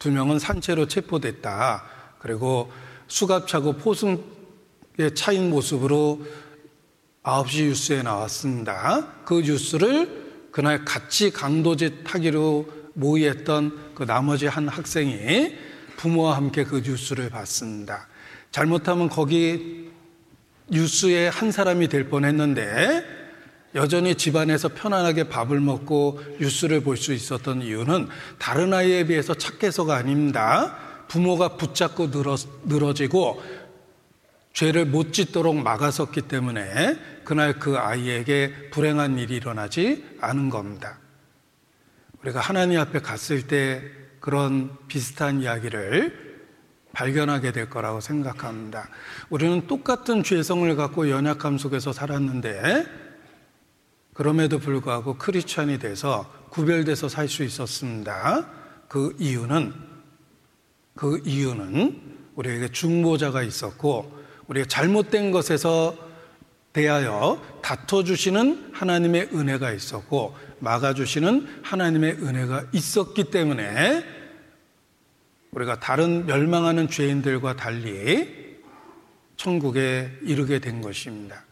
두 0.00 0.10
명은 0.10 0.38
산채로 0.38 0.88
체포됐다. 0.88 1.84
그리고 2.18 2.72
수갑차고 3.06 3.74
포승에 3.74 4.18
차인 5.14 5.50
모습으로 5.50 6.26
9시 7.22 7.64
뉴스에 7.64 8.02
나왔습니다. 8.02 9.06
그 9.26 9.42
뉴스를 9.42 10.48
그날 10.52 10.86
같이 10.86 11.30
강도짓 11.30 11.92
하기로 12.04 12.66
모의했던 12.94 13.92
그 13.94 14.04
나머지 14.04 14.46
한 14.46 14.68
학생이 14.68 15.54
부모와 15.98 16.34
함께 16.34 16.64
그 16.64 16.80
뉴스를 16.80 17.28
봤습니다. 17.28 18.08
잘못하면 18.50 19.10
거기 19.10 19.90
뉴스의 20.68 21.30
한 21.30 21.52
사람이 21.52 21.88
될 21.88 22.08
뻔했는데 22.08 23.19
여전히 23.74 24.14
집안에서 24.16 24.68
편안하게 24.68 25.24
밥을 25.28 25.60
먹고 25.60 26.20
뉴스를 26.40 26.82
볼 26.82 26.96
수 26.96 27.12
있었던 27.12 27.62
이유는 27.62 28.08
다른 28.38 28.74
아이에 28.74 29.04
비해서 29.06 29.34
착해서가 29.34 29.94
아닙니다. 29.96 30.76
부모가 31.08 31.56
붙잡고 31.56 32.10
늘어, 32.10 32.36
늘어지고 32.64 33.42
죄를 34.52 34.84
못 34.84 35.12
짓도록 35.12 35.56
막아섰기 35.56 36.22
때문에 36.22 36.98
그날 37.24 37.58
그 37.58 37.78
아이에게 37.78 38.70
불행한 38.70 39.18
일이 39.18 39.36
일어나지 39.36 40.04
않은 40.20 40.50
겁니다. 40.50 40.98
우리가 42.22 42.40
하나님 42.40 42.78
앞에 42.80 43.00
갔을 43.00 43.46
때 43.46 43.82
그런 44.18 44.76
비슷한 44.88 45.40
이야기를 45.40 46.30
발견하게 46.92 47.52
될 47.52 47.70
거라고 47.70 48.00
생각합니다. 48.00 48.88
우리는 49.30 49.66
똑같은 49.68 50.24
죄성을 50.24 50.74
갖고 50.76 51.08
연약함 51.08 51.56
속에서 51.56 51.92
살았는데 51.92 52.99
그럼에도 54.20 54.58
불구하고 54.58 55.14
크리스천이 55.14 55.78
돼서 55.78 56.30
구별돼서 56.50 57.08
살 57.08 57.26
수 57.26 57.42
있었습니다. 57.42 58.50
그 58.86 59.16
이유는 59.18 59.72
그 60.94 61.22
이유는 61.24 62.18
우리에게 62.34 62.68
중보자가 62.68 63.42
있었고 63.42 64.12
우리가 64.46 64.66
잘못된 64.66 65.30
것에서 65.30 65.96
대하여 66.74 67.40
다퉈 67.62 68.04
주시는 68.04 68.72
하나님의 68.74 69.30
은혜가 69.32 69.72
있었고 69.72 70.36
막아 70.58 70.92
주시는 70.92 71.62
하나님의 71.62 72.16
은혜가 72.16 72.66
있었기 72.74 73.30
때문에 73.30 74.04
우리가 75.52 75.80
다른 75.80 76.26
멸망하는 76.26 76.88
죄인들과 76.88 77.56
달리 77.56 78.58
천국에 79.36 80.10
이르게 80.20 80.58
된 80.58 80.82
것입니다. 80.82 81.42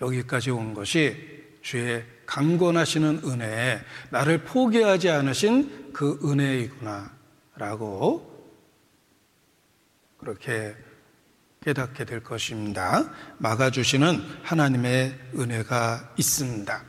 여기까지 0.00 0.50
온 0.50 0.72
것이 0.72 1.37
주의 1.62 2.04
강권하시는 2.26 3.22
은혜에 3.24 3.80
나를 4.10 4.44
포기하지 4.44 5.10
않으신 5.10 5.92
그 5.92 6.18
은혜이구나 6.24 7.10
라고 7.56 8.28
그렇게 10.18 10.74
깨닫게 11.62 12.04
될 12.04 12.22
것입니다. 12.22 13.10
막아주시는 13.38 14.22
하나님의 14.42 15.14
은혜가 15.36 16.14
있습니다. 16.16 16.84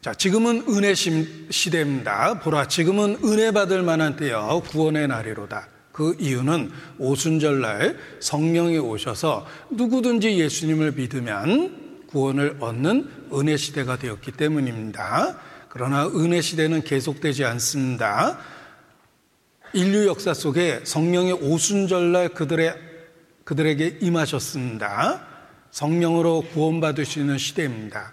자, 0.00 0.14
지금은 0.14 0.64
은혜 0.68 0.94
시대입니다. 0.94 2.40
보라, 2.40 2.68
지금은 2.68 3.18
은혜 3.24 3.50
받을 3.50 3.82
만한 3.82 4.16
때여 4.16 4.62
구원의 4.68 5.08
날이로다. 5.08 5.68
그 5.92 6.14
이유는 6.18 6.70
오순절날 6.98 7.98
성령이 8.20 8.78
오셔서 8.78 9.46
누구든지 9.70 10.38
예수님을 10.38 10.92
믿으면 10.92 11.85
구원을 12.16 12.56
얻는 12.60 13.28
은혜 13.34 13.58
시대가 13.58 13.98
되었기 13.98 14.32
때문입니다. 14.32 15.38
그러나 15.68 16.06
은혜 16.06 16.40
시대는 16.40 16.82
계속되지 16.82 17.44
않습니다. 17.44 18.38
인류 19.74 20.06
역사 20.06 20.32
속에 20.32 20.80
성령의 20.84 21.34
오순절날 21.34 22.30
그들의 22.30 22.74
그들에게 23.44 23.98
임하셨습니다. 24.00 25.26
성령으로 25.70 26.46
구원받으시는 26.54 27.36
시대입니다. 27.36 28.12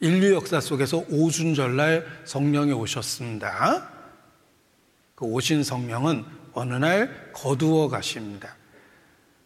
인류 0.00 0.34
역사 0.34 0.60
속에서 0.60 1.02
오순절날 1.08 2.04
성령이 2.26 2.72
오셨습니다. 2.72 3.88
그 5.14 5.24
오신 5.24 5.64
성령은 5.64 6.26
어느 6.52 6.74
날 6.74 7.32
거두어 7.32 7.88
가십니다. 7.88 8.54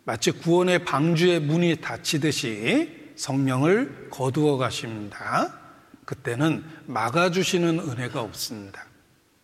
마치 0.02 0.32
구원의 0.32 0.84
방주의 0.84 1.38
문이 1.38 1.76
닫히듯이 1.76 3.01
성령을 3.16 4.08
거두어 4.10 4.56
가십니다. 4.56 5.58
그때는 6.04 6.64
막아주시는 6.86 7.78
은혜가 7.78 8.20
없습니다. 8.20 8.84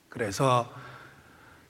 그래서 0.09 0.73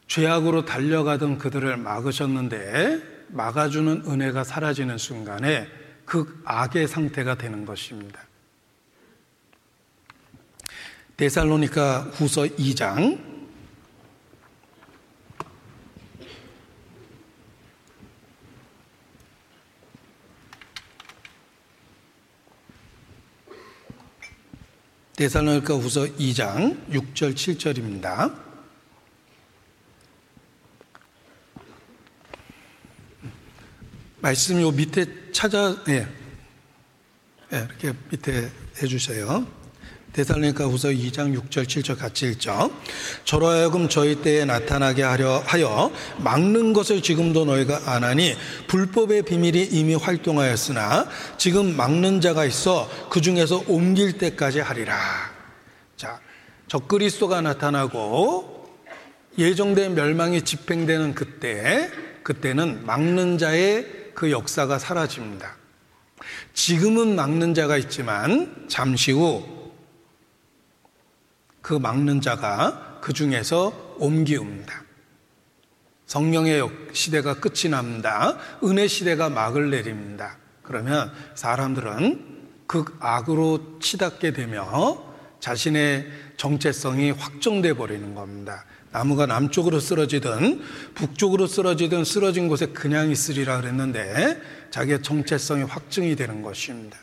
죄악으로 0.06 0.64
달려가던 0.64 1.38
그들을 1.38 1.76
막으셨는데 1.76 3.26
막아주는 3.28 4.04
은혜가 4.06 4.42
사라지는 4.44 4.96
순간에 4.96 5.68
극악의 6.06 6.88
상태가 6.88 7.36
되는 7.36 7.66
것입니다. 7.66 8.22
데살로니카 11.18 12.12
후서 12.14 12.44
2장 12.44 13.27
데살로니카 25.18 25.74
후서 25.74 26.02
2장 26.02 26.88
6절 26.90 27.34
7절입니다. 27.34 28.32
말씀 34.20 34.60
요 34.60 34.70
밑에 34.70 35.32
찾아 35.32 35.74
예. 35.88 36.06
예, 37.52 37.56
이렇게 37.56 37.92
밑에 38.12 38.48
해 38.80 38.86
주세요. 38.86 39.44
데살로니가 40.18 40.64
후서 40.64 40.88
2장 40.88 41.32
6절 41.38 41.64
7절 41.66 41.96
같이 41.96 42.26
읽죠. 42.26 42.72
저로 43.24 43.46
하여금 43.46 43.88
저희 43.88 44.16
때에 44.16 44.44
나타나게 44.44 45.04
하려 45.04 45.44
하여 45.46 45.92
막는 46.18 46.72
것을 46.72 47.02
지금도 47.02 47.44
너희가 47.44 47.82
안 47.86 48.02
하니 48.02 48.34
불법의 48.66 49.22
비밀이 49.22 49.68
이미 49.70 49.94
활동하였으나 49.94 51.06
지금 51.36 51.76
막는 51.76 52.20
자가 52.20 52.44
있어 52.46 52.90
그 53.10 53.20
중에서 53.20 53.62
옮길 53.68 54.18
때까지 54.18 54.58
하리라. 54.58 54.98
자, 55.96 56.18
적그리스도가 56.66 57.40
나타나고 57.40 58.66
예정된 59.38 59.94
멸망이 59.94 60.42
집행되는 60.42 61.14
그때 61.14 61.90
그때는 62.24 62.84
막는 62.84 63.38
자의 63.38 63.86
그 64.14 64.32
역사가 64.32 64.80
사라집니다. 64.80 65.56
지금은 66.54 67.14
막는 67.14 67.54
자가 67.54 67.76
있지만 67.76 68.66
잠시 68.68 69.12
후 69.12 69.57
그 71.62 71.74
막는 71.74 72.20
자가 72.20 72.98
그 73.00 73.12
중에서 73.12 73.96
옮기웁니다. 73.98 74.84
성령의 76.06 76.68
시대가 76.92 77.38
끝이 77.38 77.70
납니다. 77.70 78.38
은혜 78.64 78.86
시대가 78.86 79.28
막을 79.28 79.70
내립니다. 79.70 80.38
그러면 80.62 81.12
사람들은 81.34 82.38
극악으로 82.66 83.78
치닫게 83.80 84.32
되며 84.32 85.04
자신의 85.40 86.06
정체성이 86.36 87.10
확정돼 87.10 87.74
버리는 87.74 88.14
겁니다. 88.14 88.64
나무가 88.90 89.26
남쪽으로 89.26 89.80
쓰러지든 89.80 90.62
북쪽으로 90.94 91.46
쓰러지든 91.46 92.04
쓰러진 92.04 92.48
곳에 92.48 92.66
그냥 92.66 93.10
있으리라 93.10 93.60
그랬는데 93.60 94.40
자기의 94.70 95.02
정체성이 95.02 95.64
확증이 95.64 96.16
되는 96.16 96.42
것입니다. 96.42 96.98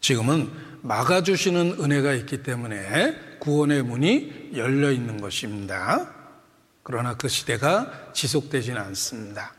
지금은 0.00 0.50
막아주시는 0.86 1.78
은혜가 1.80 2.12
있기 2.14 2.42
때문에 2.42 3.38
구원의 3.40 3.82
문이 3.82 4.50
열려 4.54 4.92
있는 4.92 5.20
것입니다. 5.20 6.12
그러나 6.82 7.16
그 7.16 7.28
시대가 7.28 7.90
지속되지는 8.12 8.80
않습니다. 8.80 9.52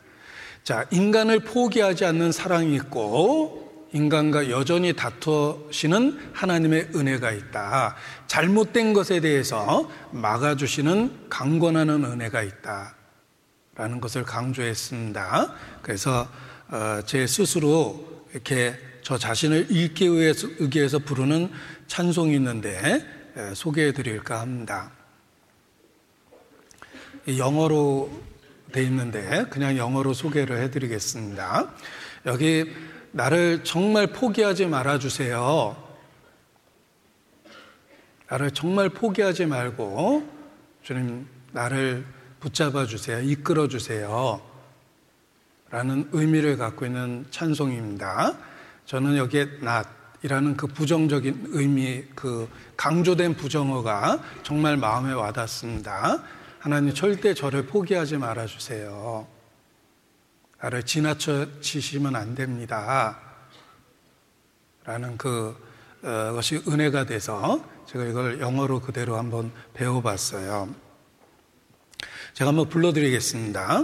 자, 0.63 0.85
인간을 0.91 1.41
포기하지 1.41 2.05
않는 2.05 2.31
사랑이 2.31 2.75
있고 2.75 3.87
인간과 3.93 4.49
여전히 4.49 4.93
다투시는 4.93 6.31
하나님의 6.33 6.89
은혜가 6.95 7.31
있다. 7.31 7.95
잘못된 8.27 8.93
것에 8.93 9.19
대해서 9.19 9.89
막아주시는 10.11 11.29
강권하는 11.29 12.03
은혜가 12.03 12.41
있다. 12.43 12.95
라는 13.75 14.01
것을 14.01 14.23
강조했습니다. 14.23 15.53
그래서 15.81 16.27
어, 16.69 17.01
제 17.05 17.27
스스로 17.27 18.25
이렇게 18.33 18.75
저 19.07 19.17
자신을 19.17 19.67
읽기 19.71 20.11
위해서, 20.11 20.49
위해서 20.59 20.99
부르는 20.99 21.49
찬송이 21.87 22.35
있는데 22.35 23.07
소개해 23.55 23.93
드릴까 23.93 24.41
합니다. 24.41 24.91
영어로 27.25 28.11
돼 28.73 28.83
있는데 28.83 29.45
그냥 29.49 29.77
영어로 29.77 30.13
소개를 30.13 30.61
해 30.61 30.69
드리겠습니다. 30.71 31.73
여기 32.25 32.69
나를 33.13 33.63
정말 33.63 34.07
포기하지 34.07 34.65
말아 34.65 34.99
주세요. 34.99 35.81
나를 38.27 38.51
정말 38.51 38.89
포기하지 38.89 39.45
말고 39.45 40.29
주님 40.83 41.25
나를 41.53 42.05
붙잡아 42.41 42.85
주세요. 42.85 43.21
이끌어 43.21 43.69
주세요. 43.69 44.41
라는 45.69 46.09
의미를 46.11 46.57
갖고 46.57 46.85
있는 46.85 47.25
찬송입니다. 47.31 48.46
저는 48.87 49.17
여기에 49.17 49.59
낫이라는 49.59 50.55
그 50.55 50.65
부정적인 50.67 51.47
의미, 51.49 52.05
그 52.15 52.49
강조된 52.77 53.35
부정어가 53.35 54.23
정말 54.43 54.77
마음에 54.77 55.11
와닿습니다. 55.11 56.23
하나님 56.59 56.93
절대 56.93 57.33
저를 57.33 57.65
포기하지 57.65 58.15
말아주세요. 58.15 59.27
나를 60.61 60.83
지나쳐 60.83 61.59
치시면 61.59 62.15
안 62.15 62.33
됩니다. 62.33 63.19
라는 64.85 65.17
그, 65.17 65.61
어, 66.03 66.31
것이 66.33 66.63
은혜가 66.65 67.05
돼서 67.07 67.61
제가 67.87 68.05
이걸 68.05 68.39
영어로 68.39 68.79
그대로 68.79 69.17
한번 69.17 69.51
배워봤어요. 69.73 70.73
제가 72.35 72.49
한번 72.49 72.69
불러드리겠습니다. 72.69 73.83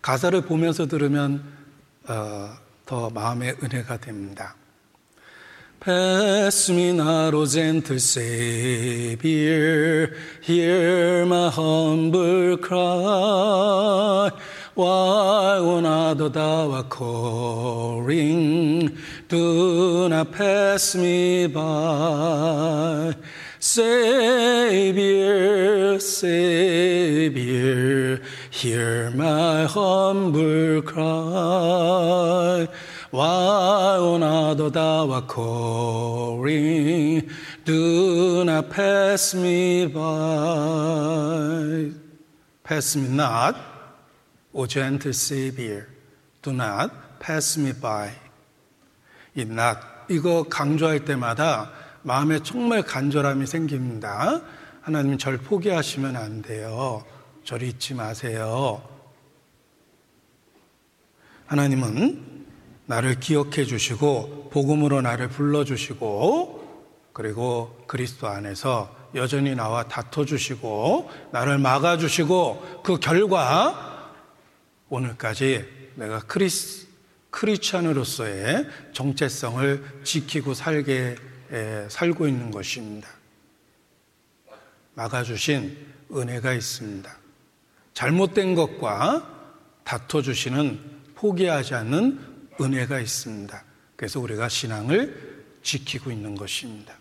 가사를 0.00 0.40
보면서 0.46 0.86
들으면, 0.86 1.44
어, 2.08 2.67
더 2.87 3.09
마음의 3.09 3.55
은혜가 3.63 3.97
됩니다. 3.97 4.55
Pass 5.83 6.71
me 6.71 6.91
not, 6.91 7.35
O 7.35 7.45
gentle 7.45 7.99
Savior, 7.99 10.15
hear 10.41 11.25
my 11.25 11.49
humble 11.49 12.57
cry. 12.57 14.31
While 14.75 15.81
not 15.81 16.31
thou 16.31 16.71
art 16.71 16.89
calling, 16.89 18.97
do 19.27 20.07
not 20.07 20.31
pass 20.31 20.95
me 20.95 21.47
by. 21.47 23.13
Savior, 23.59 25.99
Savior, 25.99 26.81
hear 28.50 29.10
my 29.10 29.64
humble 29.64 30.82
cry. 30.82 32.68
While 33.10 34.18
not 34.18 34.72
thou 34.72 35.10
art 35.10 35.28
calling, 35.28 37.28
do 37.64 38.44
not 38.44 38.70
pass 38.70 39.34
me 39.34 39.86
by. 39.86 41.90
Pass 42.64 42.96
me 42.96 43.08
not, 43.08 43.56
O 44.54 44.66
gentle 44.66 45.12
Savior, 45.12 45.88
do 46.42 46.52
not 46.52 47.18
pass 47.18 47.56
me 47.56 47.72
by. 47.72 48.10
이 49.36 49.46
not, 49.46 49.78
이거 50.10 50.44
강조할 50.48 51.04
때마다 51.04 51.70
마음에 52.02 52.42
정말 52.42 52.82
간절함이 52.82 53.46
생깁니다. 53.46 54.40
하나님 54.82 55.18
절 55.18 55.38
포기하시면 55.38 56.16
안 56.16 56.42
돼요. 56.42 57.04
저를 57.48 57.66
잊지 57.68 57.94
마세요. 57.94 58.86
하나님은 61.46 62.44
나를 62.84 63.20
기억해 63.20 63.64
주시고 63.64 64.50
복음으로 64.52 65.00
나를 65.00 65.30
불러 65.30 65.64
주시고 65.64 66.84
그리고 67.14 67.82
그리스도 67.86 68.26
안에서 68.28 68.94
여전히 69.14 69.54
나와 69.54 69.84
다퉈 69.84 70.26
주시고 70.26 71.10
나를 71.32 71.56
막아 71.56 71.96
주시고 71.96 72.82
그 72.84 72.98
결과 72.98 74.12
오늘까지 74.90 75.92
내가 75.94 76.18
크리스 76.20 76.86
크리스천으로서의 77.30 78.68
정체성을 78.92 80.02
지키고 80.04 80.52
살게 80.52 81.16
살고 81.88 82.28
있는 82.28 82.50
것입니다. 82.50 83.08
막아주신 84.92 85.94
은혜가 86.12 86.52
있습니다. 86.52 87.27
잘못된 87.98 88.54
것과 88.54 89.28
다퉈주시는 89.82 90.78
포기하지 91.16 91.74
않는 91.74 92.20
은혜가 92.60 93.00
있습니다. 93.00 93.64
그래서 93.96 94.20
우리가 94.20 94.48
신앙을 94.48 95.44
지키고 95.64 96.12
있는 96.12 96.36
것입니다. 96.36 96.94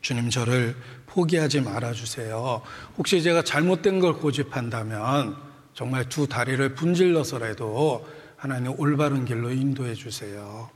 주님 0.00 0.30
저를 0.30 0.74
포기하지 1.06 1.60
말아주세요. 1.60 2.60
혹시 2.98 3.22
제가 3.22 3.44
잘못된 3.44 4.00
걸 4.00 4.14
고집한다면 4.14 5.36
정말 5.74 6.08
두 6.08 6.26
다리를 6.26 6.74
분질러서라도 6.74 8.04
하나님 8.36 8.74
올바른 8.80 9.24
길로 9.24 9.52
인도해 9.52 9.94
주세요. 9.94 10.68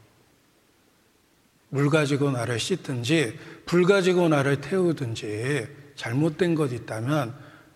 물 1.71 1.91
가지고 1.91 2.31
나를 2.31 2.61
씻든지 2.61 3.37
불 3.67 3.83
가지고 3.83 4.29
나를 4.29 4.61
태우든지 4.61 5.83
잘못된 5.97 6.55
것 6.55 6.73
있다면 6.73 7.35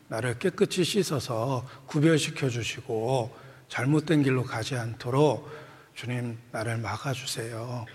나를 0.09 0.39
깨끗이 0.39 0.85
씻어서 0.85 1.67
구별시켜 1.87 2.49
주시고 2.49 3.35
잘못된 3.69 4.23
길로 4.23 4.43
가지 4.43 4.77
않도록 4.77 5.49
주님 5.95 6.39
나를 6.53 6.79
막아주세요. 6.79 7.87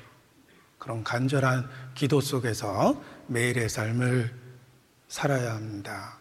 그런 0.77 1.03
간절한 1.03 1.69
기도 1.95 2.21
속에서 2.21 3.01
매일의 3.27 3.69
삶을 3.69 4.33
살아야 5.07 5.53
합니다. 5.55 6.19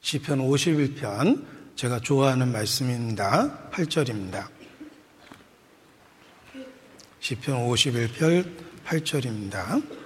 시편 0.00 0.38
51편 0.40 1.44
제가 1.74 2.00
좋아하는 2.00 2.52
말씀입니다. 2.52 3.70
8절입니다. 3.70 4.48
시편 7.20 7.66
51편 7.68 8.84
8절입니다. 8.84 10.03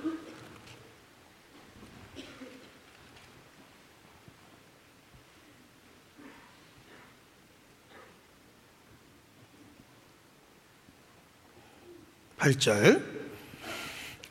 8절 12.38 13.02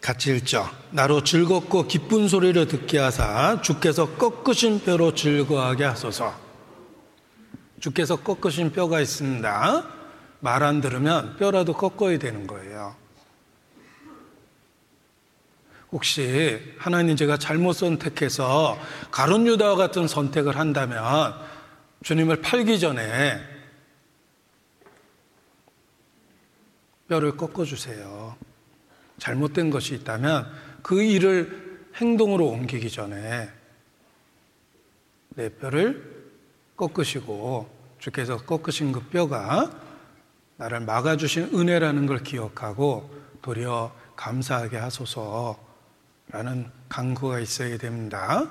같이 0.02 0.36
읽죠. 0.36 0.70
나로 0.92 1.24
즐겁고 1.24 1.88
기쁜 1.88 2.28
소리를 2.28 2.68
듣게 2.68 2.98
하사 2.98 3.62
주께서 3.62 4.16
꺾으신 4.16 4.82
뼈로 4.84 5.14
즐거하게 5.14 5.84
하소서. 5.84 6.34
주께서 7.80 8.16
꺾으신 8.16 8.72
뼈가 8.72 9.02
있습니다. 9.02 9.86
말 10.40 10.64
안 10.64 10.82
들으면 10.82 11.36
뼈라도 11.38 11.74
꺾어야 11.74 12.18
되는 12.20 12.48
거예요. 12.48 12.96
혹시 15.92 16.60
하나님 16.78 17.16
제가 17.16 17.38
잘못 17.38 17.74
선택해서 17.74 18.78
가론 19.10 19.48
유다와 19.48 19.76
같은 19.76 20.08
선택을 20.08 20.58
한다면 20.58 21.34
주님을 22.04 22.42
팔기 22.42 22.80
전에 22.80 23.57
뼈를 27.08 27.38
꺾어주세요. 27.38 28.36
잘못된 29.18 29.70
것이 29.70 29.96
있다면 29.96 30.52
그 30.82 31.02
일을 31.02 31.90
행동으로 31.96 32.48
옮기기 32.48 32.90
전에 32.92 33.50
내 35.30 35.50
뼈를 35.50 36.32
꺾으시고 36.76 37.70
주께서 38.00 38.38
꺾으신 38.38 38.92
그 38.92 39.02
뼈가 39.02 39.72
나를 40.58 40.82
막아주신 40.82 41.52
은혜라는 41.54 42.06
걸 42.06 42.24
기억하고 42.24 43.10
도리어 43.42 43.94
감사하게 44.16 44.78
하소서라는 44.78 45.58
강구가 46.90 47.40
있어야 47.40 47.78
됩니다. 47.78 48.50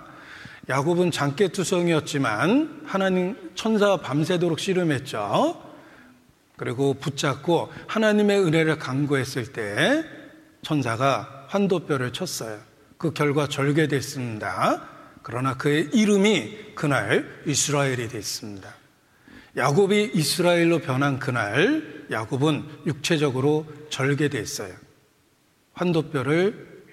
야곱은 0.68 1.10
장깨투성이었지만 1.12 2.82
하나님 2.86 3.52
천사와 3.54 3.98
밤새도록 3.98 4.58
씨름했죠. 4.58 5.65
그리고 6.56 6.94
붙잡고 6.94 7.72
하나님의 7.86 8.40
은혜를 8.40 8.78
강구했을 8.78 9.52
때 9.52 10.04
천사가 10.62 11.46
환도뼈를 11.48 12.12
쳤어요. 12.12 12.58
그 12.98 13.12
결과 13.12 13.46
절개됐습니다. 13.46 14.88
그러나 15.22 15.56
그의 15.56 15.90
이름이 15.92 16.74
그날 16.74 17.42
이스라엘이 17.46 18.08
됐습니다. 18.08 18.74
야곱이 19.56 20.12
이스라엘로 20.14 20.80
변한 20.80 21.18
그날 21.18 22.06
야곱은 22.10 22.82
육체적으로 22.86 23.66
절개됐어요. 23.90 24.74
환도뼈를 25.74 26.84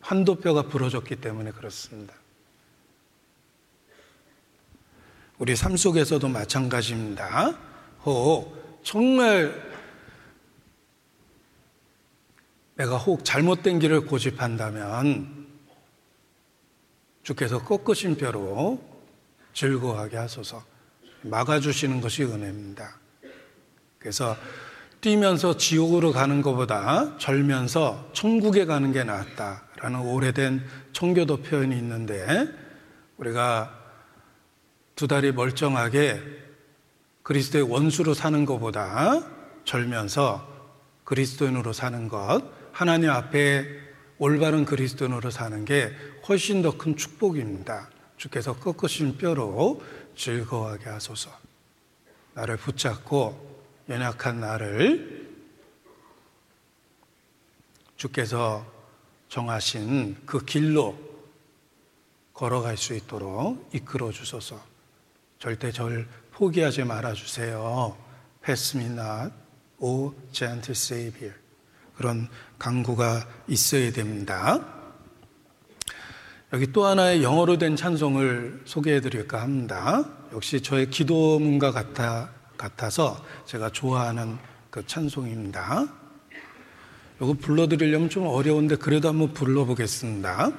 환도뼈가 0.00 0.62
부러졌기 0.62 1.16
때문에 1.16 1.50
그렇습니다. 1.52 2.14
우리 5.38 5.56
삶 5.56 5.76
속에서도 5.76 6.28
마찬가지입니다. 6.28 7.58
혹 8.04 8.82
정말 8.82 9.62
내가 12.76 12.96
혹 12.98 13.24
잘못된 13.24 13.78
길을 13.78 14.06
고집한다면 14.06 15.46
주께서 17.22 17.64
꺾으신 17.64 18.16
뼈로 18.16 18.82
즐거워하게 19.54 20.16
하소서 20.18 20.62
막아주시는 21.22 22.00
것이 22.00 22.24
은혜입니다. 22.24 22.98
그래서 23.98 24.36
뛰면서 25.00 25.56
지옥으로 25.56 26.12
가는 26.12 26.42
것보다 26.42 27.16
절면서 27.18 28.10
천국에 28.12 28.66
가는 28.66 28.92
게 28.92 29.04
낫다라는 29.04 30.00
오래된 30.00 30.64
청교도 30.92 31.38
표현이 31.38 31.76
있는데 31.78 32.48
우리가 33.16 33.80
두 34.94 35.06
다리 35.06 35.32
멀쩡하게 35.32 36.43
그리스도의 37.24 37.64
원수로 37.64 38.14
사는 38.14 38.44
것보다 38.44 39.24
절면서 39.64 40.46
그리스도인으로 41.04 41.72
사는 41.72 42.06
것, 42.06 42.42
하나님 42.70 43.10
앞에 43.10 43.66
올바른 44.18 44.64
그리스도인으로 44.64 45.30
사는 45.30 45.64
게 45.64 45.90
훨씬 46.28 46.62
더 46.62 46.78
큰 46.78 46.96
축복입니다. 46.96 47.90
주께서 48.18 48.54
꺾으신 48.56 49.16
뼈로 49.16 49.82
즐거워하게 50.16 50.90
하소서. 50.90 51.30
나를 52.34 52.58
붙잡고 52.58 53.64
연약한 53.88 54.40
나를 54.40 55.24
주께서 57.96 58.66
정하신 59.28 60.18
그 60.26 60.44
길로 60.44 60.98
걸어갈 62.34 62.76
수 62.76 62.94
있도록 62.94 63.70
이끌어 63.72 64.10
주소서. 64.12 64.60
절대 65.38 65.72
절 65.72 66.06
포기하지 66.34 66.84
말아 66.84 67.12
주세요. 67.12 67.96
Pass 68.44 68.76
me 68.76 68.86
not, 68.86 69.32
O 69.78 70.12
gentle. 70.32 71.32
그런 71.96 72.28
강구가 72.58 73.26
있어야 73.46 73.92
됩니다. 73.92 74.64
여기 76.52 76.72
또 76.72 76.86
하나의 76.86 77.22
영어로 77.22 77.58
된 77.58 77.76
찬송을 77.76 78.62
소개해 78.64 79.00
드릴까 79.00 79.40
합니다. 79.40 80.04
역시 80.32 80.60
저의 80.60 80.90
기도문과 80.90 81.70
같아, 81.70 82.30
같아서 82.56 83.24
제가 83.46 83.70
좋아하는 83.70 84.38
그 84.70 84.84
찬송입니다. 84.86 85.86
이거 87.20 87.32
불러드리려면 87.34 88.10
좀 88.10 88.26
어려운데 88.26 88.76
그래도 88.76 89.08
한번 89.08 89.32
불러보겠습니다. 89.32 90.50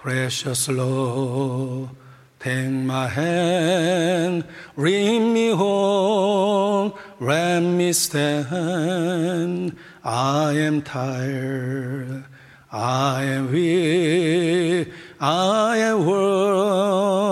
Precious 0.00 0.72
Lord, 0.72 2.01
Take 2.42 2.70
my 2.72 3.06
hand, 3.06 4.44
bring 4.74 5.32
me 5.32 5.50
home, 5.50 6.92
let 7.20 7.60
me 7.60 7.92
stand. 7.92 9.76
I 10.02 10.52
am 10.54 10.82
tired, 10.82 12.24
I 12.72 13.22
am 13.22 13.52
weak, 13.52 14.92
I 15.20 15.76
am 15.76 16.04
worn. 16.04 17.30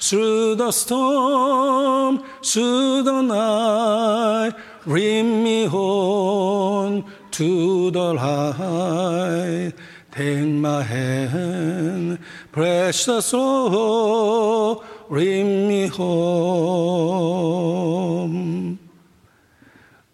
Through 0.00 0.54
the 0.54 0.70
storm, 0.72 2.24
through 2.42 3.02
the 3.02 3.20
night, 3.20 4.54
bring 4.86 5.44
me 5.44 5.66
home 5.66 7.04
to 7.32 7.90
the 7.90 8.14
light. 8.14 9.74
Take 10.12 10.46
my 10.46 10.82
hand, 10.82 12.18
precious 12.52 13.32
Lord, 13.32 14.86
bring 15.08 15.66
me 15.66 15.88
home. 15.88 17.18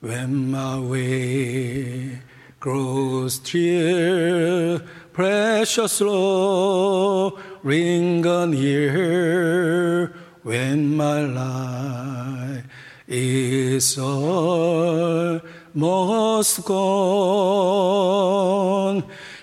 When 0.01 0.51
my 0.53 0.79
way 0.79 2.21
grows 2.61 3.41
drear, 3.41 4.79
precious 5.13 6.01
Lord, 6.01 7.35
ring 7.65 8.25
on 8.25 8.53
near. 8.53 10.15
When 10.45 10.97
my 10.97 11.23
life 11.23 12.65
is 13.09 13.99
almost 13.99 15.43
gone, 16.65 17.99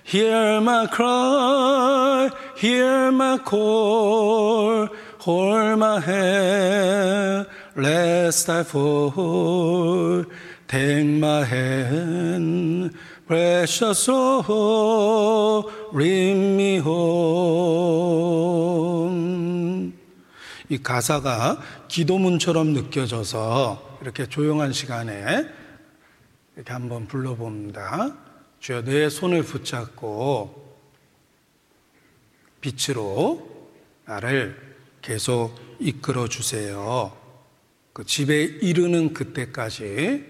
Hear 0.07 0.61
my 0.61 0.85
cry, 0.85 2.29
hear 2.57 3.11
my 3.11 3.37
call, 3.37 4.87
hold 5.19 5.77
my 5.79 5.99
hand, 5.99 7.47
lest 7.75 8.49
I 8.49 8.63
fall. 8.63 10.25
Take 10.67 11.05
my 11.05 11.43
hand, 11.43 12.91
precious 13.27 13.99
soul, 13.99 15.69
bring 15.91 16.55
me 16.55 16.77
home. 16.79 18.15
이 20.69 20.81
가사가 20.81 21.59
기도문처럼 21.87 22.73
느껴져서 22.73 23.99
이렇게 24.01 24.25
조용한 24.27 24.73
시간에 24.73 25.45
이렇게 26.55 26.73
한번 26.73 27.05
불러봅니다. 27.07 28.15
주여 28.59 28.83
내 28.83 29.09
손을 29.09 29.43
붙잡고 29.43 30.64
빛으로 32.65 33.69
나를 34.05 34.59
계속 35.03 35.55
이끌어 35.79 36.27
주세요. 36.27 37.15
그 37.93 38.03
집에 38.05 38.43
이르는 38.43 39.13
그때까지 39.13 40.25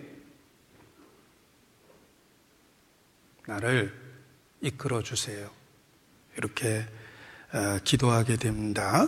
나를 3.48 3.94
이끌어 4.60 5.02
주세요. 5.02 5.50
이렇게 6.38 6.86
어, 7.54 7.80
기도하게 7.86 8.36
됩니다. 8.36 9.08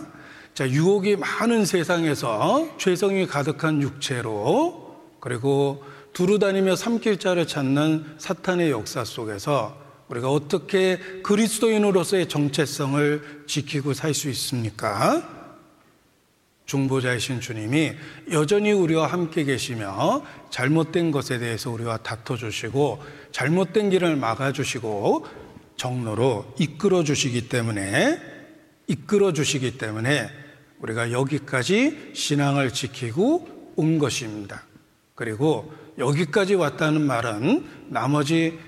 자, 0.54 0.66
유혹이 0.66 1.16
많은 1.16 1.66
세상에서 1.66 2.78
죄성이 2.78 3.26
가득한 3.26 3.82
육체로 3.82 5.04
그리고 5.20 5.84
두루다니며 6.14 6.76
삼킬자를 6.76 7.46
찾는 7.46 8.16
사탄의 8.18 8.70
역사 8.70 9.04
속에서 9.04 9.87
우리가 10.08 10.30
어떻게 10.30 10.98
그리스도인으로서의 11.22 12.28
정체성을 12.28 13.44
지키고 13.46 13.94
살 13.94 14.14
수 14.14 14.28
있습니까? 14.30 15.36
중보자이신 16.66 17.40
주님이 17.40 17.92
여전히 18.30 18.72
우리와 18.72 19.06
함께 19.06 19.44
계시며 19.44 20.22
잘못된 20.50 21.10
것에 21.10 21.38
대해서 21.38 21.70
우리와 21.70 21.98
다퉈주시고 21.98 23.02
잘못된 23.32 23.88
길을 23.88 24.16
막아주시고 24.16 25.26
정로로 25.76 26.52
이끌어 26.58 27.04
주시기 27.04 27.48
때문에 27.48 28.20
이끌어 28.86 29.32
주시기 29.32 29.78
때문에 29.78 30.28
우리가 30.80 31.10
여기까지 31.10 32.10
신앙을 32.14 32.72
지키고 32.72 33.72
온 33.76 33.98
것입니다. 33.98 34.64
그리고 35.14 35.72
여기까지 35.96 36.54
왔다는 36.54 37.00
말은 37.06 37.66
나머지 37.88 38.58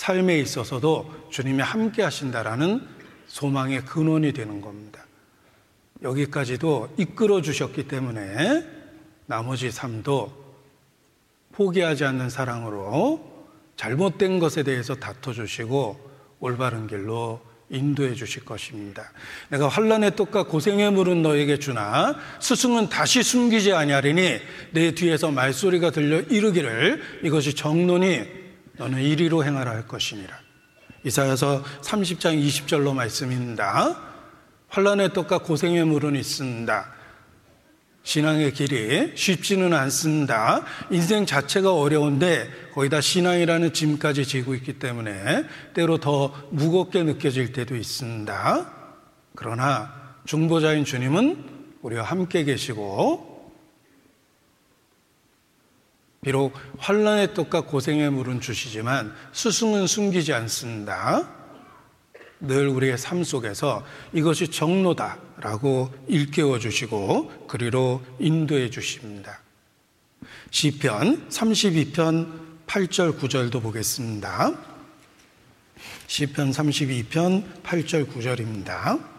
삶에 0.00 0.38
있어서도 0.38 1.28
주님이 1.28 1.60
함께 1.60 2.02
하신다라는 2.02 2.80
소망의 3.26 3.84
근원이 3.84 4.32
되는 4.32 4.62
겁니다. 4.62 5.04
여기까지도 6.02 6.94
이끌어 6.96 7.42
주셨기 7.42 7.86
때문에 7.86 8.64
나머지 9.26 9.70
삶도 9.70 10.32
포기하지 11.52 12.06
않는 12.06 12.30
사랑으로 12.30 13.20
잘못된 13.76 14.38
것에 14.38 14.62
대해서 14.62 14.94
다퉈 14.94 15.34
주시고 15.34 16.00
올바른 16.40 16.86
길로 16.86 17.42
인도해 17.68 18.14
주실 18.14 18.46
것입니다. 18.46 19.12
내가 19.50 19.68
환란의 19.68 20.16
떡과 20.16 20.44
고생의 20.44 20.92
물은 20.92 21.20
너에게 21.20 21.58
주나 21.58 22.16
스승은 22.40 22.88
다시 22.88 23.22
숨기지 23.22 23.74
아니하리니 23.74 24.38
내 24.72 24.94
뒤에서 24.94 25.30
말소리가 25.30 25.90
들려 25.90 26.20
이르기를 26.20 27.02
이것이 27.22 27.54
정론이 27.54 28.39
너는 28.80 29.02
이리로 29.02 29.44
행하라 29.44 29.70
할 29.72 29.86
것이니라. 29.86 30.34
이사야서 31.04 31.62
30장 31.82 32.42
20절로 32.42 32.94
말씀입니다. 32.94 33.94
환란의 34.68 35.12
떡과 35.12 35.40
고생의 35.40 35.84
물은 35.84 36.16
있습니다. 36.16 36.92
신앙의 38.02 38.54
길이 38.54 39.12
쉽지는 39.14 39.74
않습니다. 39.74 40.64
인생 40.90 41.26
자체가 41.26 41.74
어려운데 41.74 42.48
거기다 42.72 43.02
신앙이라는 43.02 43.74
짐까지 43.74 44.24
지고 44.24 44.54
있기 44.54 44.78
때문에 44.78 45.44
때로 45.74 45.98
더 45.98 46.34
무겁게 46.50 47.02
느껴질 47.02 47.52
때도 47.52 47.76
있습니다. 47.76 48.72
그러나 49.36 49.92
중보자인 50.24 50.86
주님은 50.86 51.44
우리와 51.82 52.04
함께 52.04 52.44
계시고 52.44 53.29
비록 56.22 56.52
환란의 56.78 57.32
떡과 57.32 57.62
고생의 57.62 58.10
물은 58.10 58.42
주시지만 58.42 59.14
스승은 59.32 59.86
숨기지 59.86 60.34
않습니다. 60.34 61.26
늘 62.40 62.68
우리의 62.68 62.98
삶 62.98 63.24
속에서 63.24 63.84
이것이 64.12 64.48
정로다라고 64.48 65.90
일깨워 66.08 66.58
주시고 66.58 67.46
그리로 67.46 68.02
인도해 68.18 68.68
주십니다. 68.68 69.40
시편 70.50 71.28
32편 71.28 72.66
8절 72.66 73.18
9절도 73.18 73.62
보겠습니다. 73.62 74.52
시편 76.06 76.50
32편 76.50 77.62
8절 77.62 78.12
9절입니다. 78.12 79.09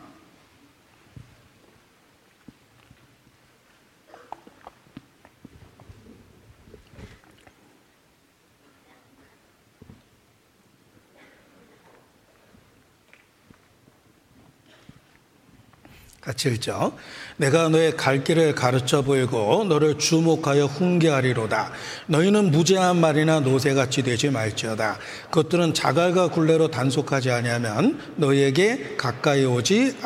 같이 16.21 16.49
읽죠. 16.49 16.95
내가 17.37 17.69
너의 17.69 17.97
갈 17.97 18.23
길을 18.23 18.53
가르쳐 18.53 19.01
보이고 19.01 19.63
너를 19.63 19.97
주목하여 19.97 20.65
훈계하리로다. 20.67 21.71
너희는 22.05 22.51
무죄한 22.51 23.01
말이나 23.01 23.39
노새같이 23.39 24.03
되지 24.03 24.29
말지어다. 24.29 24.99
그것들은 25.31 25.73
자갈과 25.73 26.29
굴레로 26.29 26.69
단속하지 26.69 27.31
아니하면 27.31 27.99
너희에게 28.17 28.97
가까이 28.97 29.45
오지 29.45 29.97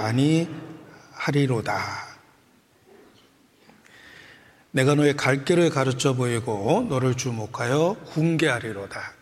아니하리로다. 1.17 1.73
내가 4.71 4.95
너의 4.95 5.17
갈 5.17 5.43
길을 5.43 5.69
가르쳐 5.69 6.13
보이고 6.13 6.85
너를 6.87 7.15
주목하여 7.15 7.97
훈계하리로다. 8.05 9.13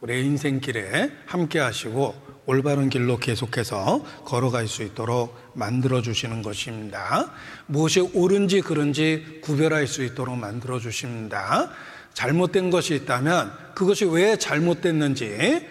우리의 0.00 0.24
인생길에 0.24 1.10
함께 1.26 1.58
하시고 1.58 2.14
올바른 2.46 2.88
길로 2.88 3.18
계속해서 3.18 4.02
걸어갈 4.24 4.66
수 4.66 4.82
있도록 4.82 5.36
만들어 5.54 6.02
주시는 6.02 6.42
것입니다. 6.42 7.30
무엇이 7.66 8.00
옳은지 8.00 8.60
그른지 8.60 9.40
구별할 9.42 9.86
수 9.86 10.04
있도록 10.04 10.36
만들어 10.36 10.78
주십니다. 10.78 11.70
잘못된 12.14 12.70
것이 12.70 12.94
있다면 12.94 13.52
그것이 13.74 14.04
왜 14.04 14.36
잘못됐는지 14.36 15.66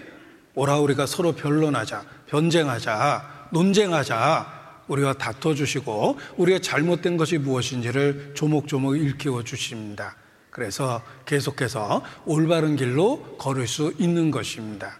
오라 0.55 0.79
우리가 0.79 1.05
서로 1.05 1.33
변론하자, 1.33 2.03
변쟁하자, 2.27 3.49
논쟁하자, 3.51 4.59
우리와 4.87 5.13
다퉈 5.13 5.55
주시고 5.55 6.19
우리의 6.37 6.61
잘못된 6.61 7.17
것이 7.17 7.37
무엇인지를 7.37 8.31
조목조목 8.33 8.97
일깨워 8.97 9.43
주십니다. 9.43 10.15
그래서 10.49 11.01
계속해서 11.25 12.03
올바른 12.25 12.75
길로 12.75 13.37
걸을 13.37 13.67
수 13.67 13.93
있는 13.99 14.31
것입니다. 14.31 14.99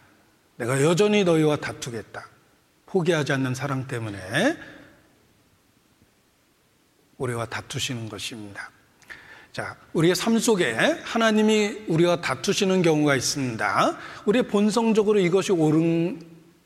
내가 0.57 0.81
여전히 0.83 1.23
너희와 1.23 1.57
다투겠다. 1.57 2.25
포기하지 2.89 3.33
않는 3.33 3.53
사랑 3.53 3.87
때문에 3.87 4.57
우리와 7.17 7.45
다투시는 7.45 8.09
것입니다. 8.09 8.71
자, 9.51 9.75
우리의 9.93 10.15
삶 10.15 10.39
속에 10.39 10.73
하나님이 11.03 11.85
우리와 11.87 12.21
다투시는 12.21 12.81
경우가 12.81 13.15
있습니다. 13.15 13.97
우리의 14.25 14.47
본성적으로 14.47 15.19
이것이 15.19 15.51
옳은 15.51 16.21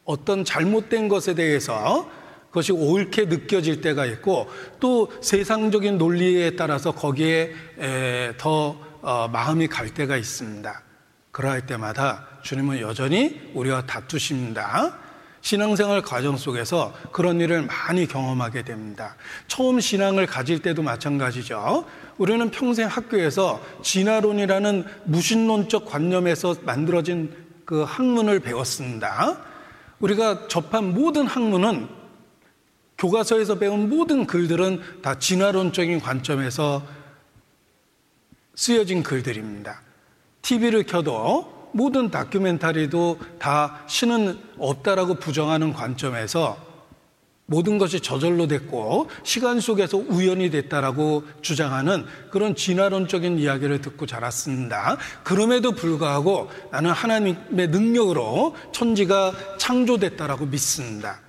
어떤 0.05 0.45
잘못된 0.45 1.07
것에 1.07 1.33
대해서 1.33 2.09
그것이 2.47 2.71
옳게 2.71 3.25
느껴질 3.25 3.81
때가 3.81 4.05
있고 4.05 4.47
또 4.79 5.11
세상적인 5.21 5.97
논리에 5.97 6.55
따라서 6.55 6.91
거기에 6.91 7.53
더 8.37 8.79
어, 9.01 9.27
마음이 9.27 9.67
갈 9.67 9.93
때가 9.93 10.15
있습니다. 10.15 10.83
그러할 11.31 11.65
때마다 11.65 12.27
주님은 12.43 12.79
여전히 12.79 13.51
우리와 13.53 13.85
다투십니다. 13.85 15.02
신앙생활 15.43 16.01
과정 16.01 16.37
속에서 16.37 16.93
그런 17.11 17.41
일을 17.41 17.63
많이 17.63 18.07
경험하게 18.07 18.63
됩니다. 18.63 19.17
처음 19.47 19.81
신앙을 19.81 20.25
가질 20.25 20.61
때도 20.61 20.81
마찬가지죠. 20.83 21.85
우리는 22.17 22.49
평생 22.49 22.87
학교에서 22.87 23.61
진화론이라는 23.83 24.85
무신론적 25.03 25.85
관념에서 25.85 26.55
만들어진 26.63 27.35
그 27.65 27.83
학문을 27.83 28.39
배웠습니다. 28.39 29.37
우리가 29.99 30.47
접한 30.47 30.93
모든 30.93 31.27
학문은 31.27 31.89
교과서에서 32.97 33.59
배운 33.59 33.89
모든 33.89 34.25
글들은 34.25 35.01
다 35.01 35.19
진화론적인 35.19 35.99
관점에서 35.99 36.83
쓰여진 38.55 39.03
글들입니다. 39.03 39.81
TV를 40.41 40.83
켜도 40.83 41.52
모든 41.73 42.09
다큐멘터리도 42.09 43.19
다 43.39 43.81
신은 43.87 44.39
없다라고 44.57 45.15
부정하는 45.15 45.73
관점에서 45.73 46.73
모든 47.45 47.77
것이 47.77 47.99
저절로 47.99 48.47
됐고 48.47 49.09
시간 49.23 49.59
속에서 49.59 49.97
우연이 49.97 50.49
됐다라고 50.49 51.23
주장하는 51.41 52.05
그런 52.31 52.55
진화론적인 52.55 53.37
이야기를 53.37 53.81
듣고 53.81 54.05
자랐습니다. 54.05 54.97
그럼에도 55.23 55.73
불구하고 55.73 56.49
나는 56.71 56.91
하나님의 56.91 57.67
능력으로 57.67 58.55
천지가 58.71 59.33
창조됐다라고 59.57 60.45
믿습니다. 60.45 61.19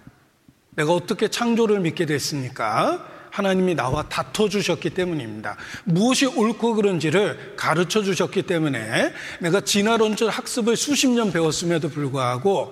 내가 0.77 0.93
어떻게 0.93 1.29
창조를 1.29 1.81
믿게 1.81 2.07
됐습니까? 2.07 3.14
하나님이 3.35 3.75
나와 3.75 4.05
다퉈 4.05 4.49
주셨기 4.49 4.91
때문입니다. 4.91 5.57
무엇이 5.83 6.25
옳고 6.25 6.77
그른지를 6.77 7.57
가르쳐 7.57 8.01
주셨기 8.01 8.43
때문에 8.43 9.13
내가 9.41 9.61
진화론적 9.61 10.39
학습을 10.39 10.77
수십 10.77 11.09
년 11.09 11.33
배웠음에도 11.33 11.89
불구하고 11.89 12.71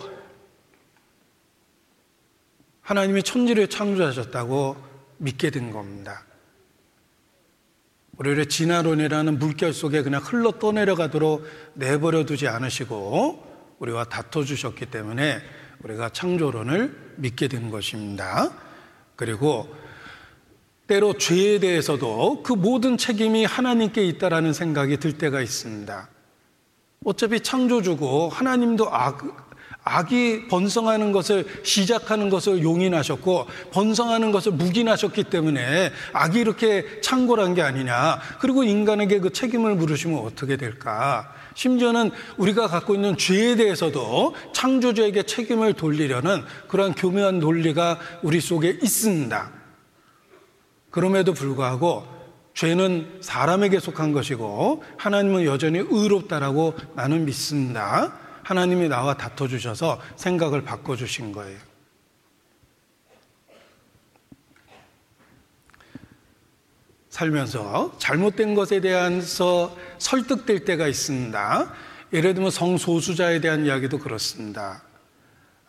하나님이 2.80 3.24
천지를 3.24 3.66
창조하셨다고 3.66 4.76
믿게 5.18 5.50
된 5.50 5.72
겁니다. 5.72 6.24
우리를 8.18 8.46
진화론이라는 8.46 9.40
물결 9.40 9.72
속에 9.72 10.02
그냥 10.02 10.22
흘러 10.22 10.52
떠내려가도록 10.60 11.44
내버려 11.74 12.24
두지 12.24 12.46
않으시고 12.46 13.74
우리와 13.80 14.04
다퉈 14.04 14.44
주셨기 14.44 14.86
때문에 14.86 15.42
우리가 15.82 16.10
창조론을 16.10 17.14
믿게 17.16 17.48
된 17.48 17.68
것입니다. 17.72 18.52
그리고 19.16 19.81
때로 20.92 21.14
죄에 21.14 21.58
대해서도 21.58 22.42
그 22.42 22.52
모든 22.52 22.98
책임이 22.98 23.46
하나님께 23.46 24.04
있다라는 24.04 24.52
생각이 24.52 24.98
들 24.98 25.16
때가 25.16 25.40
있습니다. 25.40 26.08
어차피 27.06 27.40
창조주고 27.40 28.28
하나님도 28.28 28.92
악, 28.92 29.22
악이 29.84 30.48
번성하는 30.48 31.12
것을 31.12 31.46
시작하는 31.62 32.28
것을 32.28 32.62
용인하셨고 32.62 33.46
번성하는 33.72 34.32
것을 34.32 34.52
묵인하셨기 34.52 35.24
때문에 35.24 35.92
악이 36.12 36.38
이렇게 36.38 37.00
창궐한 37.00 37.54
게 37.54 37.62
아니냐. 37.62 38.20
그리고 38.38 38.62
인간에게 38.62 39.20
그 39.20 39.32
책임을 39.32 39.76
물으시면 39.76 40.18
어떻게 40.18 40.58
될까? 40.58 41.32
심지어는 41.54 42.10
우리가 42.36 42.66
갖고 42.66 42.94
있는 42.94 43.16
죄에 43.16 43.56
대해서도 43.56 44.34
창조주에게 44.52 45.22
책임을 45.22 45.72
돌리려는 45.72 46.44
그러한 46.68 46.92
교묘한 46.92 47.38
논리가 47.38 47.98
우리 48.22 48.42
속에 48.42 48.76
있습니다. 48.82 49.61
그럼에도 50.92 51.32
불구하고 51.32 52.06
죄는 52.54 53.20
사람에게 53.22 53.80
속한 53.80 54.12
것이고 54.12 54.84
하나님은 54.98 55.46
여전히 55.46 55.78
의롭다라고 55.80 56.76
나는 56.94 57.24
믿습니다. 57.24 58.12
하나님이 58.44 58.88
나와 58.88 59.16
다퉈 59.16 59.48
주셔서 59.48 60.00
생각을 60.16 60.62
바꿔 60.62 60.94
주신 60.94 61.32
거예요. 61.32 61.58
살면서 67.08 67.94
잘못된 67.98 68.54
것에 68.54 68.80
대해서 68.80 69.74
설득될 69.98 70.64
때가 70.64 70.88
있습니다. 70.88 71.72
예를 72.12 72.34
들면 72.34 72.50
성소수자에 72.50 73.40
대한 73.40 73.64
이야기도 73.64 73.98
그렇습니다. 73.98 74.82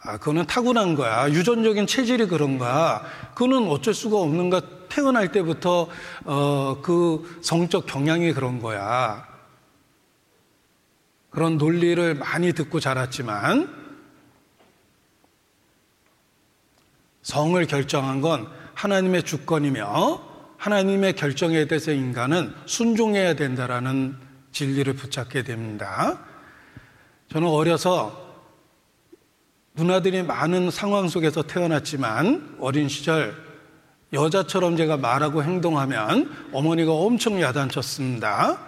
아, 0.05 0.17
그거는 0.17 0.45
타고난 0.47 0.95
거야. 0.95 1.29
유전적인 1.29 1.87
체질이 1.87 2.27
그런 2.27 2.57
거야. 2.57 3.03
그거는 3.33 3.69
어쩔 3.69 3.93
수가 3.93 4.17
없는가. 4.19 4.61
태어날 4.89 5.31
때부터, 5.31 5.87
어, 6.25 6.81
그 6.83 7.39
성적 7.41 7.87
경향이 7.87 8.31
그런 8.33 8.61
거야. 8.61 9.27
그런 11.31 11.57
논리를 11.57 12.13
많이 12.13 12.53
듣고 12.53 12.79
자랐지만, 12.79 13.73
성을 17.23 17.65
결정한 17.65 18.21
건 18.21 18.47
하나님의 18.75 19.23
주권이며, 19.23 20.21
하나님의 20.57 21.15
결정에 21.15 21.65
대해서 21.65 21.91
인간은 21.91 22.53
순종해야 22.65 23.33
된다라는 23.33 24.15
진리를 24.51 24.93
붙잡게 24.93 25.43
됩니다. 25.43 26.19
저는 27.31 27.47
어려서 27.47 28.22
누나들이 29.75 30.21
많은 30.23 30.69
상황 30.69 31.07
속에서 31.07 31.41
태어났지만 31.41 32.57
어린 32.59 32.87
시절 32.87 33.35
여자처럼 34.13 34.77
제가 34.77 34.97
말하고 34.97 35.43
행동하면 35.43 36.31
어머니가 36.51 36.91
엄청 36.93 37.41
야단쳤습니다. 37.41 38.59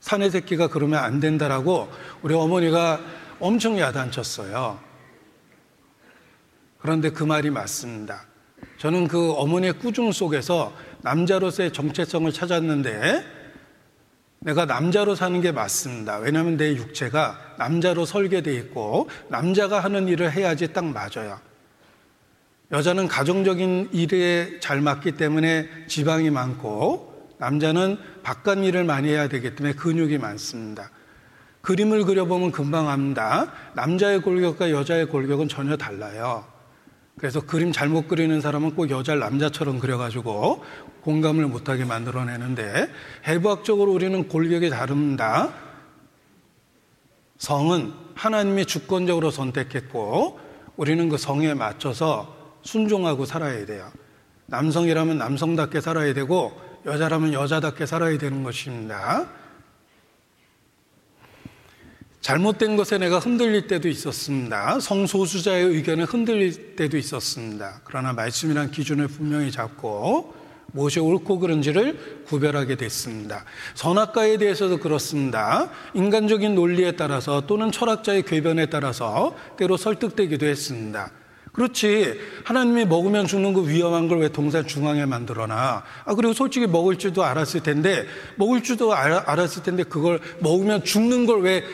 사내 0.00 0.30
새끼가 0.30 0.68
그러면 0.68 1.04
안 1.04 1.20
된다라고 1.20 1.92
우리 2.22 2.34
어머니가 2.34 2.98
엄청 3.40 3.78
야단쳤어요. 3.78 4.80
그런데 6.78 7.10
그 7.10 7.22
말이 7.22 7.50
맞습니다. 7.50 8.24
저는 8.78 9.08
그 9.08 9.32
어머니의 9.32 9.74
꾸중 9.74 10.12
속에서 10.12 10.72
남자로서의 11.02 11.72
정체성을 11.72 12.32
찾았는데 12.32 13.41
내가 14.44 14.64
남자로 14.64 15.14
사는 15.14 15.40
게 15.40 15.52
맞습니다. 15.52 16.18
왜냐하면 16.18 16.56
내 16.56 16.74
육체가 16.74 17.54
남자로 17.58 18.04
설계되어 18.04 18.52
있고 18.54 19.08
남자가 19.28 19.80
하는 19.80 20.08
일을 20.08 20.32
해야지 20.32 20.72
딱 20.72 20.84
맞아요. 20.84 21.38
여자는 22.72 23.06
가정적인 23.06 23.90
일에 23.92 24.58
잘 24.60 24.80
맞기 24.80 25.12
때문에 25.12 25.68
지방이 25.86 26.30
많고 26.30 27.34
남자는 27.38 27.98
바깥 28.22 28.58
일을 28.58 28.84
많이 28.84 29.10
해야 29.10 29.28
되기 29.28 29.54
때문에 29.54 29.74
근육이 29.74 30.18
많습니다. 30.18 30.90
그림을 31.60 32.04
그려보면 32.04 32.50
금방 32.50 32.88
압니다. 32.88 33.52
남자의 33.74 34.22
골격과 34.22 34.70
여자의 34.70 35.06
골격은 35.06 35.48
전혀 35.48 35.76
달라요. 35.76 36.51
그래서 37.18 37.40
그림 37.40 37.72
잘못 37.72 38.08
그리는 38.08 38.40
사람은 38.40 38.74
꼭 38.74 38.90
여자를 38.90 39.20
남자처럼 39.20 39.78
그려가지고 39.78 40.64
공감을 41.02 41.46
못하게 41.46 41.84
만들어내는데 41.84 42.88
해부학적으로 43.26 43.92
우리는 43.92 44.28
골격이 44.28 44.70
다릅니다. 44.70 45.52
성은 47.38 47.92
하나님이 48.14 48.66
주권적으로 48.66 49.30
선택했고 49.30 50.38
우리는 50.76 51.08
그 51.08 51.18
성에 51.18 51.54
맞춰서 51.54 52.36
순종하고 52.62 53.24
살아야 53.24 53.66
돼요. 53.66 53.90
남성이라면 54.46 55.18
남성답게 55.18 55.80
살아야 55.80 56.14
되고 56.14 56.52
여자라면 56.86 57.32
여자답게 57.32 57.86
살아야 57.86 58.16
되는 58.18 58.42
것입니다. 58.42 59.28
잘못된 62.22 62.76
것에 62.76 62.98
내가 62.98 63.18
흔들릴 63.18 63.66
때도 63.66 63.88
있었습니다. 63.88 64.78
성소수자의 64.78 65.64
의견에 65.66 66.04
흔들릴 66.04 66.76
때도 66.76 66.96
있었습니다. 66.96 67.80
그러나 67.82 68.12
말씀이란 68.12 68.70
기준을 68.70 69.08
분명히 69.08 69.50
잡고 69.50 70.32
무엇이 70.68 71.00
옳고 71.00 71.40
그른지를 71.40 72.22
구별하게 72.26 72.76
됐습니다. 72.76 73.44
선악과에 73.74 74.38
대해서도 74.38 74.78
그렇습니다. 74.78 75.68
인간적인 75.94 76.54
논리에 76.54 76.92
따라서 76.92 77.42
또는 77.46 77.72
철학자의 77.72 78.22
궤변에 78.22 78.66
따라서 78.66 79.36
때로 79.58 79.76
설득되기도 79.76 80.46
했습니다. 80.46 81.10
그렇지. 81.52 82.18
하나님이 82.44 82.86
먹으면 82.86 83.26
죽는 83.26 83.52
그 83.52 83.68
위험한 83.68 84.08
걸 84.08 84.20
왜 84.20 84.28
동산 84.28 84.66
중앙에 84.66 85.04
만들어놔? 85.04 85.82
아, 86.04 86.14
그리고 86.14 86.32
솔직히 86.32 86.66
먹을 86.66 86.96
줄도 86.96 87.24
알았을 87.24 87.62
텐데, 87.62 88.06
먹을 88.36 88.62
줄도 88.62 88.94
알았을 88.94 89.62
텐데, 89.62 89.82
그걸 89.82 90.20
먹으면 90.38 90.84
죽는 90.84 91.26
걸 91.26 91.42
왜 91.42 91.64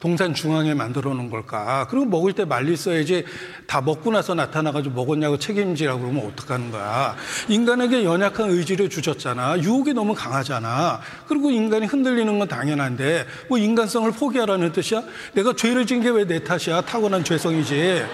동산 0.00 0.32
중앙에 0.32 0.74
만들어 0.74 1.12
놓은 1.12 1.28
걸까? 1.28 1.88
그리고 1.90 2.06
먹을 2.06 2.32
때 2.32 2.44
말리 2.44 2.76
써야지 2.76 3.24
다 3.66 3.80
먹고 3.80 4.12
나서 4.12 4.32
나타나가지고 4.32 4.94
먹었냐고 4.94 5.38
책임지라고 5.38 6.00
그러면 6.00 6.26
어떡하는 6.26 6.70
거야? 6.70 7.16
인간에게 7.48 8.04
연약한 8.04 8.48
의지를 8.50 8.90
주셨잖아. 8.90 9.58
유혹이 9.58 9.94
너무 9.94 10.14
강하잖아. 10.14 11.00
그리고 11.26 11.50
인간이 11.50 11.86
흔들리는 11.86 12.38
건 12.38 12.46
당연한데 12.46 13.26
뭐 13.48 13.58
인간성을 13.58 14.08
포기하라는 14.12 14.70
뜻이야? 14.70 15.02
내가 15.32 15.54
죄를 15.56 15.84
진게왜 15.84 16.26
내 16.26 16.44
탓이야? 16.44 16.82
타고난 16.82 17.24
죄성이지. 17.24 18.04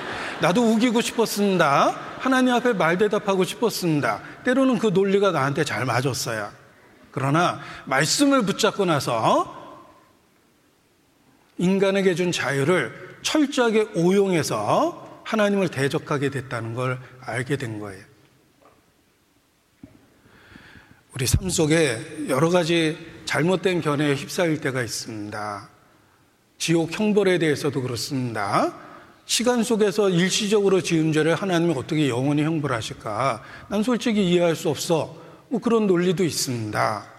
나도 0.41 0.63
우기고 0.63 1.03
싶었습니다. 1.03 1.95
하나님 2.19 2.55
앞에 2.55 2.73
말 2.73 2.97
대답하고 2.97 3.45
싶었습니다. 3.45 4.21
때로는 4.45 4.79
그 4.79 4.87
논리가 4.87 5.33
나한테 5.33 5.65
잘 5.65 5.85
맞았어요. 5.85 6.49
그러나 7.11 7.61
말씀을 7.85 8.43
붙잡고 8.43 8.87
나서 8.87 9.64
인간에게 11.59 12.15
준 12.15 12.33
자유를 12.33 13.19
철저하게 13.23 13.89
오용해서 13.95 15.23
하나님을 15.25 15.69
대적하게 15.69 16.31
됐다는 16.31 16.75
걸 16.75 16.99
알게 17.21 17.57
된 17.57 17.79
거예요. 17.79 18.03
우리 21.15 21.27
삶 21.27 21.49
속에 21.49 22.27
여러 22.29 22.51
가지 22.51 22.99
잘못된 23.25 23.81
견해에 23.81 24.15
휩싸일 24.15 24.61
때가 24.61 24.83
있습니다. 24.83 25.69
지옥 26.59 26.99
형벌에 26.99 27.39
대해서도 27.39 27.83
그렇습니다. 27.83 28.75
시간 29.27 29.63
속에서 29.63 30.11
일시적으로 30.11 30.83
지은 30.83 31.13
죄를 31.13 31.35
하나님이 31.35 31.75
어떻게 31.77 32.09
영원히 32.09 32.43
형벌하실까? 32.43 33.43
난 33.69 33.83
솔직히 33.83 34.29
이해할 34.29 34.55
수 34.55 34.69
없어. 34.69 35.17
뭐 35.49 35.61
그런 35.61 35.87
논리도 35.87 36.25
있습니다. 36.25 37.14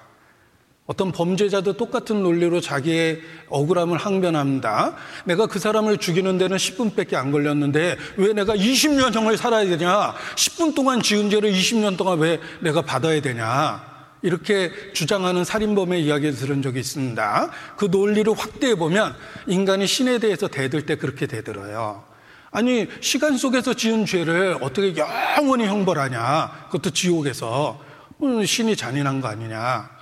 어떤 0.88 1.12
범죄자도 1.12 1.74
똑같은 1.74 2.22
논리로 2.22 2.62
자기의 2.62 3.20
억울함을 3.50 3.98
항변합니다. 3.98 4.96
내가 5.26 5.48
그 5.48 5.58
사람을 5.58 5.98
죽이는 5.98 6.38
데는 6.38 6.58
10분밖에 6.58 7.16
안 7.16 7.32
걸렸는데 7.32 7.98
왜 8.18 8.34
내가 8.34 8.56
20년형을 8.56 9.36
살아야 9.36 9.66
되냐? 9.66 10.14
10분 10.36 10.76
동안 10.76 11.02
지은 11.02 11.32
죄를 11.32 11.52
20년 11.52 11.98
동안 11.98 12.20
왜 12.20 12.40
내가 12.60 12.84
받아야 12.84 13.20
되냐? 13.20 13.96
이렇게 14.22 14.72
주장하는 14.94 15.44
살인범의 15.44 16.04
이야기를 16.04 16.36
들은 16.36 16.62
적이 16.62 16.80
있습니다. 16.82 17.52
그 17.78 17.86
논리를 17.86 18.32
확대해 18.34 18.76
보면 18.76 19.16
인간이 19.48 19.88
신에 19.88 20.20
대해서 20.20 20.48
대들 20.48 20.86
때 20.86 20.98
그렇게 20.98 21.26
대들어요. 21.26 22.04
아니, 22.52 22.88
시간 23.02 23.38
속에서 23.38 23.74
지은 23.74 24.06
죄를 24.06 24.58
어떻게 24.62 24.96
영원히 24.96 25.66
형벌하냐? 25.66 26.68
그것도 26.68 26.92
지옥에서. 26.92 27.80
음, 28.24 28.46
신이 28.46 28.76
잔인한 28.76 29.20
거 29.20 29.28
아니냐? 29.28 29.95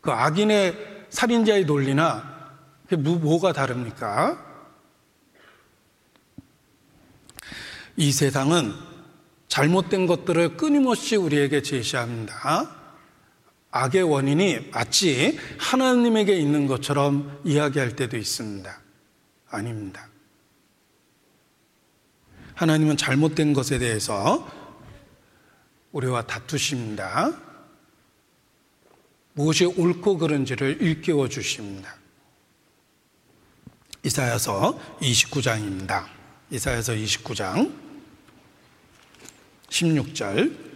그 0.00 0.10
악인의 0.10 1.06
살인자의 1.10 1.64
논리나 1.64 2.38
뭐가 2.96 3.52
다릅니까? 3.52 4.46
이 7.96 8.12
세상은 8.12 8.72
잘못된 9.48 10.06
것들을 10.06 10.56
끊임없이 10.56 11.16
우리에게 11.16 11.62
제시합니다. 11.62 12.76
악의 13.70 14.02
원인이 14.04 14.70
마치 14.72 15.38
하나님에게 15.58 16.36
있는 16.36 16.66
것처럼 16.66 17.40
이야기할 17.44 17.96
때도 17.96 18.16
있습니다. 18.16 18.80
아닙니다. 19.50 20.08
하나님은 22.54 22.96
잘못된 22.96 23.52
것에 23.52 23.78
대해서 23.78 24.48
우리와 25.92 26.22
다투십니다. 26.22 27.47
무엇이 29.38 29.64
옳고 29.66 30.18
그른지를 30.18 30.82
일깨워 30.82 31.28
주십니다. 31.28 31.94
이사야서 34.04 34.76
29장입니다. 35.00 36.06
이사야서 36.50 36.94
29장 36.94 37.72
16절 39.68 40.67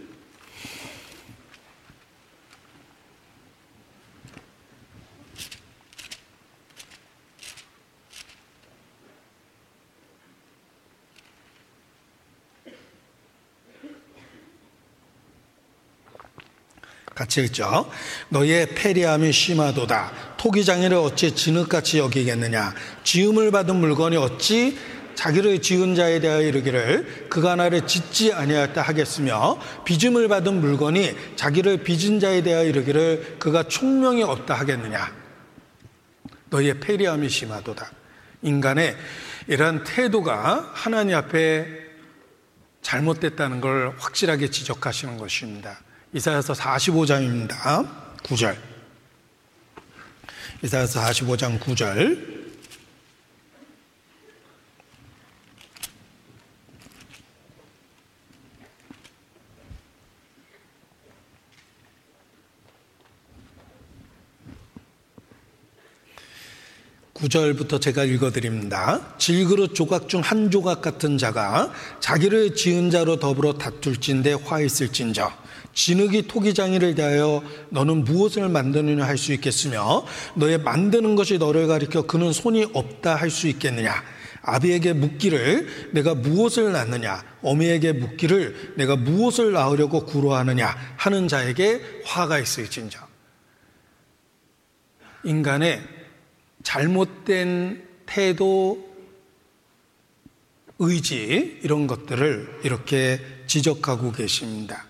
같이 17.23 17.41
읽죠. 17.43 17.89
너의 18.29 18.67
패리함이 18.75 19.31
심하도다. 19.31 20.35
토기장이를 20.37 20.97
어찌 20.97 21.33
진흙같이 21.33 21.99
여기겠느냐. 21.99 22.73
지음을 23.03 23.51
받은 23.51 23.77
물건이 23.77 24.17
어찌 24.17 24.77
자기를 25.15 25.61
지은 25.61 25.95
자에 25.95 26.19
대하여 26.19 26.41
이르기를 26.41 27.27
그가 27.29 27.55
나를 27.55 27.87
짓지 27.87 28.33
아니하였다 28.33 28.81
하겠으며 28.81 29.57
빚음을 29.85 30.27
받은 30.27 30.59
물건이 30.59 31.15
자기를 31.37 31.83
빚은 31.83 32.19
자에 32.19 32.41
대하여 32.43 32.67
이르기를 32.67 33.37
그가 33.39 33.63
총명이 33.63 34.23
없다 34.23 34.55
하겠느냐. 34.55 35.13
너의 36.49 36.79
패리함이 36.81 37.29
심하도다. 37.29 37.89
인간의 38.41 38.97
이런 39.47 39.83
태도가 39.85 40.71
하나님 40.73 41.15
앞에 41.15 41.67
잘못됐다는 42.81 43.61
걸 43.61 43.95
확실하게 43.97 44.49
지적하시는 44.49 45.17
것입니다. 45.17 45.79
이사야서 46.13 46.53
45장입니다. 46.53 47.87
9절. 48.23 48.55
이사야서 50.61 51.01
45장 51.01 51.59
9절. 51.59 52.43
구절부터 67.13 67.79
제가 67.79 68.03
읽어드립니다. 68.03 69.15
질그릇 69.17 69.73
조각 69.73 70.09
중 70.09 70.21
한 70.21 70.51
조각 70.51 70.81
같은 70.81 71.17
자가 71.17 71.71
자기를 71.99 72.53
지은 72.53 72.91
자로 72.91 73.17
더불어 73.17 73.53
다툴진대 73.53 74.33
화 74.43 74.59
있을진저 74.59 75.42
진흙이 75.73 76.27
토기장이를 76.27 76.95
대하여 76.95 77.43
너는 77.69 78.03
무엇을 78.03 78.47
만드느냐 78.49 79.05
할 79.05 79.17
수 79.17 79.33
있겠으며 79.33 80.05
너의 80.35 80.59
만드는 80.59 81.15
것이 81.15 81.37
너를 81.37 81.67
가리켜 81.67 82.03
그는 82.03 82.31
손이 82.33 82.67
없다 82.73 83.15
할 83.15 83.29
수 83.29 83.47
있겠느냐? 83.47 84.03
아비에게 84.45 84.93
묻기를 84.93 85.91
내가 85.93 86.13
무엇을 86.15 86.73
낳느냐? 86.73 87.23
어미에게 87.41 87.93
묻기를 87.93 88.73
내가 88.75 88.95
무엇을 88.97 89.53
낳으려고 89.53 90.05
구로하느냐? 90.05 90.75
하는 90.97 91.27
자에게 91.27 92.01
화가 92.03 92.39
있을진저. 92.39 92.99
인간의 95.23 95.81
잘못된 96.63 97.87
태도 98.05 98.93
의지 100.79 101.59
이런 101.63 101.87
것들을 101.87 102.59
이렇게 102.63 103.21
지적하고 103.47 104.11
계십니다. 104.11 104.85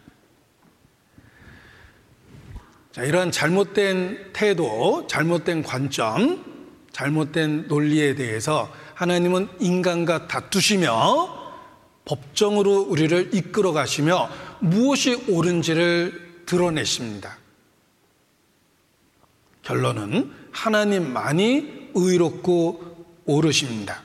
자, 2.94 3.04
이러한 3.04 3.32
잘못된 3.32 4.34
태도, 4.34 5.08
잘못된 5.08 5.64
관점, 5.64 6.46
잘못된 6.92 7.68
논리에 7.68 8.14
대해서 8.14 8.72
하나님은 8.94 9.50
인간과 9.60 10.28
다투시며 10.28 11.42
법정으로 12.06 12.82
우리를 12.82 13.34
이끌어 13.34 13.74
가시며 13.74 14.30
무엇이 14.60 15.16
옳은지를 15.28 16.44
드러내십니다. 16.46 17.40
결론은 19.64 20.32
하나님만이 20.52 21.90
의롭고 21.96 23.08
옳으십니다. 23.26 24.04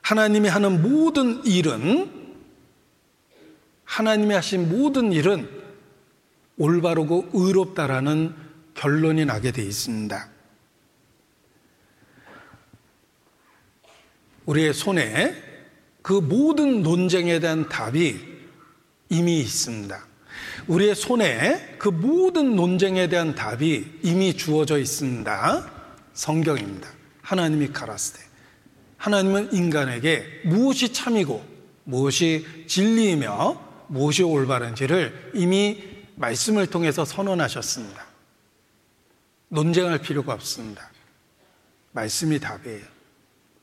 하나님이 0.00 0.48
하는 0.48 0.80
모든 0.80 1.44
일은 1.44 2.10
하나님이 3.84 4.32
하신 4.32 4.70
모든 4.70 5.12
일은 5.12 5.57
올바르고 6.58 7.30
의롭다라는 7.32 8.34
결론이 8.74 9.24
나게 9.24 9.52
돼 9.52 9.62
있습니다. 9.62 10.28
우리의 14.46 14.72
손에 14.74 15.34
그 16.02 16.12
모든 16.12 16.82
논쟁에 16.82 17.38
대한 17.38 17.68
답이 17.68 18.18
이미 19.10 19.40
있습니다. 19.40 20.06
우리의 20.66 20.94
손에 20.94 21.76
그 21.78 21.88
모든 21.88 22.56
논쟁에 22.56 23.08
대한 23.08 23.34
답이 23.34 24.00
이미 24.02 24.34
주어져 24.36 24.78
있습니다. 24.78 25.70
성경입니다. 26.14 26.88
하나님이 27.22 27.68
가라스 27.68 28.14
때. 28.14 28.20
하나님은 28.96 29.52
인간에게 29.52 30.24
무엇이 30.44 30.92
참이고 30.92 31.44
무엇이 31.84 32.44
진리이며 32.66 33.86
무엇이 33.88 34.22
올바른지를 34.22 35.32
이미 35.34 35.82
말씀을 36.18 36.66
통해서 36.66 37.04
선언하셨습니다. 37.04 38.04
논쟁할 39.48 39.98
필요가 40.00 40.34
없습니다. 40.34 40.90
말씀이 41.92 42.38
답이에요. 42.38 42.84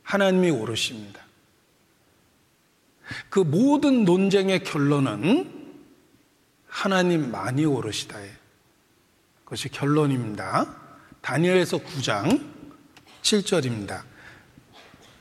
하나님이 0.03 0.49
오르십니다. 0.51 1.21
그 3.29 3.39
모든 3.39 4.03
논쟁의 4.03 4.63
결론은 4.63 5.53
하나님 6.67 7.31
많이 7.31 7.65
오르시다예요. 7.65 8.33
그것이 9.43 9.69
결론입니다. 9.69 10.75
다니엘에서 11.21 11.77
9장 11.77 12.51
7절입니다. 13.21 14.03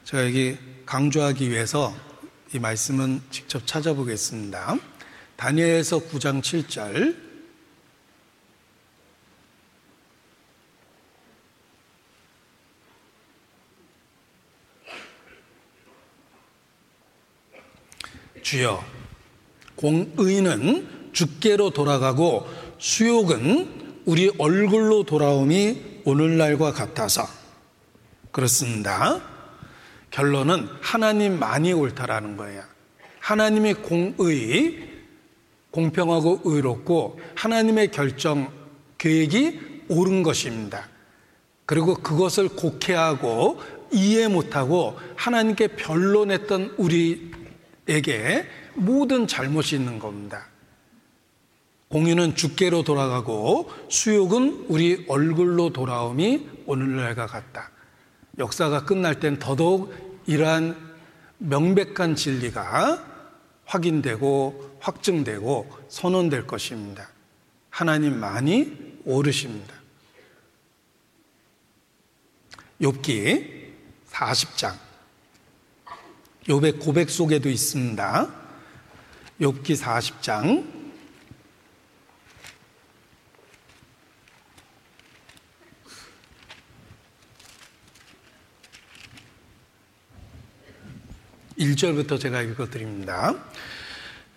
제가 0.05 0.25
여기 0.25 0.59
강조하기 0.87 1.51
위해서 1.51 1.95
이 2.55 2.59
말씀은 2.59 3.23
직접 3.31 3.67
찾아보겠습니다. 3.67 4.77
다니엘에서 5.37 5.99
9장 6.01 6.41
7절 6.41 7.24
주여 18.45 18.85
공의는 19.75 21.11
주께로 21.13 21.71
돌아가고 21.71 22.47
수욕은 22.79 24.03
우리 24.05 24.31
얼굴로 24.39 25.05
돌아옴이 25.05 26.03
오늘날과 26.05 26.73
같아서 26.73 27.27
그렇습니다. 28.31 29.21
결론은 30.11 30.69
하나님만이 30.81 31.73
옳다라는 31.73 32.37
거예요. 32.37 32.63
하나님이 33.19 33.75
공의, 33.75 34.91
공평하고 35.71 36.43
의롭고 36.45 37.19
하나님의 37.35 37.91
결정, 37.91 38.53
계획이 38.99 39.85
옳은 39.89 40.23
것입니다. 40.23 40.89
그리고 41.65 41.95
그것을 41.95 42.51
곡해하고 42.51 43.61
이해 43.93 44.29
못하고 44.29 44.99
하나님께 45.17 45.69
변론했던 45.69 46.75
우리 46.77 47.34
에게 47.89 48.47
모든 48.75 49.27
잘못이 49.27 49.77
있는 49.77 49.99
겁니다. 49.99 50.47
공유는 51.89 52.35
주께로 52.35 52.83
돌아가고 52.83 53.71
수욕은 53.89 54.67
우리 54.69 55.05
얼굴로 55.09 55.73
돌아옴이 55.73 56.65
오늘날과 56.67 57.27
같다. 57.27 57.71
역사가 58.39 58.85
끝날 58.85 59.21
땐 59.21 59.39
더더욱 59.39 59.95
이러한 60.27 60.77
명백한 61.39 62.17
진리가 62.17 63.13
확인되고 63.67 64.79
확증되고 64.81 65.79
선언될 65.89 66.47
것입니다. 66.47 67.09
하나님만이 67.71 69.01
오르십니다. 69.05 69.75
욥기 72.81 73.73
40장. 74.11 74.84
욥의 76.49 76.79
고백 76.81 77.11
속에도 77.11 77.49
있습니다. 77.49 78.29
욥기 79.41 79.77
40장 79.77 80.65
1절부터 91.59 92.21
제가 92.21 92.43
읽어 92.43 92.69
드립니다. 92.69 93.35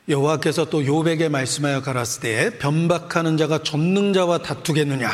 여호와께서 0.07 0.69
또 0.69 0.85
요백에 0.85 1.27
말씀하여 1.27 1.81
가라스되 1.81 2.57
변박하는 2.59 3.35
자가 3.35 3.63
전능자와 3.63 4.37
다투겠느냐 4.37 5.11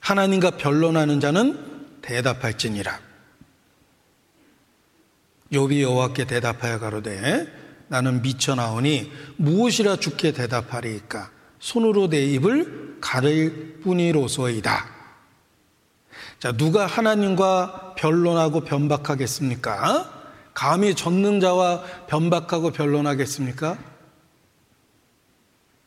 하나님과 0.00 0.56
변론하는 0.56 1.20
자는 1.20 2.00
대답할지니라 2.02 3.11
욥이 5.52 5.82
여호와께 5.82 6.26
대답하여 6.26 6.78
가로되 6.78 7.46
나는 7.88 8.22
미쳐 8.22 8.54
나오니 8.54 9.12
무엇이라 9.36 9.96
죽게 9.96 10.32
대답하리이까 10.32 11.30
손으로 11.58 12.08
내 12.08 12.24
입을 12.24 12.98
가릴 13.00 13.80
뿐이로소이다 13.80 15.02
자, 16.38 16.52
누가 16.52 16.86
하나님과 16.86 17.94
변론하고 17.96 18.62
변박하겠습니까? 18.62 20.10
감히 20.54 20.94
전능자와 20.94 21.82
변박하고 22.08 22.72
변론하겠습니까? 22.72 23.78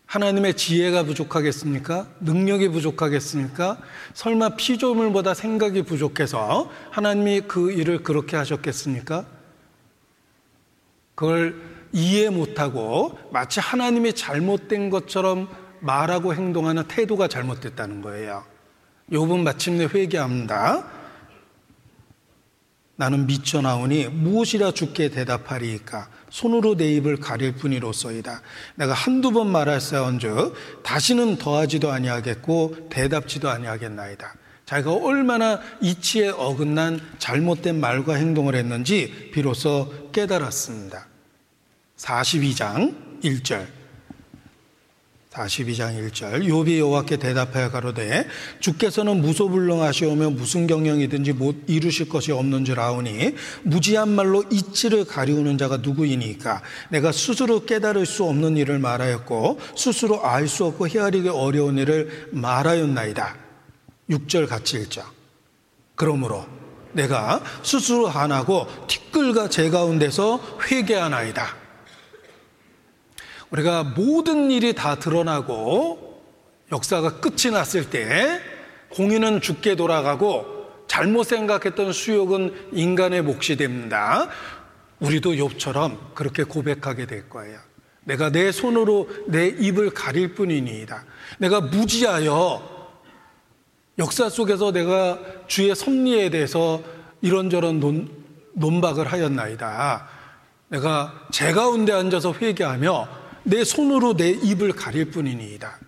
하나님의 0.06 0.56
지혜가 0.56 1.04
부족하겠습니까? 1.04 2.08
능력이 2.22 2.70
부족하겠습니까? 2.70 3.80
설마 4.14 4.56
피조물보다 4.56 5.34
생각이 5.34 5.82
부족해서 5.82 6.72
하나님이 6.92 7.42
그 7.48 7.72
일을 7.72 8.04
그렇게 8.04 8.38
하셨겠습니까? 8.38 9.26
그걸 11.16 11.56
이해 11.92 12.30
못하고 12.30 13.18
마치 13.32 13.60
하나님이 13.60 14.14
잘못된 14.14 14.90
것처럼 14.90 15.48
말하고 15.80 16.34
행동하는 16.34 16.84
태도가 16.88 17.28
잘못됐다는 17.28 18.02
거예요. 18.02 18.44
욥은 19.12 19.40
마침내 19.40 19.86
회개합니다. 19.86 20.86
나는 22.98 23.28
미쳐 23.28 23.62
나오니 23.62 24.08
무엇이라 24.08 24.72
죽게 24.72 25.10
대답하리이까 25.10 26.10
손으로 26.30 26.76
내 26.76 26.92
입을 26.94 27.18
가릴 27.18 27.54
뿐이로소이다. 27.56 28.42
내가 28.76 28.94
한두 28.94 29.32
번 29.32 29.52
말할사온즉 29.52 30.84
다시는 30.84 31.38
더하지도 31.38 31.92
아니하겠고 31.92 32.90
대답지도 32.90 33.50
아니하겠나이다. 33.50 34.34
자기가 34.66 34.94
얼마나 34.94 35.60
이치에 35.82 36.30
어긋난 36.30 37.00
잘못된 37.20 37.80
말과 37.80 38.16
행동을 38.16 38.56
했는지 38.56 39.30
비로소 39.32 40.10
깨달았습니다. 40.12 41.08
42장 41.98 43.22
1절. 43.24 43.68
42장 45.32 46.10
1절. 46.10 46.48
요비 46.48 46.80
여호와께 46.80 47.18
대답하여 47.18 47.70
가로되 47.70 48.26
주께서는 48.62 49.22
무소불능하시오며 49.22 50.30
무슨 50.32 50.66
경영이든지 50.66 51.34
못 51.34 51.64
이루실 51.68 52.08
것이 52.08 52.32
없는 52.32 52.64
줄 52.64 52.80
아오니 52.80 53.36
무지한 53.64 54.10
말로 54.10 54.46
이치를 54.50 55.06
가리우는 55.06 55.58
자가 55.58 55.78
누구이니까? 55.78 56.62
내가 56.90 57.12
스스로 57.12 57.66
깨달을 57.66 58.06
수 58.06 58.24
없는 58.24 58.56
일을 58.58 58.80
말하였고 58.80 59.60
스스로 59.76 60.26
알 60.26 60.48
수 60.48 60.66
없고 60.66 60.88
헤아리기 60.88 61.28
어려운 61.28 61.78
일을 61.78 62.30
말하였나이다 62.32 63.44
6절 64.10 64.48
같이 64.48 64.77
읽자 64.77 65.06
그러므로 65.95 66.45
내가 66.94 67.44
스스로 67.64 68.07
안하고 68.07 68.68
티끌과 68.88 69.49
제 69.49 69.69
가운데서 69.69 70.60
회개하나이다 70.64 71.56
우리가 73.52 73.84
모든 73.84 74.52
일이 74.52 74.73
다 74.73 74.95
드러나고 74.95 76.23
역사가 76.72 77.19
끝이 77.19 77.52
났을 77.53 77.90
때 77.90 78.41
공인은 78.90 79.41
죽게 79.41 79.76
돌아가고 79.76 80.56
잘못 80.88 81.23
생각했던 81.23 81.94
수욕은 81.94 82.69
인간의 82.73 83.22
몫이 83.22 83.57
됩니다. 83.57 84.30
우리도 84.99 85.34
욥처럼 85.34 86.14
그렇게 86.14 86.44
고백하게 86.44 87.06
될 87.06 87.30
거예요. 87.30 87.60
내가 88.03 88.30
내 88.30 88.52
손으로 88.52 89.10
내 89.27 89.48
입을 89.48 89.90
가릴 89.91 90.36
뿐이니이다. 90.36 91.06
내가 91.40 91.61
무지하여 91.61 92.74
역사 93.97 94.30
속에서 94.30 94.72
내가 94.72 95.19
주의 95.47 95.73
섭리에 95.73 96.30
대해서 96.30 96.84
이런저런 97.22 97.80
논, 97.80 98.09
논박을 98.53 99.11
하였나이다. 99.11 100.07
내가 100.69 101.27
제 101.31 101.53
가운데 101.53 101.93
앉아서 101.93 102.34
회개하며 102.34 103.07
내 103.43 103.63
손으로 103.63 104.15
내 104.15 104.30
입을 104.31 104.73
가릴 104.73 105.11
뿐이니이다. 105.11 105.80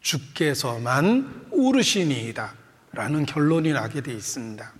주께서만 0.00 1.46
오르시니이다. 1.50 2.54
라는 2.92 3.24
결론이 3.26 3.72
나게 3.72 4.00
돼 4.00 4.12
있습니다. 4.12 4.72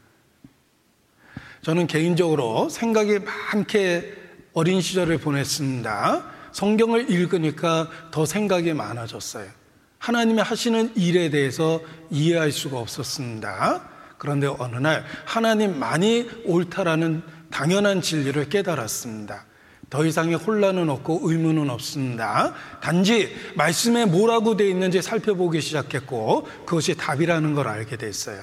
저는 1.63 1.87
개인적으로 1.87 2.69
생각이 2.69 3.21
많게 3.21 4.15
어린 4.55 4.81
시절을 4.81 5.19
보냈습니다. 5.19 6.25
성경을 6.53 7.11
읽으니까 7.11 7.89
더 8.11 8.27
생각이 8.27 8.73
많아졌어요. 8.73 9.60
하나님이 10.01 10.41
하시는 10.41 10.91
일에 10.97 11.29
대해서 11.29 11.81
이해할 12.11 12.51
수가 12.53 12.79
없었습니다. 12.79 13.89
그런데 14.17 14.47
어느 14.47 14.77
날 14.77 15.05
하나님만이 15.27 16.29
옳다라는 16.47 17.23
당연한 17.51 18.01
진리를 18.01 18.49
깨달았습니다. 18.49 19.45
더 19.91 20.05
이상의 20.07 20.37
혼란은 20.37 20.89
없고 20.89 21.21
의문은 21.25 21.69
없습니다. 21.69 22.55
단지 22.81 23.35
말씀에 23.57 24.07
뭐라고 24.07 24.57
되어 24.57 24.69
있는지 24.69 25.03
살펴보기 25.03 25.61
시작했고 25.61 26.49
그것이 26.65 26.95
답이라는 26.97 27.55
걸 27.55 27.69
알게 27.69 27.97
됐어요. 27.97 28.43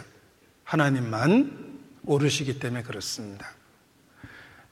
하나님만 0.63 1.77
오르시기 2.05 2.59
때문에 2.59 2.83
그렇습니다. 2.83 3.47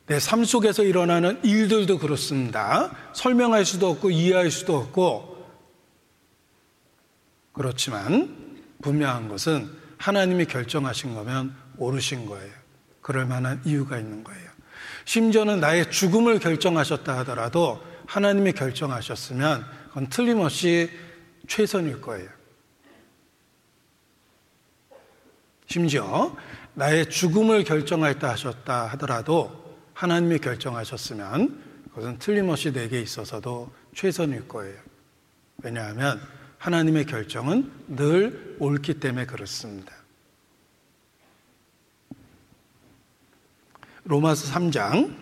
내 0.08 0.20
삶 0.20 0.46
속에서 0.46 0.84
일어나는 0.84 1.40
일들도 1.44 1.98
그렇습니다. 1.98 2.92
설명할 3.14 3.66
수도 3.66 3.90
없고 3.90 4.12
이해할 4.12 4.52
수도 4.52 4.78
없고 4.78 5.35
그렇지만 7.56 8.60
분명한 8.82 9.30
것은 9.30 9.70
하나님이 9.98 10.46
결정하신 10.46 11.16
거면 11.16 11.56
오르신 11.78 12.26
거예요. 12.26 12.54
그럴 13.02 13.26
만한 13.26 13.62
이유가 13.66 13.98
있는 13.98 14.24
거예요. 14.24 14.50
심지어는 15.06 15.60
나의 15.60 15.90
죽음을 15.90 16.40
결정하셨다 16.40 17.18
하더라도 17.20 17.82
하나님이 18.08 18.52
결정하셨으면 18.54 19.66
그건 19.88 20.10
틀림없이 20.10 20.90
최선일 21.48 22.02
거예요. 22.02 22.30
심지어 25.68 26.36
나의 26.74 27.10
죽음을 27.10 27.64
결정할다 27.64 28.30
하셨다 28.32 28.88
하더라도 28.88 29.78
하나님이 29.94 30.40
결정하셨으면 30.40 31.64
그것은 31.90 32.20
틀림없이 32.20 32.74
내게 32.74 33.02
있어서도 33.02 33.74
최선일 33.96 34.48
거예요. 34.48 34.78
왜냐하면 35.64 36.20
하나님의 36.66 37.06
결정은 37.06 37.72
늘 37.88 38.56
옳기 38.58 39.00
때문에 39.00 39.28
그렇습니다. 39.28 39.94
로마서 44.04 44.52
3장 44.52 45.16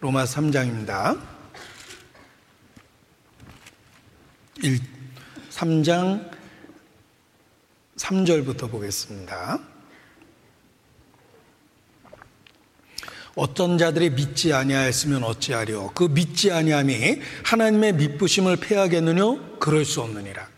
로마 0.00 0.24
3장입니다. 0.24 1.18
1, 4.62 4.78
3장 5.48 6.41
3절부터 8.02 8.70
보겠습니다. 8.70 9.60
어떤 13.34 13.78
자들이 13.78 14.10
믿지 14.10 14.52
아니하였으면 14.52 15.24
어찌하리요? 15.24 15.92
그 15.94 16.04
믿지 16.04 16.50
아니함이 16.50 17.22
하나님의 17.44 17.94
믿부심을 17.94 18.56
패하겠느뇨? 18.56 19.58
그럴 19.58 19.84
수 19.84 20.02
없느니라. 20.02 20.48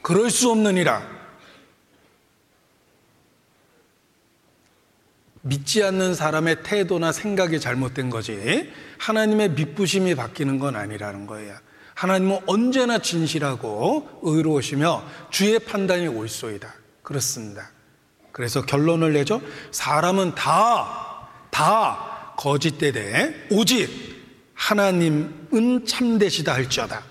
그럴 0.00 0.30
수 0.30 0.50
없느니라. 0.50 1.18
믿지 5.42 5.82
않는 5.82 6.14
사람의 6.14 6.62
태도나 6.62 7.12
생각이 7.12 7.60
잘못된 7.60 8.10
거지 8.10 8.70
하나님의 8.98 9.50
믿부심이 9.50 10.14
바뀌는 10.14 10.58
건 10.58 10.76
아니라는 10.76 11.26
거예요 11.26 11.56
하나님은 11.98 12.40
언제나 12.46 12.98
진실하고 12.98 14.20
의로우시며 14.22 15.02
주의 15.30 15.58
판단이 15.58 16.06
옳소이다 16.06 16.72
그렇습니다 17.02 17.70
그래서 18.32 18.62
결론을 18.62 19.12
내죠 19.12 19.40
사람은 19.72 20.34
다 20.34 21.08
다 21.58 22.34
거짓되되 22.36 23.48
오직 23.50 23.90
하나님은 24.54 25.86
참되시다 25.86 26.54
할지어다. 26.54 27.02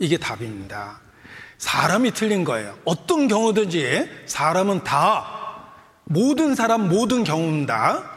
이게 0.00 0.18
답입니다. 0.18 1.00
사람이 1.58 2.10
틀린 2.10 2.42
거예요. 2.42 2.76
어떤 2.84 3.28
경우든지 3.28 4.24
사람은 4.26 4.82
다 4.82 5.70
모든 6.02 6.56
사람 6.56 6.88
모든 6.88 7.22
경우는 7.22 7.66
다 7.66 8.10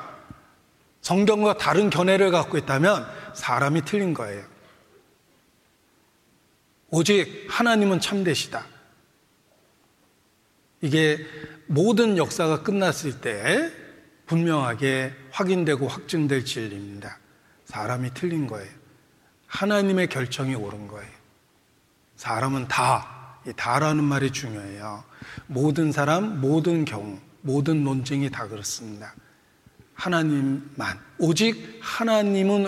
성경과 1.01 1.59
다른 1.59 1.91
견해를 1.91 2.31
갖고 2.31 2.57
있다면 2.57 3.05
사람이 3.35 3.85
틀린 3.85 4.15
거예요. 4.15 4.43
오직 6.97 7.45
하나님은 7.49 7.99
참되시다. 7.99 8.65
이게 10.79 11.19
모든 11.65 12.15
역사가 12.17 12.63
끝났을 12.63 13.19
때 13.19 13.69
분명하게 14.27 15.13
확인되고 15.29 15.89
확증될 15.89 16.45
진리입니다. 16.45 17.19
사람이 17.65 18.13
틀린 18.13 18.47
거예요. 18.47 18.71
하나님의 19.47 20.07
결정이 20.07 20.55
옳은 20.55 20.87
거예요. 20.87 21.11
사람은 22.15 22.69
다, 22.69 23.39
이 23.45 23.51
다라는 23.53 24.01
말이 24.01 24.31
중요해요. 24.31 25.03
모든 25.47 25.91
사람, 25.91 26.39
모든 26.39 26.85
경우, 26.85 27.19
모든 27.41 27.83
논쟁이 27.83 28.29
다 28.29 28.47
그렇습니다. 28.47 29.13
하나님만, 29.95 30.97
오직 31.17 31.77
하나님은 31.81 32.67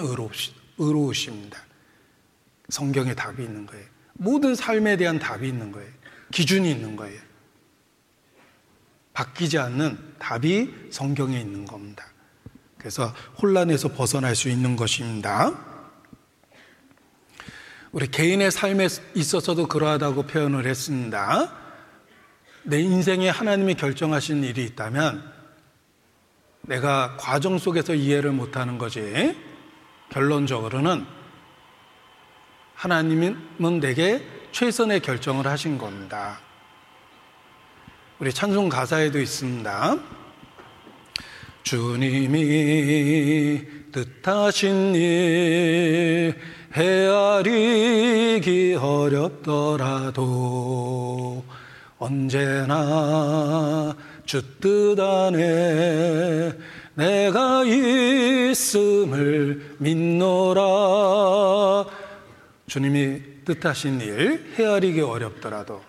의로우십니다. 0.77 1.59
성경에 2.67 3.15
답이 3.15 3.41
있는 3.41 3.65
거예요. 3.65 3.96
모든 4.17 4.55
삶에 4.55 4.97
대한 4.97 5.19
답이 5.19 5.47
있는 5.47 5.71
거예요. 5.71 5.89
기준이 6.31 6.69
있는 6.69 6.95
거예요. 6.95 7.19
바뀌지 9.13 9.57
않는 9.57 9.97
답이 10.19 10.89
성경에 10.91 11.39
있는 11.39 11.65
겁니다. 11.65 12.05
그래서 12.77 13.13
혼란에서 13.41 13.89
벗어날 13.89 14.35
수 14.35 14.49
있는 14.49 14.75
것입니다. 14.75 15.51
우리 17.91 18.07
개인의 18.07 18.51
삶에 18.51 18.87
있어서도 19.15 19.67
그러하다고 19.67 20.23
표현을 20.23 20.67
했습니다. 20.67 21.51
내 22.63 22.79
인생에 22.79 23.29
하나님이 23.29 23.75
결정하신 23.75 24.43
일이 24.43 24.65
있다면 24.65 25.33
내가 26.61 27.15
과정 27.17 27.57
속에서 27.57 27.95
이해를 27.95 28.33
못하는 28.33 28.77
거지. 28.77 29.35
결론적으로는 30.09 31.16
하나님은 32.77 33.79
내게 33.81 34.23
최선의 34.51 34.99
결정을 34.99 35.47
하신 35.47 35.79
겁니다. 35.79 36.39
우리 38.19 38.31
찬송 38.31 38.69
가사에도 38.69 39.19
있습니다. 39.19 39.97
주님이 41.63 43.63
뜻하신 43.91 44.93
일 44.93 46.35
헤아리기 46.75 48.75
어렵더라도 48.79 50.23
언제나 51.97 52.77
주뜻 54.25 54.99
안에 54.99 56.53
내가 56.93 57.63
있음을 57.63 59.77
믿노라 59.79 60.63
주님이 62.67 63.45
뜻하신 63.45 64.01
일 64.01 64.53
헤아리기 64.55 64.99
어렵더라도 64.99 65.81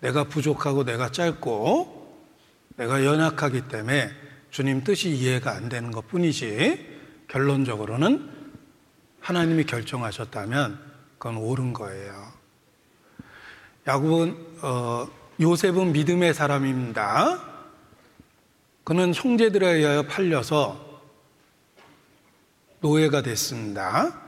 내가 0.00 0.24
부족하고 0.24 0.84
내가 0.84 1.12
짧고 1.12 1.96
내가 2.76 3.04
연약하기 3.04 3.68
때문에 3.68 4.10
주님 4.50 4.82
뜻이 4.82 5.10
이해가 5.10 5.52
안 5.52 5.68
되는 5.68 5.92
것 5.92 6.08
뿐이지 6.08 6.96
결론적으로는 7.28 8.28
하나님이 9.20 9.64
결정하셨다면 9.64 10.78
그건 11.18 11.36
옳은 11.36 11.72
거예요. 11.72 12.32
야곱은 13.86 14.36
어, 14.62 15.08
요셉은 15.40 15.92
믿음의 15.92 16.34
사람입니다. 16.34 17.42
그는 18.82 19.14
형제들에 19.14 19.68
의하여 19.68 20.02
팔려서 20.02 21.02
노예가 22.80 23.22
됐습니다. 23.22 24.25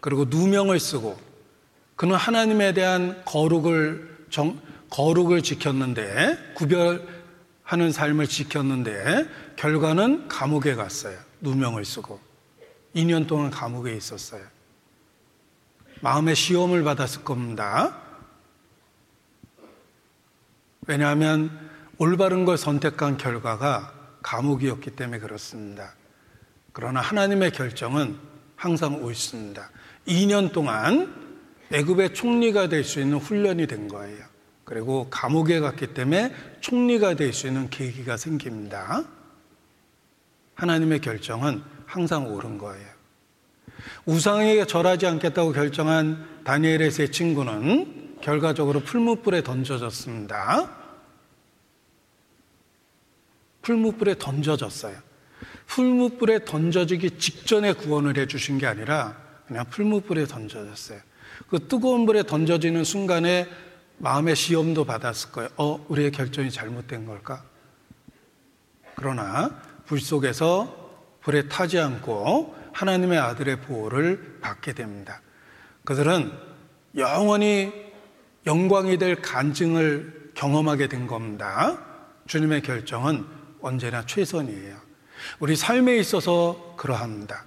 그리고 0.00 0.24
누명을 0.26 0.78
쓰고 0.78 1.18
그는 1.96 2.16
하나님에 2.16 2.74
대한 2.74 3.22
거룩을 3.24 4.26
정, 4.30 4.60
거룩을 4.90 5.42
지켰는데 5.42 6.54
구별하는 6.54 7.92
삶을 7.92 8.26
지켰는데 8.26 9.26
결과는 9.56 10.28
감옥에 10.28 10.74
갔어요. 10.74 11.18
누명을 11.40 11.84
쓰고 11.84 12.20
2년 12.94 13.26
동안 13.26 13.50
감옥에 13.50 13.94
있었어요. 13.94 14.42
마음의 16.00 16.36
시험을 16.36 16.84
받았을 16.84 17.24
겁니다. 17.24 17.96
왜냐하면 20.86 21.70
올바른 21.98 22.44
걸 22.44 22.58
선택한 22.58 23.16
결과가 23.16 23.92
감옥이었기 24.22 24.90
때문에 24.90 25.18
그렇습니다. 25.18 25.94
그러나 26.72 27.00
하나님의 27.00 27.52
결정은 27.52 28.18
항상 28.56 29.02
옳습니다. 29.02 29.70
2년 30.06 30.52
동안 30.52 31.14
애굽의 31.72 32.14
총리가 32.14 32.68
될 32.68 32.84
수 32.84 33.00
있는 33.00 33.18
훈련이 33.18 33.66
된 33.66 33.88
거예요. 33.88 34.24
그리고 34.64 35.08
감옥에 35.10 35.60
갔기 35.60 35.88
때문에 35.94 36.32
총리가 36.60 37.14
될 37.14 37.32
수 37.32 37.46
있는 37.46 37.68
계기가 37.70 38.16
생깁니다. 38.16 39.04
하나님의 40.54 41.00
결정은 41.00 41.62
항상 41.86 42.32
옳은 42.32 42.58
거예요. 42.58 42.86
우상에게 44.06 44.66
절하지 44.66 45.06
않겠다고 45.06 45.52
결정한 45.52 46.26
다니엘의 46.44 46.90
세 46.90 47.10
친구는 47.10 48.16
결과적으로 48.22 48.80
풀무불에 48.80 49.42
던져졌습니다. 49.42 50.70
풀무불에 53.62 54.16
던져졌어요. 54.18 54.96
풀무불에 55.66 56.44
던져지기 56.44 57.18
직전에 57.18 57.72
구원을 57.74 58.16
해주신 58.16 58.58
게 58.58 58.66
아니라 58.66 59.25
그냥 59.46 59.64
풀무불에 59.70 60.26
던져졌어요. 60.26 61.00
그 61.48 61.68
뜨거운 61.68 62.00
물에 62.00 62.22
던져지는 62.24 62.84
순간에 62.84 63.46
마음의 63.98 64.36
시험도 64.36 64.84
받았을 64.84 65.32
거예요. 65.32 65.48
어, 65.56 65.84
우리의 65.88 66.10
결정이 66.10 66.50
잘못된 66.50 67.06
걸까? 67.06 67.44
그러나 68.94 69.62
불 69.86 70.00
속에서 70.00 70.86
불에 71.20 71.48
타지 71.48 71.78
않고 71.78 72.54
하나님의 72.72 73.18
아들의 73.18 73.62
보호를 73.62 74.38
받게 74.40 74.74
됩니다. 74.74 75.20
그들은 75.84 76.32
영원히 76.96 77.72
영광이 78.46 78.98
될 78.98 79.20
간증을 79.22 80.32
경험하게 80.34 80.88
된 80.88 81.06
겁니다. 81.06 81.78
주님의 82.26 82.62
결정은 82.62 83.26
언제나 83.60 84.04
최선이에요. 84.04 84.76
우리 85.40 85.56
삶에 85.56 85.96
있어서 85.96 86.74
그러합니다. 86.76 87.45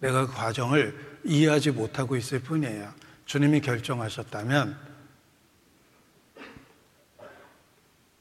내가 0.00 0.26
그 0.26 0.32
과정을 0.32 0.98
이해하지 1.24 1.70
못하고 1.70 2.16
있을 2.16 2.40
뿐이에요. 2.40 2.92
주님이 3.26 3.60
결정하셨다면 3.60 4.76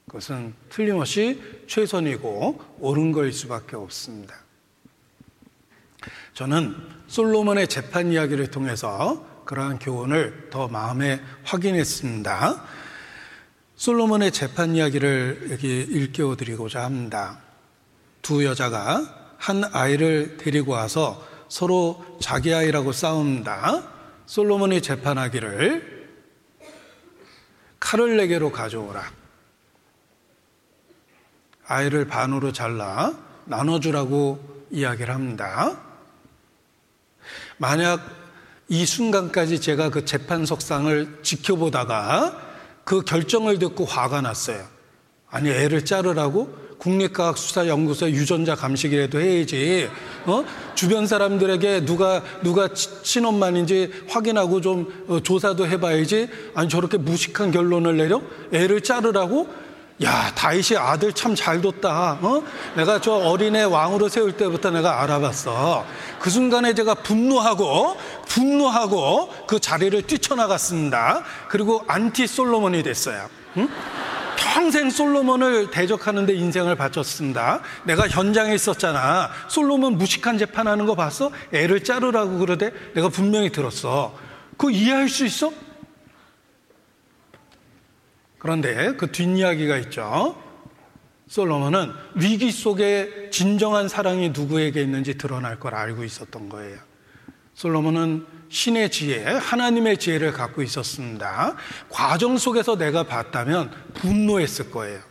그것은 0.05 0.53
틀림없이 0.69 1.41
최선이고 1.67 2.77
옳은 2.79 3.11
거일 3.11 3.31
수밖에 3.31 3.75
없습니다. 3.75 4.35
저는 6.33 6.75
솔로몬의 7.07 7.67
재판 7.67 8.11
이야기를 8.11 8.49
통해서 8.49 9.43
그러한 9.45 9.79
교훈을 9.79 10.49
더 10.51 10.67
마음에 10.67 11.21
확인했습니다. 11.43 12.65
솔로몬의 13.75 14.31
재판 14.31 14.75
이야기를 14.75 15.49
여기 15.51 15.67
일깨워 15.67 16.35
드리고자 16.35 16.83
합니다. 16.83 17.39
두 18.21 18.45
여자가 18.45 19.35
한 19.37 19.63
아이를 19.63 20.37
데리고 20.37 20.73
와서 20.73 21.28
서로 21.49 22.05
자기 22.21 22.53
아이라고 22.53 22.91
싸웁니다. 22.91 23.83
솔로몬이 24.25 24.81
재판하기를 24.81 26.07
칼을 27.79 28.17
내게로 28.17 28.51
가져오라. 28.51 29.11
아이를 31.65 32.07
반으로 32.07 32.53
잘라 32.53 33.13
나눠주라고 33.45 34.67
이야기를 34.69 35.13
합니다. 35.13 35.79
만약 37.57 38.01
이 38.67 38.85
순간까지 38.85 39.59
제가 39.59 39.89
그 39.89 40.05
재판 40.05 40.45
석상을 40.45 41.19
지켜보다가 41.23 42.47
그 42.83 43.01
결정을 43.01 43.59
듣고 43.59 43.85
화가 43.85 44.21
났어요. 44.21 44.65
아니, 45.29 45.49
애를 45.49 45.85
자르라고? 45.85 46.55
국립과학수사연구소 46.79 48.09
유전자 48.09 48.55
감식이라도 48.55 49.21
해야지. 49.21 49.89
어? 50.25 50.43
주변 50.75 51.05
사람들에게 51.05 51.85
누가 51.85 52.23
누가 52.41 52.69
친엄마인지 52.73 54.05
확인하고 54.09 54.61
좀 54.61 55.05
어, 55.07 55.19
조사도 55.19 55.67
해봐야지. 55.67 56.29
아니 56.55 56.69
저렇게 56.69 56.97
무식한 56.97 57.51
결론을 57.51 57.97
내려 57.97 58.21
애를 58.51 58.81
자르라고? 58.81 59.69
야 60.01 60.31
다윗이 60.33 60.77
아들 60.77 61.11
참 61.11 61.35
잘 61.35 61.59
뒀다. 61.61 62.19
어? 62.21 62.41
내가 62.75 63.01
저 63.01 63.11
어린애 63.15 63.63
왕으로 63.63 64.07
세울 64.07 64.31
때부터 64.37 64.71
내가 64.71 65.01
알아봤어. 65.03 65.85
그 66.19 66.29
순간에 66.29 66.73
제가 66.73 66.95
분노하고 66.95 67.97
분노하고 68.27 69.29
그 69.45 69.59
자리를 69.59 70.01
뛰쳐나갔습니다. 70.03 71.23
그리고 71.49 71.83
안티 71.87 72.27
솔로몬이 72.27 72.81
됐어요. 72.81 73.27
응? 73.57 73.67
평생 74.39 74.89
솔로몬을 74.89 75.69
대적하는데 75.69 76.33
인생을 76.33 76.75
바쳤습니다. 76.75 77.61
내가 77.83 78.07
현장에 78.07 78.55
있었잖아. 78.55 79.29
솔로몬 79.49 79.97
무식한 79.97 80.37
재판하는 80.37 80.85
거 80.85 80.95
봤어? 80.95 81.31
애를 81.51 81.83
자르라고 81.83 82.39
그러대? 82.39 82.71
내가 82.95 83.09
분명히 83.09 83.51
들었어. 83.51 84.17
그거 84.51 84.71
이해할 84.71 85.09
수 85.09 85.25
있어? 85.25 85.51
그런데 88.37 88.93
그 88.95 89.11
뒷이야기가 89.11 89.77
있죠. 89.77 90.41
솔로몬은 91.27 91.91
위기 92.15 92.51
속에 92.51 93.29
진정한 93.31 93.89
사랑이 93.89 94.29
누구에게 94.29 94.81
있는지 94.81 95.17
드러날 95.17 95.59
걸 95.59 95.75
알고 95.75 96.03
있었던 96.05 96.47
거예요. 96.47 96.88
솔로몬은 97.59 98.25
신의 98.47 98.89
지혜, 98.89 99.21
하나님의 99.21 99.97
지혜를 99.97 100.31
갖고 100.31 100.61
있었습니다. 100.61 101.57
과정 101.89 102.37
속에서 102.37 102.77
내가 102.77 103.03
봤다면 103.03 103.69
분노했을 103.95 104.71
거예요. 104.71 105.01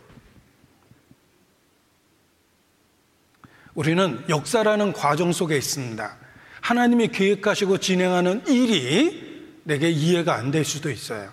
우리는 3.75 4.25
역사라는 4.27 4.93
과정 4.93 5.31
속에 5.31 5.55
있습니다. 5.57 6.17
하나님이 6.61 7.09
계획하시고 7.09 7.77
진행하는 7.77 8.47
일이 8.47 9.53
내게 9.63 9.91
이해가 9.91 10.33
안 10.33 10.49
될 10.49 10.65
수도 10.65 10.89
있어요. 10.89 11.31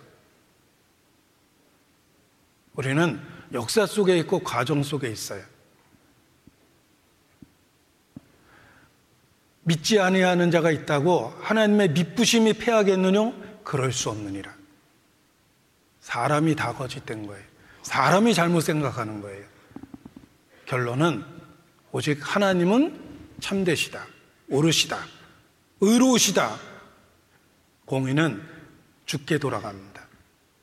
우리는 2.75 3.19
역사 3.55 3.87
속에 3.87 4.19
있고 4.19 4.41
과정 4.41 4.83
속에 4.83 5.09
있어요. 5.09 5.43
믿지 9.67 9.99
아니하는 9.99 10.53
자가 10.53 10.71
있다고 10.71 11.35
하나님의 11.41 11.91
믿부심이 11.91 12.53
패하겠느냐? 12.53 13.33
그럴 13.65 13.93
수 13.93 14.11
없느니라. 14.11 14.55
사람이 15.99 16.55
다 16.55 16.73
거짓된 16.73 17.27
거예요. 17.27 17.43
사람이 17.83 18.33
잘못 18.33 18.61
생각하는 18.61 19.21
거예요. 19.23 19.45
결론은 20.67 21.25
오직 21.91 22.21
하나님은 22.23 23.01
참되시다. 23.41 24.07
옳으시다. 24.51 25.01
의로우시다. 25.81 26.57
공의는 27.87 28.41
죽게 29.05 29.39
돌아갑니다. 29.39 30.07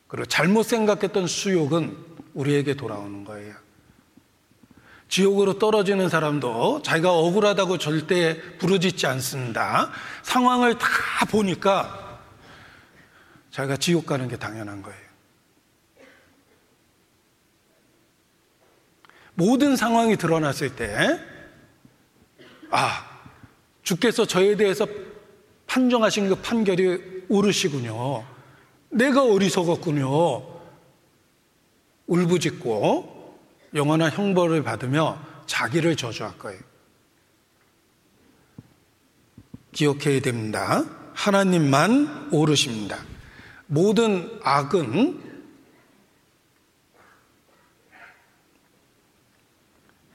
그리고 0.07 0.25
잘못 0.27 0.63
생각했던 0.63 1.27
수욕은 1.27 1.97
우리에게 2.35 2.75
돌아오는 2.75 3.25
거예요. 3.25 3.53
지옥으로 5.13 5.59
떨어지는 5.59 6.09
사람도 6.09 6.81
자기가 6.81 7.13
억울하다고 7.13 7.77
절대 7.77 8.41
부르짖지 8.57 9.05
않습니다. 9.05 9.91
상황을 10.23 10.79
다 10.79 10.87
보니까 11.29 12.19
자기가 13.51 13.77
지옥 13.77 14.07
가는 14.07 14.27
게 14.27 14.37
당연한 14.37 14.81
거예요. 14.81 14.99
모든 19.35 19.75
상황이 19.75 20.17
드러났을 20.17 20.75
때, 20.75 21.19
아, 22.71 23.05
주께서 23.83 24.25
저에 24.25 24.55
대해서 24.55 24.87
판정하신 25.67 26.29
그 26.29 26.35
판결이 26.41 27.25
옳으시군요. 27.29 28.25
내가 28.89 29.23
어리석었군요. 29.23 30.41
울부짖고 32.07 33.12
영원한 33.75 34.11
형벌을 34.11 34.63
받으며 34.63 35.19
자기를 35.45 35.95
저주할 35.95 36.37
거예요. 36.37 36.59
기억해야 39.71 40.21
됩니다. 40.21 40.83
하나님만 41.13 42.29
오르십니다. 42.31 42.97
모든 43.67 44.39
악은 44.43 45.21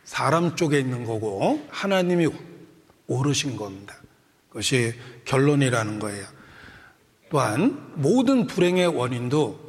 사람 0.04 0.56
쪽에 0.56 0.80
있는 0.80 1.04
거고 1.04 1.66
하나님이 1.70 2.28
오르신 3.06 3.56
겁니다. 3.56 3.94
그것이 4.48 4.94
결론이라는 5.24 5.98
거예요. 5.98 6.26
또한 7.30 7.92
모든 7.94 8.46
불행의 8.46 8.86
원인도 8.86 9.68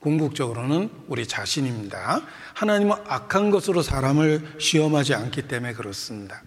궁극적으로는 0.00 0.90
우리 1.08 1.26
자신입니다. 1.26 2.22
하나님은 2.58 2.96
악한 3.06 3.52
것으로 3.52 3.82
사람을 3.82 4.56
시험하지 4.58 5.14
않기 5.14 5.42
때문에 5.42 5.74
그렇습니다. 5.74 6.42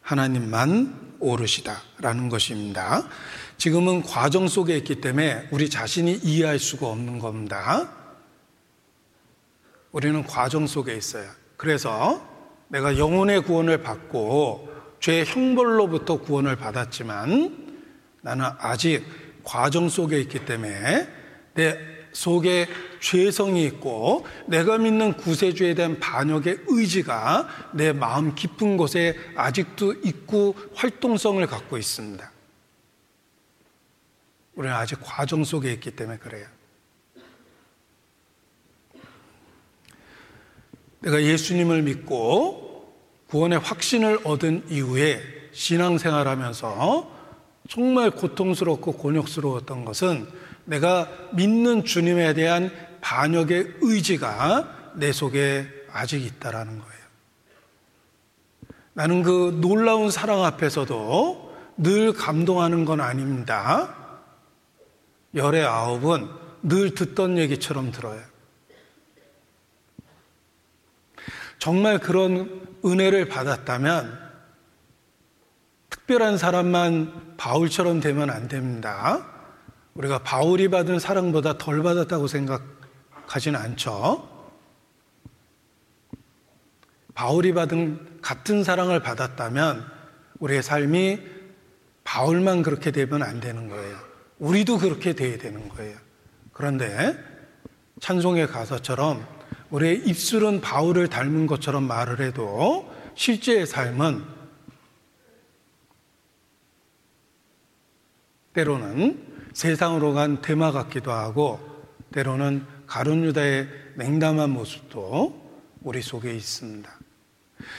하나님만 0.00 1.18
오르시다라는 1.20 2.28
것입니다. 2.28 3.08
지금은 3.56 4.02
과정 4.02 4.48
속에 4.48 4.76
있기 4.78 5.00
때문에 5.00 5.46
우리 5.52 5.70
자신이 5.70 6.12
이해할 6.24 6.58
수가 6.58 6.88
없는 6.88 7.20
겁니다. 7.20 7.88
우리는 9.92 10.24
과정 10.24 10.66
속에 10.66 10.96
있어요. 10.96 11.30
그래서 11.56 12.20
내가 12.66 12.98
영혼의 12.98 13.44
구원을 13.44 13.80
받고 13.80 14.96
죄의 14.98 15.24
형벌로부터 15.26 16.16
구원을 16.20 16.56
받았지만 16.56 17.76
나는 18.22 18.46
아직 18.58 19.04
과정 19.44 19.88
속에 19.88 20.18
있기 20.18 20.44
때문에 20.46 21.08
내 21.54 21.78
속에 22.12 22.66
죄성이 23.04 23.64
있고 23.66 24.26
내가 24.46 24.78
믿는 24.78 25.12
구세주에 25.18 25.74
대한 25.74 26.00
반역의 26.00 26.60
의지가 26.68 27.70
내 27.74 27.92
마음 27.92 28.34
깊은 28.34 28.78
곳에 28.78 29.14
아직도 29.36 29.92
있고 30.04 30.56
활동성을 30.74 31.46
갖고 31.46 31.76
있습니다. 31.76 32.32
우리는 34.54 34.74
아직 34.74 34.98
과정 35.02 35.44
속에 35.44 35.70
있기 35.74 35.90
때문에 35.90 36.16
그래요. 36.16 36.46
내가 41.00 41.22
예수님을 41.22 41.82
믿고 41.82 42.90
구원의 43.28 43.58
확신을 43.58 44.20
얻은 44.24 44.70
이후에 44.70 45.20
신앙생활 45.52 46.26
하면서 46.26 47.12
정말 47.68 48.10
고통스럽고 48.10 48.92
곤욕스러웠던 48.92 49.84
것은 49.84 50.26
내가 50.64 51.10
믿는 51.34 51.84
주님에 51.84 52.32
대한 52.32 52.70
반역의 53.04 53.74
의지가 53.82 54.92
내 54.94 55.12
속에 55.12 55.68
아직 55.92 56.24
있다라는 56.24 56.78
거예요. 56.78 57.04
나는 58.94 59.22
그 59.22 59.58
놀라운 59.60 60.10
사랑 60.10 60.42
앞에서도 60.44 61.54
늘 61.76 62.14
감동하는 62.14 62.86
건 62.86 63.02
아닙니다. 63.02 63.94
열의 65.34 65.66
아홉은 65.66 66.30
늘 66.62 66.94
듣던 66.94 67.36
얘기처럼 67.36 67.92
들어요. 67.92 68.22
정말 71.58 71.98
그런 71.98 72.66
은혜를 72.86 73.28
받았다면 73.28 74.18
특별한 75.90 76.38
사람만 76.38 77.34
바울처럼 77.36 78.00
되면 78.00 78.30
안 78.30 78.48
됩니다. 78.48 79.26
우리가 79.92 80.20
바울이 80.20 80.68
받은 80.68 80.98
사랑보다 80.98 81.58
덜 81.58 81.82
받았다고 81.82 82.28
생각 82.28 82.73
하지는 83.34 83.58
않죠. 83.58 84.28
바울이 87.14 87.52
받은 87.52 88.20
같은 88.22 88.62
사랑을 88.62 89.00
받았다면 89.00 89.84
우리의 90.38 90.62
삶이 90.62 91.18
바울만 92.04 92.62
그렇게 92.62 92.92
되면 92.92 93.24
안 93.24 93.40
되는 93.40 93.68
거예요. 93.68 93.96
우리도 94.38 94.78
그렇게 94.78 95.14
돼야 95.14 95.36
되는 95.36 95.68
거예요. 95.68 95.98
그런데 96.52 97.18
찬송의 98.00 98.46
가사처럼 98.46 99.26
우리의 99.70 100.06
입술은 100.06 100.60
바울을 100.60 101.08
닮은 101.08 101.48
것처럼 101.48 101.88
말을 101.88 102.20
해도 102.20 102.88
실제의 103.16 103.66
삶은 103.66 104.24
때로는 108.52 109.50
세상으로 109.54 110.12
간 110.12 110.40
대마 110.40 110.70
같기도 110.70 111.10
하고 111.10 111.58
때로는 112.12 112.73
가룟 112.86 113.24
유다의 113.24 113.68
냉담한 113.96 114.50
모습도 114.50 115.42
우리 115.82 116.02
속에 116.02 116.34
있습니다. 116.34 116.90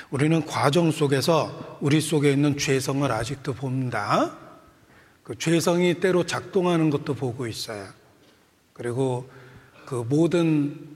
우리는 0.10 0.46
과정 0.46 0.92
속에서 0.92 1.78
우리 1.82 2.02
속에 2.02 2.32
있는 2.32 2.58
죄성을 2.58 3.10
아직도 3.12 3.54
봅니다. 3.54 4.38
그 5.24 5.38
죄성이 5.38 6.00
때로 6.00 6.26
작동하는 6.26 6.90
것도 6.90 7.16
보고 7.16 7.48
있어요. 7.48 7.88
그리고 8.74 9.30
그 9.86 10.06
모든 10.08 10.96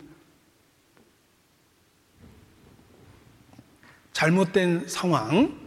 잘못된 4.13 4.87
상황, 4.87 5.57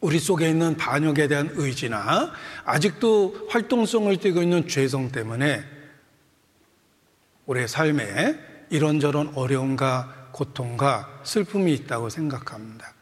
우리 0.00 0.18
속에 0.18 0.48
있는 0.48 0.76
반역에 0.76 1.26
대한 1.26 1.50
의지나 1.54 2.32
아직도 2.64 3.48
활동성을 3.50 4.16
띠고 4.16 4.42
있는 4.42 4.68
죄성 4.68 5.10
때문에 5.10 5.77
우리의 7.48 7.66
삶에 7.66 8.38
이런저런 8.70 9.32
어려움과 9.34 10.28
고통과 10.32 11.20
슬픔이 11.24 11.72
있다고 11.74 12.10
생각합니다. 12.10 12.94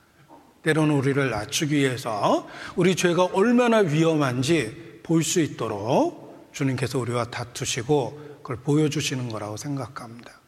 때로는 0.62 0.94
우리를 0.94 1.30
낮추기 1.30 1.76
위해서 1.76 2.48
우리 2.76 2.96
죄가 2.96 3.24
얼마나 3.32 3.78
위험한지 3.78 5.00
볼 5.02 5.22
수 5.22 5.40
있도록 5.40 6.50
주님께서 6.52 6.98
우리와 6.98 7.26
다투시고 7.26 8.38
그걸 8.42 8.56
보여주시는 8.56 9.28
거라고 9.28 9.56
생각합니다. 9.56 10.40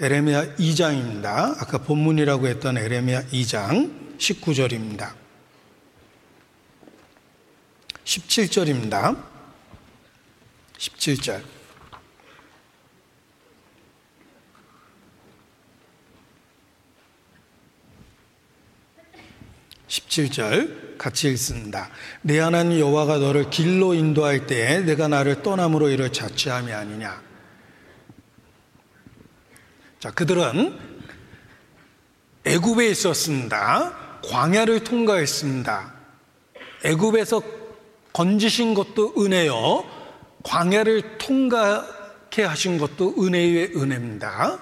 에레미야 0.00 0.56
2장입니다. 0.56 1.60
아까 1.60 1.78
본문이라고 1.78 2.46
했던 2.48 2.76
에레미야 2.78 3.24
2장 3.24 4.18
19절입니다. 4.18 5.21
17절입니다. 8.04 9.22
17절. 10.78 11.42
17절 19.92 20.96
같이 20.96 21.28
읽습니다. 21.32 21.90
내 22.22 22.38
하나님 22.38 22.78
여호와가 22.78 23.18
너를 23.18 23.50
길로 23.50 23.92
인도할 23.92 24.46
때에 24.46 24.80
내가 24.80 25.08
나를 25.08 25.42
떠남으로 25.42 25.90
이를 25.90 26.12
자취함이 26.12 26.72
아니냐. 26.72 27.22
자, 30.00 30.10
그들은 30.10 30.78
애굽에 32.44 32.88
있었습니다. 32.88 34.20
광야를 34.24 34.82
통과했습니다. 34.84 35.94
애굽에서 36.84 37.61
건지신 38.12 38.74
것도 38.74 39.14
은혜요. 39.18 39.84
광야를 40.42 41.18
통과케 41.18 42.42
하신 42.42 42.78
것도 42.78 43.14
은혜의 43.18 43.72
은혜입니다. 43.76 44.58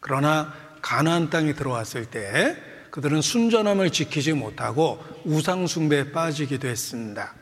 그러나 0.00 0.52
가나안 0.80 1.30
땅에 1.30 1.54
들어왔을 1.54 2.06
때 2.06 2.56
그들은 2.90 3.20
순전함을 3.20 3.90
지키지 3.90 4.32
못하고 4.32 5.02
우상 5.24 5.66
숭배에 5.66 6.12
빠지기도 6.12 6.68
했습니다. 6.68 7.34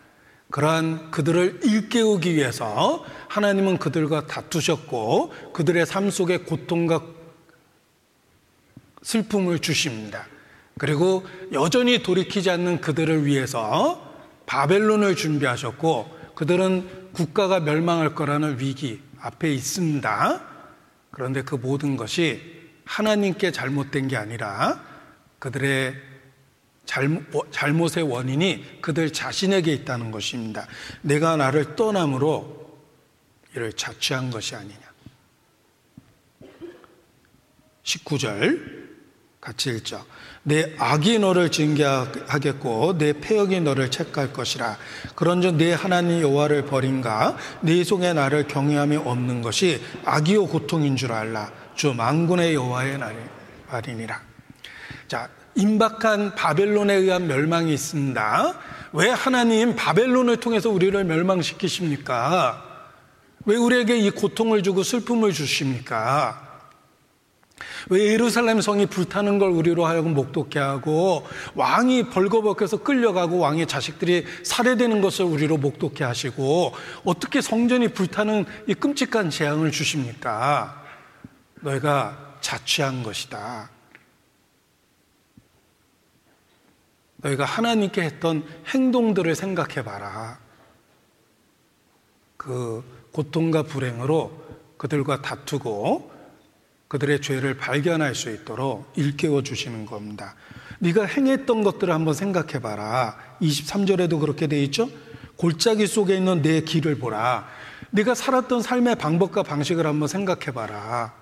그러한 0.51 1.11
그들을 1.11 1.61
일깨우기 1.63 2.35
위해서 2.35 3.05
하나님은 3.29 3.79
그들과 3.79 4.27
다투셨고 4.27 5.33
그들의 5.53 5.85
삶 5.87 6.11
속에 6.11 6.39
고통과 6.39 7.03
슬픔을 9.03 9.59
주십니다. 9.61 10.27
그리고 10.79 11.25
여전히 11.53 12.03
돌이키지 12.03 12.51
않는 12.51 12.81
그들을 12.81 13.27
위해서 13.27 14.08
바벨론을 14.49 15.15
준비하셨고 15.15 16.33
그들은 16.35 17.13
국가가 17.13 17.61
멸망할 17.61 18.15
거라는 18.15 18.59
위기 18.59 19.01
앞에 19.21 19.53
있습니다. 19.53 20.43
그런데 21.11 21.43
그 21.43 21.55
모든 21.55 21.97
것이 21.97 22.41
하나님께 22.85 23.53
잘못된 23.53 24.09
게 24.09 24.17
아니라 24.17 24.83
그들의 25.39 25.95
잘못 26.87 27.99
의 27.99 28.03
원인이 28.03 28.81
그들 28.81 29.13
자신에게 29.13 29.73
있다는 29.75 30.11
것입니다. 30.11 30.67
내가 31.03 31.37
나를 31.37 31.77
떠남으로 31.77 32.79
이를 33.55 33.75
자취한 33.75 34.31
것이 34.31 34.55
아니냐. 34.55 34.81
19절 37.83 38.89
같이 39.41 39.71
읽죠. 39.71 40.05
내 40.49 40.73
악이 40.79 41.19
너를 41.19 41.51
징계하겠고 41.51 42.97
내 42.97 43.13
폐역이 43.13 43.61
너를 43.61 43.91
책할 43.91 44.33
것이라. 44.33 44.79
그런즉 45.15 45.57
내 45.57 45.75
하나님 45.75 46.23
여호와를 46.23 46.65
버린가 46.65 47.37
내 47.61 47.85
속에 47.85 48.15
나를 48.15 48.49
경외함이 48.49 48.97
없는 48.97 49.43
것이 49.43 49.83
악이요 50.07 50.47
고통인 50.47 50.97
줄 50.97 51.13
알라. 51.13 51.53
주 51.75 51.93
만군의 51.93 52.55
여호와의 52.55 52.99
날이니라. 53.71 54.21
자, 55.07 55.29
임박한 55.55 56.35
바벨론에 56.35 56.95
의한 56.95 57.27
멸망이 57.27 57.75
있습니다. 57.75 58.55
왜 58.95 59.11
하나님 59.11 59.77
바벨론을 59.77 60.39
통해서 60.39 60.71
우리를 60.71 61.05
멸망시키십니까? 61.05 62.65
왜 63.45 63.57
우리에게 63.57 63.99
이 63.99 64.11
고통을 64.11 64.63
주고 64.63 64.83
슬픔을 64.83 65.35
주십니까? 65.35 66.48
왜 67.91 68.13
예루살렘 68.13 68.61
성이 68.61 68.87
불타는 68.87 69.39
걸 69.39 69.51
우리로 69.51 69.87
하여금 69.87 70.15
목독케 70.15 70.59
하고 70.59 71.27
왕이 71.55 72.11
벌거벗겨서 72.11 72.83
끌려가고 72.83 73.39
왕의 73.39 73.67
자식들이 73.67 74.25
살해되는 74.45 75.01
것을 75.01 75.25
우리로 75.25 75.57
목독케 75.57 76.05
하시고 76.05 76.75
어떻게 77.05 77.41
성전이 77.41 77.89
불타는 77.89 78.45
이 78.67 78.75
끔찍한 78.75 79.31
재앙을 79.31 79.71
주십니까? 79.71 80.85
너희가 81.61 82.37
자취한 82.41 83.03
것이다. 83.03 83.71
너희가 87.17 87.45
하나님께 87.45 88.03
했던 88.03 88.45
행동들을 88.69 89.35
생각해 89.35 89.83
봐라. 89.85 90.39
그 92.37 92.85
고통과 93.13 93.65
불행으로 93.65 94.31
그들과 94.77 95.21
다투고 95.23 96.18
그들의 96.89 97.21
죄를 97.21 97.57
발견할 97.57 98.15
수 98.15 98.31
있도록 98.31 98.93
일깨워 98.97 99.43
주시는 99.43 99.87
겁니다. 99.87 100.35
네가 100.81 101.05
행했던 101.05 101.63
것들을 101.63 101.93
한번 101.93 102.15
생각해 102.15 102.61
봐라. 102.61 103.19
23절에도 103.41 104.19
그렇게 104.21 104.47
돼 104.47 104.63
있죠? 104.65 104.89
골짜기 105.37 105.87
속에 105.87 106.17
있는 106.17 106.43
내 106.43 106.63
길을 106.63 106.99
보라. 106.99 107.47
네가 107.91 108.15
살았던 108.15 108.63
삶의 108.63 108.97
방법과 108.97 109.43
방식을 109.43 109.87
한번 109.87 110.09
생각해 110.09 110.53
봐라. 110.53 111.15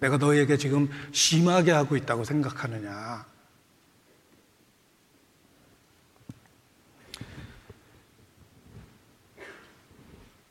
내가 0.00 0.16
너에게 0.16 0.56
지금 0.56 0.88
심하게 1.12 1.70
하고 1.70 1.96
있다고 1.96 2.24
생각하느냐. 2.24 3.24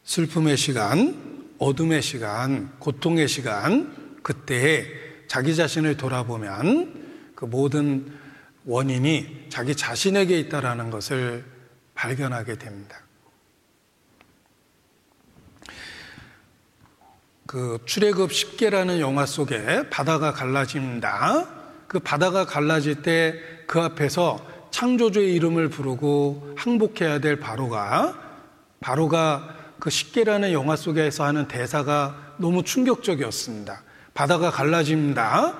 슬픔의 0.03 0.57
시간, 0.57 1.53
어둠의 1.57 2.01
시간, 2.01 2.71
고통의 2.79 3.27
시간, 3.27 4.00
그때 4.21 4.85
자기 5.27 5.55
자신을 5.55 5.97
돌아보면 5.97 7.33
그 7.35 7.45
모든 7.45 8.17
원인이 8.65 9.47
자기 9.49 9.75
자신에게 9.75 10.39
있다라는 10.39 10.89
것을 10.89 11.43
발견하게 11.95 12.57
됩니다. 12.57 12.99
그 17.47 17.79
출애굽 17.85 18.31
10개라는 18.31 18.99
영화 18.99 19.25
속에 19.25 19.89
바다가 19.89 20.31
갈라집니다. 20.31 21.47
그 21.87 21.99
바다가 21.99 22.45
갈라질 22.45 23.01
때 23.01 23.61
그 23.71 23.79
앞에서 23.79 24.45
창조주의 24.71 25.33
이름을 25.35 25.69
부르고 25.69 26.55
항복해야 26.57 27.19
될 27.19 27.39
바로가 27.39 28.19
바로가 28.81 29.55
그 29.79 29.89
십계라는 29.89 30.51
영화 30.51 30.75
속에서 30.75 31.23
하는 31.23 31.47
대사가 31.47 32.33
너무 32.37 32.63
충격적이었습니다. 32.63 33.81
바다가 34.13 34.51
갈라집니다. 34.51 35.57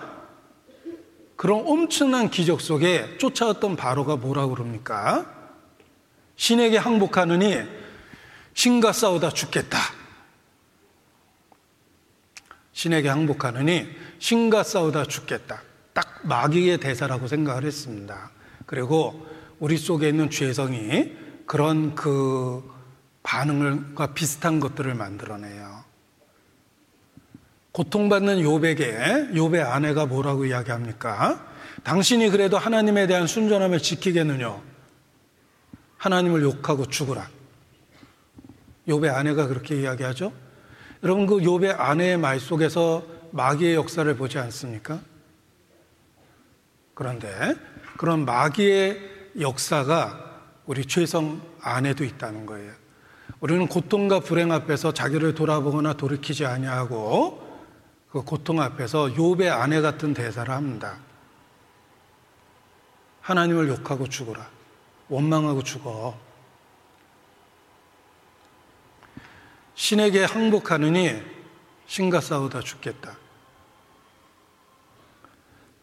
그런 1.36 1.64
엄청난 1.66 2.30
기적 2.30 2.62
속에 2.62 3.18
쫓아왔던 3.18 3.76
바로가 3.76 4.16
뭐라고 4.18 4.56
그럽니까? 4.56 5.26
신에게 6.36 6.78
항복하느니 6.78 7.64
신과 8.54 8.94
싸우다 8.94 9.32
죽겠다. 9.32 9.78
신에게 12.74 13.10
항복하느니 13.10 13.88
신과 14.20 14.64
싸우다 14.64 15.06
죽겠다. 15.06 15.62
딱 15.94 16.22
마귀의 16.24 16.80
대사라고 16.80 17.28
생각을 17.28 17.64
했습니다. 17.64 18.32
그리고 18.66 19.28
우리 19.60 19.78
속에 19.78 20.10
있는 20.10 20.30
죄성이 20.30 21.16
그런 21.46 21.96
그 21.96 22.64
반응과 23.24 24.14
비슷한 24.14 24.60
것들을 24.60 24.94
만들어내요. 24.94 25.81
고통받는 27.72 28.42
요백에 28.42 29.30
요배 29.36 29.62
아내가 29.62 30.06
뭐라고 30.06 30.46
이야기합니까? 30.46 31.48
당신이 31.84 32.30
그래도 32.30 32.58
하나님에 32.58 33.08
대한 33.08 33.28
순전함을 33.28 33.80
지키겠느냐? 33.80 34.62
하나님을 35.98 36.42
욕하고 36.44 36.88
죽으라. 36.88 37.30
욥의 38.88 39.14
아내가 39.14 39.48
그렇게 39.48 39.80
이야기하죠. 39.80 40.34
여러분 41.04 41.26
그 41.26 41.38
욥의 41.38 41.80
아내의 41.80 42.18
말 42.18 42.40
속에서 42.40 43.04
마귀의 43.32 43.76
역사를 43.76 44.14
보지 44.16 44.38
않습니까? 44.38 45.00
그런데 46.94 47.56
그런 47.98 48.26
마귀의 48.26 49.00
역사가 49.40 50.42
우리 50.66 50.86
최성 50.86 51.42
안에도 51.62 52.04
있다는 52.04 52.46
거예요. 52.46 52.74
우리는 53.40 53.68
고통과 53.68 54.20
불행 54.20 54.52
앞에서 54.52 54.94
자기를 54.94 55.34
돌아보거나 55.34 55.94
돌이키지 55.94 56.46
아니하고 56.46 57.51
그 58.12 58.22
고통 58.24 58.62
앞에서 58.62 59.06
욥의 59.14 59.50
아내 59.50 59.80
같은 59.82 60.14
대사를 60.14 60.54
합니다. 60.54 60.98
하나님을 63.22 63.70
욕하고 63.70 64.08
죽어라. 64.08 64.50
원망하고 65.08 65.64
죽어. 65.64 66.18
신에게 69.76 70.26
항복하느니 70.26 71.22
신과 71.88 72.22
싸우다 72.22 72.62
죽겠다. 72.62 73.18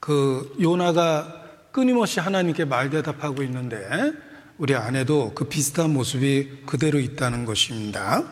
그 0.00 0.54
요나가 0.60 1.44
끊임없이 1.72 2.20
하나님께 2.20 2.64
말 2.64 2.90
대답하고 2.90 3.42
있는데 3.42 4.12
우리 4.56 4.74
안에도 4.74 5.32
그 5.34 5.44
비슷한 5.44 5.92
모습이 5.92 6.64
그대로 6.66 6.98
있다는 6.98 7.44
것입니다. 7.44 8.24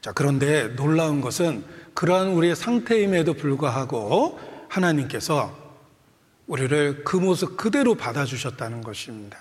자, 0.00 0.12
그런데 0.12 0.68
놀라운 0.76 1.20
것은 1.20 1.64
그러한 1.96 2.28
우리의 2.28 2.54
상태임에도 2.54 3.34
불구하고 3.34 4.38
하나님께서 4.68 5.64
우리를 6.46 7.04
그 7.04 7.16
모습 7.16 7.56
그대로 7.56 7.94
받아주셨다는 7.94 8.82
것입니다. 8.82 9.38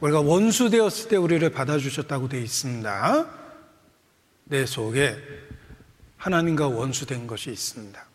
우리가 0.00 0.20
원수 0.20 0.68
되었을 0.68 1.08
때 1.08 1.16
우리를 1.16 1.48
받아주셨다고 1.50 2.28
되어 2.28 2.40
있습니다. 2.40 3.26
내 4.44 4.66
속에 4.66 5.16
하나님과 6.18 6.68
원수된 6.68 7.26
것이 7.26 7.50
있습니다. 7.50 8.06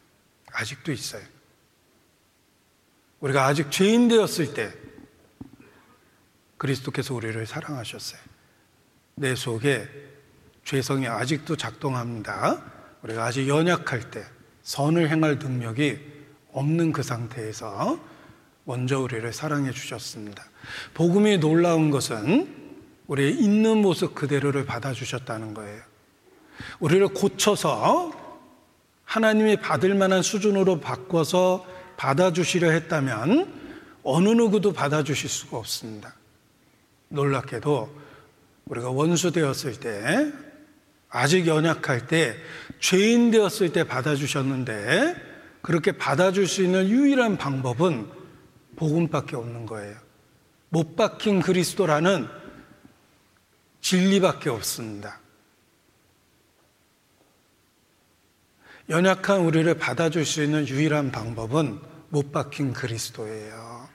아직도 0.51 0.91
있어요. 0.91 1.23
우리가 3.21 3.47
아직 3.47 3.71
죄인 3.71 4.07
되었을 4.07 4.53
때 4.53 4.71
그리스도께서 6.57 7.15
우리를 7.15 7.43
사랑하셨어요. 7.47 8.21
내 9.15 9.33
속에 9.33 9.87
죄성이 10.63 11.07
아직도 11.07 11.57
작동합니다. 11.57 12.78
우리가 13.03 13.25
아직 13.25 13.47
연약할 13.47 14.11
때 14.11 14.23
선을 14.63 15.09
행할 15.09 15.39
능력이 15.39 15.99
없는 16.51 16.91
그 16.91 17.03
상태에서 17.03 17.99
먼저 18.65 18.99
우리를 18.99 19.31
사랑해 19.33 19.71
주셨습니다. 19.71 20.43
복음이 20.93 21.39
놀라운 21.39 21.89
것은 21.89 22.55
우리의 23.07 23.39
있는 23.39 23.81
모습 23.81 24.13
그대로를 24.13 24.65
받아주셨다는 24.65 25.53
거예요. 25.53 25.81
우리를 26.79 27.07
고쳐서 27.09 28.11
하나님이 29.05 29.57
받을 29.57 29.95
만한 29.95 30.21
수준으로 30.21 30.79
바꿔서 30.81 31.65
받아주시려 31.97 32.69
했다면 32.69 33.59
어느 34.03 34.29
누구도 34.29 34.71
받아주실 34.73 35.29
수가 35.29 35.57
없습니다. 35.57 36.13
놀랍게도 37.09 37.99
우리가 38.65 38.91
원수 38.91 39.31
되었을 39.31 39.79
때, 39.79 40.31
아직 41.09 41.47
연약할 41.47 42.05
때, 42.05 42.35
죄인 42.79 43.31
되었을 43.31 43.73
때 43.73 43.83
받아주셨는데, 43.83 45.29
그렇게 45.61 45.91
받아줄 45.91 46.47
수 46.47 46.63
있는 46.63 46.87
유일한 46.89 47.37
방법은 47.37 48.09
복음밖에 48.75 49.35
없는 49.35 49.65
거예요. 49.65 49.97
못 50.69 50.95
박힌 50.95 51.41
그리스도라는 51.41 52.27
진리밖에 53.81 54.49
없습니다. 54.49 55.19
연약한 58.89 59.41
우리를 59.41 59.71
받아줄 59.75 60.25
수 60.25 60.43
있는 60.43 60.67
유일한 60.67 61.11
방법은 61.11 61.79
못 62.09 62.31
박힌 62.31 62.73
그리스도예요. 62.73 63.87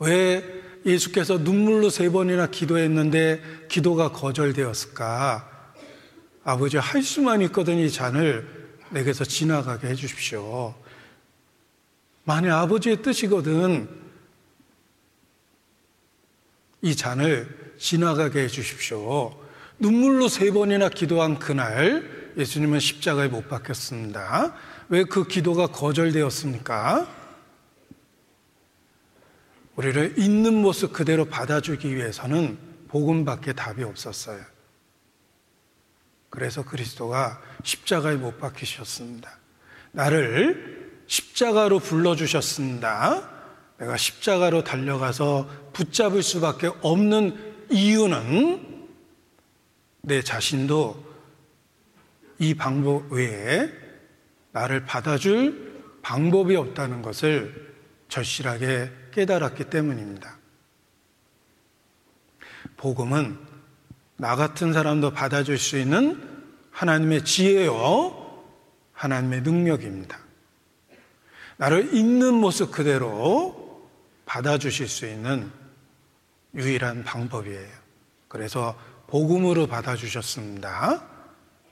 왜 0.00 0.62
예수께서 0.84 1.38
눈물로 1.38 1.88
세 1.88 2.10
번이나 2.10 2.48
기도했는데 2.48 3.40
기도가 3.68 4.12
거절되었을까? 4.12 5.53
아버지 6.44 6.76
할 6.76 7.02
수만 7.02 7.40
있거든 7.42 7.78
이 7.78 7.90
잔을 7.90 8.46
내게서 8.90 9.24
지나가게 9.24 9.88
해 9.88 9.94
주십시오. 9.94 10.74
만약 12.24 12.60
아버지의 12.60 13.02
뜻이거든 13.02 13.88
이 16.82 16.94
잔을 16.94 17.74
지나가게 17.78 18.42
해 18.42 18.48
주십시오. 18.48 19.34
눈물로 19.78 20.28
세 20.28 20.50
번이나 20.50 20.88
기도한 20.90 21.38
그날 21.38 22.32
예수님은 22.36 22.78
십자가에 22.78 23.28
못 23.28 23.48
박혔습니다. 23.48 24.54
왜 24.88 25.04
그 25.04 25.26
기도가 25.26 25.68
거절되었습니까? 25.68 27.08
우리를 29.76 30.18
있는 30.18 30.54
모습 30.54 30.92
그대로 30.92 31.24
받아주기 31.24 31.96
위해서는 31.96 32.58
복음밖에 32.88 33.54
답이 33.54 33.82
없었어요. 33.82 34.53
그래서 36.34 36.64
그리스도가 36.64 37.40
십자가에 37.62 38.16
못 38.16 38.40
박히셨습니다. 38.40 39.38
나를 39.92 40.90
십자가로 41.06 41.78
불러주셨습니다. 41.78 43.30
내가 43.78 43.96
십자가로 43.96 44.64
달려가서 44.64 45.70
붙잡을 45.72 46.24
수밖에 46.24 46.72
없는 46.82 47.68
이유는 47.70 48.88
내 50.00 50.22
자신도 50.22 51.04
이 52.40 52.54
방법 52.54 53.12
외에 53.12 53.70
나를 54.50 54.86
받아줄 54.86 56.00
방법이 56.02 56.56
없다는 56.56 57.00
것을 57.02 57.76
절실하게 58.08 58.90
깨달았기 59.12 59.70
때문입니다. 59.70 60.36
복음은 62.76 63.38
나 64.16 64.36
같은 64.36 64.72
사람도 64.72 65.12
받아줄 65.12 65.58
수 65.58 65.78
있는 65.78 66.20
하나님의 66.70 67.24
지혜요, 67.24 68.42
하나님의 68.92 69.42
능력입니다. 69.42 70.18
나를 71.56 71.94
있는 71.94 72.34
모습 72.34 72.72
그대로 72.72 73.88
받아주실 74.26 74.88
수 74.88 75.06
있는 75.06 75.50
유일한 76.54 77.04
방법이에요. 77.04 77.84
그래서 78.28 78.78
복음으로 79.06 79.66
받아주셨습니다. 79.66 81.04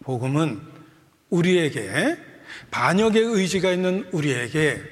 복음은 0.04 0.60
우리에게 1.30 2.16
반역의 2.70 3.22
의지가 3.22 3.72
있는 3.72 4.08
우리에게 4.12 4.82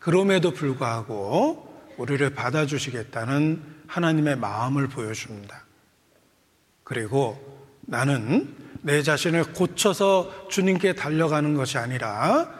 그럼에도 0.00 0.52
불구하고 0.52 1.92
우리를 1.96 2.30
받아주시겠다는 2.30 3.62
하나님의 3.86 4.36
마음을 4.36 4.88
보여줍니다. 4.88 5.61
그리고 6.92 7.40
나는 7.80 8.54
내 8.82 9.02
자신을 9.02 9.54
고쳐서 9.54 10.48
주님께 10.50 10.94
달려가는 10.94 11.54
것이 11.54 11.78
아니라 11.78 12.52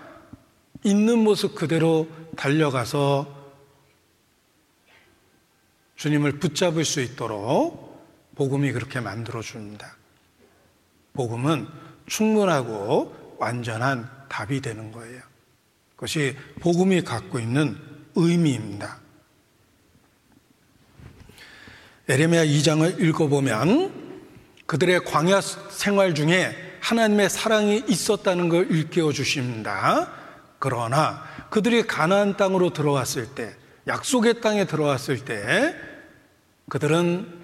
있는 0.85 1.19
모습 1.19 1.55
그대로 1.55 2.09
달려가서 2.35 3.53
주님을 5.97 6.39
붙잡을 6.39 6.83
수 6.87 7.03
있도록 7.03 8.33
복음이 8.35 8.73
그렇게 8.73 9.01
만들어 9.01 9.43
줍니다. 9.43 9.99
복음은 11.13 11.69
충분하고 12.07 13.37
완전한 13.39 14.09
답이 14.31 14.63
되는 14.63 14.93
거예요. 14.93 15.21
그것이 15.91 16.35
복음이 16.61 17.03
갖고 17.03 17.39
있는 17.39 17.77
의미입니다. 18.15 18.99
에레미야 22.09 22.47
2장을 22.47 22.99
읽어보면 22.99 24.02
그들의 24.73 25.05
광야 25.05 25.43
생활 25.69 26.15
중에 26.15 26.57
하나님의 26.81 27.28
사랑이 27.28 27.85
있었다는 27.89 28.49
걸 28.49 28.70
일깨워 28.70 29.12
주십니다. 29.12 30.11
그러나 30.59 31.24
그들이 31.51 31.86
가나안 31.86 32.39
땅으로 32.39 32.73
들어왔을 32.73 33.35
때, 33.35 33.55
약속의 33.86 34.40
땅에 34.40 34.65
들어왔을 34.65 35.27
때, 35.27 35.77
그들은 36.70 37.40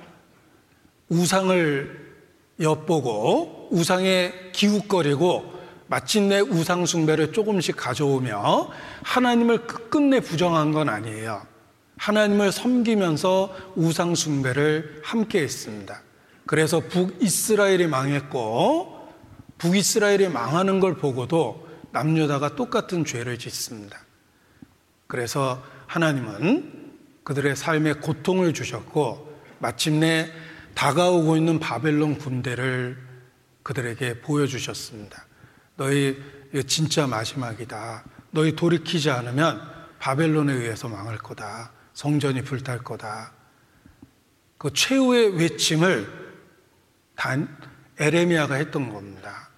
우상을 1.10 2.14
엿보고 2.60 3.68
우상에 3.72 4.32
기웃거리고 4.52 5.52
마침내 5.86 6.40
우상 6.40 6.86
숭배를 6.86 7.32
조금씩 7.32 7.76
가져오며 7.76 8.70
하나님을 9.02 9.66
끝끝내 9.66 10.20
부정한 10.20 10.72
건 10.72 10.88
아니에요. 10.88 11.46
하나님을 11.98 12.52
섬기면서 12.52 13.55
우상 13.76 14.14
숭배를 14.14 15.02
함께 15.05 15.42
했습니다. 15.42 16.07
그래서 16.48 16.80
북이스라엘이 16.80 17.88
망했고 17.88 19.06
북이스라엘이 19.58 20.30
망하는 20.30 20.80
걸 20.80 20.96
보고도 20.96 21.68
남녀다가 21.92 22.56
똑같은 22.56 23.04
죄를 23.04 23.38
짓습니다. 23.38 24.00
그래서 25.06 25.62
하나님은 25.86 26.94
그들의 27.22 27.54
삶에 27.54 27.92
고통을 27.94 28.54
주셨고 28.54 29.30
마침내 29.58 30.32
다가오고 30.72 31.36
있는 31.36 31.58
바벨론 31.58 32.16
군대를 32.16 32.96
그들에게 33.62 34.22
보여주셨습니다. 34.22 35.26
너희 35.76 36.16
진짜 36.66 37.06
마지막이다. 37.06 38.04
너희 38.30 38.56
돌이키지 38.56 39.10
않으면 39.10 39.60
바벨론에 39.98 40.54
의해서 40.54 40.88
망할 40.88 41.18
거다. 41.18 41.72
성전이 41.92 42.40
불탈 42.40 42.78
거다. 42.78 43.34
그 44.56 44.72
최후의 44.72 45.36
외침을 45.36 46.27
단 47.18 47.48
에레미야가 47.98 48.54
했던 48.54 48.92
겁니다. 48.92 49.50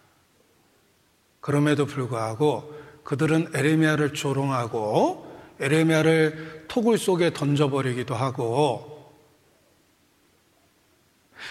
그럼에도 1.42 1.84
불구하고 1.84 2.74
그들은 3.04 3.50
에레미야를 3.54 4.14
조롱하고 4.14 5.30
에레미야를 5.60 6.64
토굴 6.68 6.96
속에 6.96 7.34
던져버리기도 7.34 8.14
하고 8.14 9.12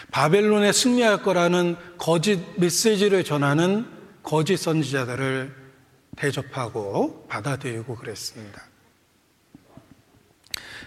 바벨론에 0.09 0.71
승리할 0.71 1.21
거라는 1.21 1.77
거짓 1.99 2.39
메시지를 2.57 3.23
전하는 3.23 3.87
거짓 4.23 4.57
선지자들을 4.57 5.55
대접하고 6.15 7.27
받아들이고 7.27 7.95
그랬습니다. 7.95 8.63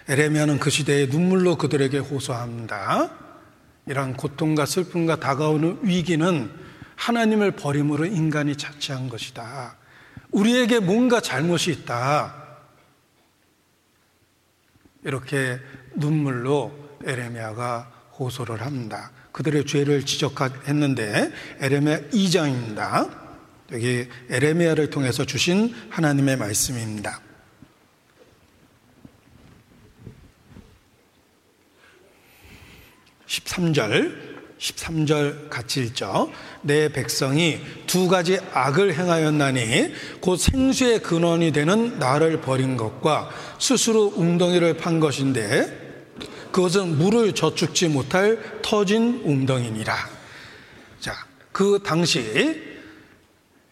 에레미야는 0.09 0.59
그 0.59 0.69
시대에 0.69 1.05
눈물로 1.05 1.57
그들에게 1.57 1.97
호소합니다. 1.97 3.32
이러한 3.85 4.15
고통과 4.15 4.65
슬픔과 4.65 5.19
다가오는 5.19 5.79
위기는 5.81 6.51
하나님을 6.95 7.51
버림으로 7.51 8.05
인간이 8.05 8.55
자취한 8.55 9.09
것이다. 9.09 9.75
우리에게 10.31 10.79
뭔가 10.79 11.19
잘못이 11.19 11.71
있다. 11.71 12.35
이렇게 15.03 15.59
눈물로 15.95 16.71
에레미야가 17.03 17.91
호소를 18.17 18.61
합니다. 18.61 19.11
그들의 19.31 19.65
죄를 19.65 20.05
지적했는데 20.05 21.31
에레미야 21.59 21.99
2장입니다. 22.11 23.23
여기 23.71 24.07
에레미야를 24.29 24.89
통해서 24.89 25.25
주신 25.25 25.73
하나님의 25.89 26.37
말씀입니다. 26.37 27.19
13절 33.33 34.33
13절 34.59 35.49
같이 35.49 35.81
읽죠. 35.81 36.31
내 36.61 36.87
백성이 36.87 37.59
두 37.85 38.07
가지 38.07 38.39
악을 38.53 38.93
행하였나니 38.93 39.93
곧 40.21 40.37
생수의 40.37 41.01
근원이 41.01 41.51
되는 41.51 41.99
나를 41.99 42.39
버린 42.39 42.77
것과 42.77 43.29
스스로 43.59 44.13
웅덩이를 44.15 44.77
판 44.77 44.99
것인데 44.99 45.81
그것은 46.51 46.97
물을 46.97 47.33
저축지 47.33 47.89
못할 47.89 48.61
터진 48.61 49.21
웅덩이니라. 49.25 49.97
자, 50.99 51.13
그 51.51 51.81
당시 51.83 52.61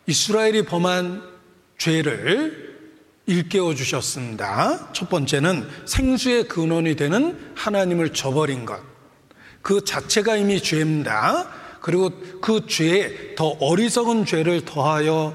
이스라엘이 0.07 0.65
범한 0.65 1.21
죄를 1.77 2.71
일깨워 3.27 3.75
주셨습니다. 3.75 4.91
첫 4.91 5.09
번째는 5.09 5.69
생수의 5.85 6.47
근원이 6.47 6.95
되는 6.95 7.53
하나님을 7.55 8.13
저버린 8.13 8.65
것. 8.65 8.90
그 9.61 9.83
자체가 9.83 10.37
이미 10.37 10.61
죄입니다. 10.61 11.49
그리고 11.81 12.11
그 12.41 12.67
죄에 12.67 13.35
더 13.35 13.47
어리석은 13.59 14.25
죄를 14.25 14.65
더하여 14.65 15.33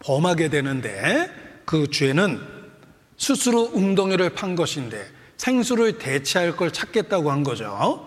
범하게 0.00 0.50
되는데 0.50 1.30
그 1.64 1.90
죄는 1.90 2.40
스스로 3.16 3.70
웅덩이를 3.72 4.30
판 4.30 4.56
것인데 4.56 5.04
생수를 5.36 5.98
대체할 5.98 6.56
걸 6.56 6.72
찾겠다고 6.72 7.30
한 7.30 7.42
거죠. 7.42 8.06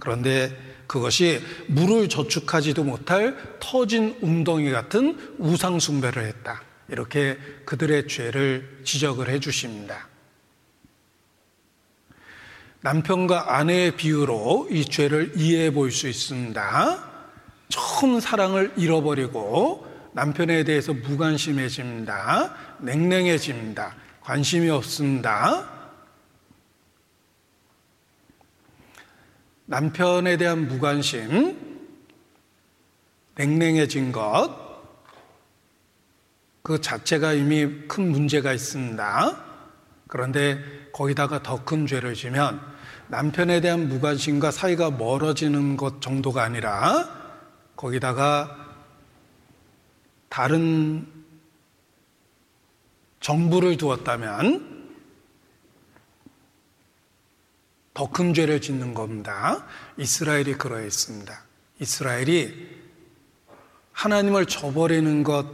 그런데 0.00 0.56
그것이 0.86 1.40
물을 1.66 2.08
저축하지도 2.08 2.82
못할 2.82 3.36
터진 3.60 4.16
웅덩이 4.20 4.70
같은 4.70 5.18
우상숭배를 5.38 6.24
했다. 6.26 6.62
이렇게 6.88 7.36
그들의 7.66 8.08
죄를 8.08 8.80
지적을 8.84 9.28
해 9.28 9.38
주십니다. 9.38 10.07
남편과 12.80 13.56
아내의 13.56 13.96
비유로 13.96 14.68
이 14.70 14.84
죄를 14.84 15.32
이해해 15.36 15.72
볼 15.72 15.90
수 15.90 16.08
있습니다. 16.08 17.08
처음 17.68 18.20
사랑을 18.20 18.72
잃어버리고 18.76 19.86
남편에 20.12 20.64
대해서 20.64 20.94
무관심해집니다. 20.94 22.54
냉랭해집니다. 22.78 23.94
관심이 24.20 24.70
없습니다. 24.70 25.68
남편에 29.66 30.38
대한 30.38 30.66
무관심, 30.66 31.58
냉랭해진 33.34 34.12
것, 34.12 34.68
그 36.62 36.80
자체가 36.80 37.34
이미 37.34 37.86
큰 37.86 38.10
문제가 38.10 38.54
있습니다. 38.54 39.44
그런데 40.06 40.87
거기다가 40.98 41.44
더 41.44 41.64
큰 41.64 41.86
죄를 41.86 42.14
지면 42.14 42.60
남편에 43.06 43.60
대한 43.60 43.88
무관심과 43.88 44.50
사이가 44.50 44.90
멀어지는 44.90 45.76
것 45.76 46.02
정도가 46.02 46.42
아니라 46.42 47.08
거기다가 47.76 48.74
다른 50.28 51.06
정부를 53.20 53.76
두었다면 53.76 54.76
더 57.94 58.08
큰 58.10 58.34
죄를 58.34 58.60
짓는 58.60 58.92
겁니다. 58.92 59.66
이스라엘이 59.98 60.54
그러했습니다. 60.54 61.44
이스라엘이 61.80 62.76
하나님을 63.92 64.46
저버리는 64.46 65.22
것, 65.22 65.46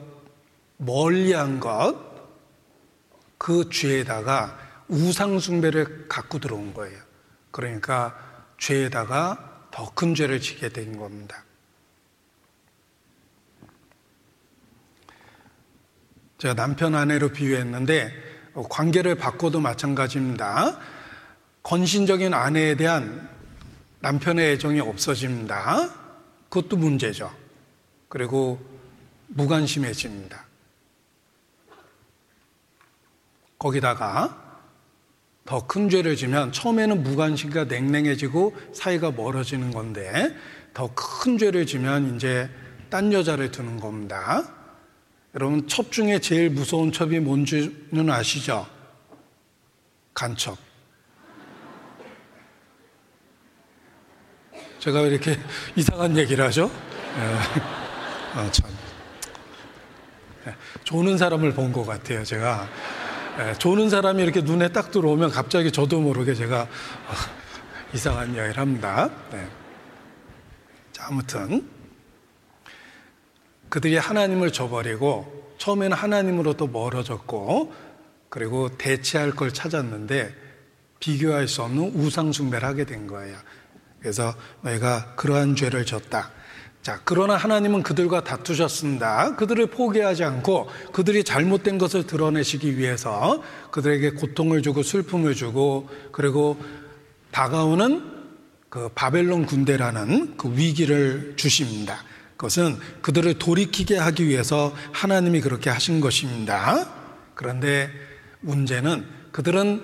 멀리 0.78 1.32
한 1.34 1.60
것, 1.60 1.96
그 3.36 3.68
죄에다가 3.70 4.63
우상숭배를 4.88 6.08
갖고 6.08 6.38
들어온 6.38 6.74
거예요. 6.74 7.00
그러니까 7.50 8.16
죄에다가 8.58 9.68
더 9.70 9.92
큰 9.94 10.14
죄를 10.14 10.40
지게 10.40 10.68
된 10.68 10.96
겁니다. 10.98 11.44
제가 16.38 16.54
남편 16.54 16.94
아내로 16.94 17.30
비유했는데 17.30 18.12
관계를 18.70 19.16
바꿔도 19.16 19.60
마찬가지입니다. 19.60 20.78
건신적인 21.62 22.34
아내에 22.34 22.76
대한 22.76 23.28
남편의 24.00 24.52
애정이 24.52 24.80
없어집니다. 24.80 25.90
그것도 26.50 26.76
문제죠. 26.76 27.34
그리고 28.08 28.60
무관심해집니다. 29.28 30.44
거기다가 33.58 34.43
더 35.46 35.60
큰 35.66 35.90
죄를 35.90 36.16
지면 36.16 36.52
처음에는 36.52 37.02
무관심과 37.02 37.64
냉랭해지고 37.64 38.56
사이가 38.72 39.10
멀어지는 39.12 39.72
건데 39.72 40.34
더 40.72 40.88
큰 40.94 41.36
죄를 41.38 41.66
지면 41.66 42.16
이제 42.16 42.48
딴 42.90 43.12
여자를 43.12 43.50
두는 43.50 43.78
겁니다. 43.78 44.42
여러분 45.34 45.66
첩 45.68 45.90
중에 45.92 46.18
제일 46.20 46.48
무서운 46.50 46.92
첩이 46.92 47.20
뭔지는 47.20 48.08
아시죠? 48.08 48.66
간첩. 50.14 50.56
제가 54.78 55.00
왜 55.00 55.08
이렇게 55.10 55.38
이상한 55.76 56.16
얘기를 56.16 56.44
하죠? 56.46 56.68
네. 57.16 57.34
아, 58.34 58.50
참. 58.50 58.70
네. 60.44 60.54
조는 60.84 61.16
사람을 61.18 61.52
본 61.54 61.72
것 61.72 61.84
같아요, 61.84 62.22
제가. 62.22 62.68
네. 63.36 63.52
조는 63.54 63.90
사람이 63.90 64.22
이렇게 64.22 64.42
눈에 64.42 64.68
딱 64.68 64.92
들어오면 64.92 65.30
갑자기 65.30 65.72
저도 65.72 66.00
모르게 66.00 66.34
제가 66.34 66.62
어, 66.62 66.66
이상한 67.92 68.32
이야기를 68.32 68.58
합니다. 68.58 69.10
네. 69.32 69.48
자, 70.92 71.06
아무튼. 71.08 71.68
그들이 73.68 73.96
하나님을 73.96 74.52
저버리고 74.52 75.54
처음에는 75.58 75.96
하나님으로도 75.96 76.68
멀어졌고 76.68 77.74
그리고 78.28 78.68
대체할 78.78 79.32
걸 79.32 79.52
찾았는데 79.52 80.32
비교할 81.00 81.48
수 81.48 81.62
없는 81.62 81.92
우상숭배를 81.94 82.66
하게 82.66 82.84
된 82.84 83.08
거예요. 83.08 83.36
그래서 83.98 84.32
너희가 84.60 85.16
그러한 85.16 85.56
죄를 85.56 85.84
졌다. 85.84 86.30
자, 86.84 87.00
그러나 87.02 87.34
하나님은 87.34 87.82
그들과 87.82 88.24
다투셨습니다. 88.24 89.36
그들을 89.36 89.68
포기하지 89.68 90.22
않고 90.22 90.68
그들이 90.92 91.24
잘못된 91.24 91.78
것을 91.78 92.06
드러내시기 92.06 92.76
위해서 92.76 93.42
그들에게 93.70 94.10
고통을 94.10 94.60
주고 94.60 94.82
슬픔을 94.82 95.34
주고 95.34 95.88
그리고 96.12 96.62
다가오는 97.30 98.12
그 98.68 98.90
바벨론 98.94 99.46
군대라는 99.46 100.36
그 100.36 100.54
위기를 100.54 101.32
주십니다. 101.36 102.04
그것은 102.36 102.76
그들을 103.00 103.38
돌이키게 103.38 103.96
하기 103.96 104.28
위해서 104.28 104.74
하나님이 104.92 105.40
그렇게 105.40 105.70
하신 105.70 106.02
것입니다. 106.02 106.86
그런데 107.34 107.88
문제는 108.40 109.06
그들은 109.32 109.82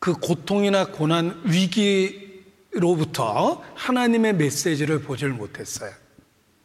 그 0.00 0.14
고통이나 0.14 0.86
고난, 0.86 1.40
위기 1.44 2.25
로부터 2.78 3.62
하나님의 3.74 4.34
메시지를 4.34 5.00
보질 5.00 5.30
못했어요. 5.30 5.90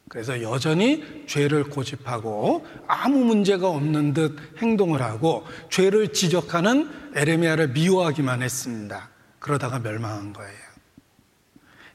그래서 0.09 0.41
여전히 0.41 1.23
죄를 1.25 1.63
고집하고 1.63 2.65
아무 2.85 3.23
문제가 3.23 3.69
없는 3.69 4.13
듯 4.13 4.37
행동을 4.61 5.01
하고 5.01 5.45
죄를 5.69 6.11
지적하는 6.11 6.89
에레미야를 7.15 7.69
미워하기만 7.69 8.41
했습니다. 8.41 9.09
그러다가 9.39 9.79
멸망한 9.79 10.33
거예요. 10.33 10.59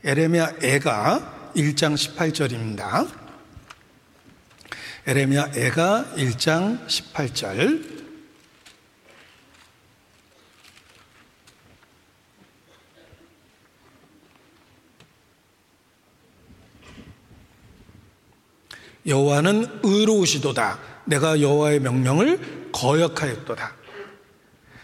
에레미야 0.04 0.54
애가 0.62 1.52
1장 1.56 1.94
18절입니다. 1.94 3.08
에레미야 5.06 5.52
애가 5.54 6.14
1장 6.16 6.86
18절 6.86 7.95
여호와는 19.06 19.80
의로우시도다. 19.82 20.78
내가 21.04 21.40
여호와의 21.40 21.80
명령을 21.80 22.70
거역하였도다. 22.72 23.76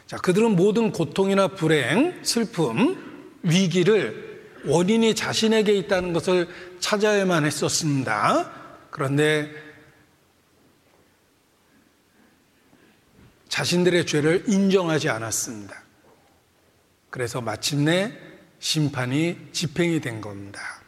자, 0.06 0.16
그들은 0.18 0.56
모든 0.56 0.92
고통이나 0.92 1.48
불행, 1.48 2.20
슬픔, 2.22 3.40
위기를 3.42 4.32
원인이 4.64 5.14
자신에게 5.14 5.72
있다는 5.74 6.12
것을 6.12 6.48
찾아야만 6.78 7.44
했었습니다. 7.44 8.52
그런데 8.90 9.50
자신들의 13.48 14.06
죄를 14.06 14.44
인정하지 14.46 15.08
않았습니다. 15.08 15.82
그래서 17.10 17.40
마침내 17.40 18.16
심판이 18.60 19.36
집행이 19.52 20.00
된 20.00 20.20
겁니다. 20.20 20.81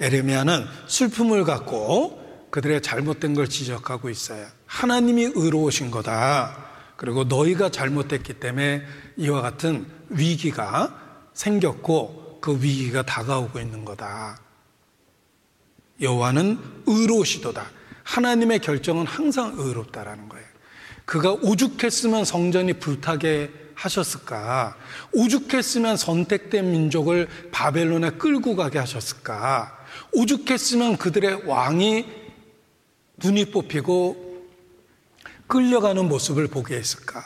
에레미야는 0.00 0.66
슬픔을 0.86 1.44
갖고 1.44 2.46
그들의 2.50 2.82
잘못된 2.82 3.34
걸 3.34 3.48
지적하고 3.48 4.08
있어요. 4.10 4.46
하나님이 4.66 5.32
의로우신 5.34 5.90
거다. 5.90 6.66
그리고 6.96 7.24
너희가 7.24 7.70
잘못됐기 7.70 8.34
때문에 8.34 8.82
이와 9.16 9.42
같은 9.42 9.86
위기가 10.08 10.94
생겼고 11.34 12.38
그 12.40 12.54
위기가 12.54 13.02
다가오고 13.02 13.60
있는 13.60 13.84
거다. 13.84 14.40
여호와는 16.00 16.58
의로우시도다. 16.86 17.66
하나님의 18.04 18.60
결정은 18.60 19.06
항상 19.06 19.54
의롭다라는 19.56 20.28
거예요. 20.28 20.46
그가 21.04 21.32
오죽했으면 21.32 22.24
성전이 22.24 22.74
불타게 22.74 23.52
하셨을까? 23.74 24.76
오죽했으면 25.12 25.96
선택된 25.96 26.70
민족을 26.70 27.28
바벨론에 27.52 28.10
끌고 28.10 28.56
가게 28.56 28.78
하셨을까? 28.78 29.77
오죽했으면 30.12 30.96
그들의 30.96 31.46
왕이 31.46 32.06
눈이 33.16 33.46
뽑히고 33.46 34.28
끌려가는 35.46 36.06
모습을 36.08 36.48
보게 36.48 36.76
했을까? 36.76 37.22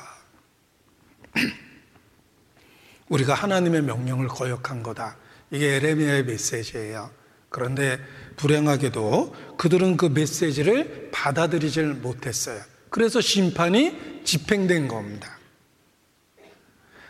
우리가 3.08 3.34
하나님의 3.34 3.82
명령을 3.82 4.28
거역한 4.28 4.82
거다. 4.82 5.16
이게 5.50 5.74
에레미야의 5.76 6.24
메시지예요. 6.24 7.10
그런데 7.50 7.98
불행하게도 8.36 9.56
그들은 9.58 9.98
그 9.98 10.06
메시지를 10.06 11.10
받아들이질 11.12 11.94
못했어요. 11.94 12.62
그래서 12.88 13.20
심판이 13.20 14.22
집행된 14.24 14.88
겁니다. 14.88 15.38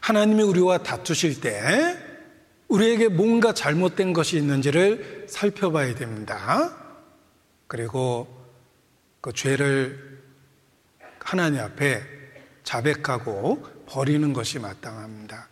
하나님이 0.01 0.43
우리와 0.43 0.79
다투실 0.79 1.41
때 1.41 2.12
우리에게 2.73 3.09
뭔가 3.09 3.53
잘못된 3.53 4.15
것이 4.15 4.39
있는지를 4.39 5.27
살펴봐야 5.29 5.95
됩니다. 5.95 6.75
그리고 7.67 8.27
그 9.21 9.33
죄를 9.35 10.23
하나님 11.19 11.61
앞에 11.61 12.03
자백하고 12.65 13.63
버리는 13.87 14.33
것이 14.33 14.59
마땅합니다. 14.59 15.49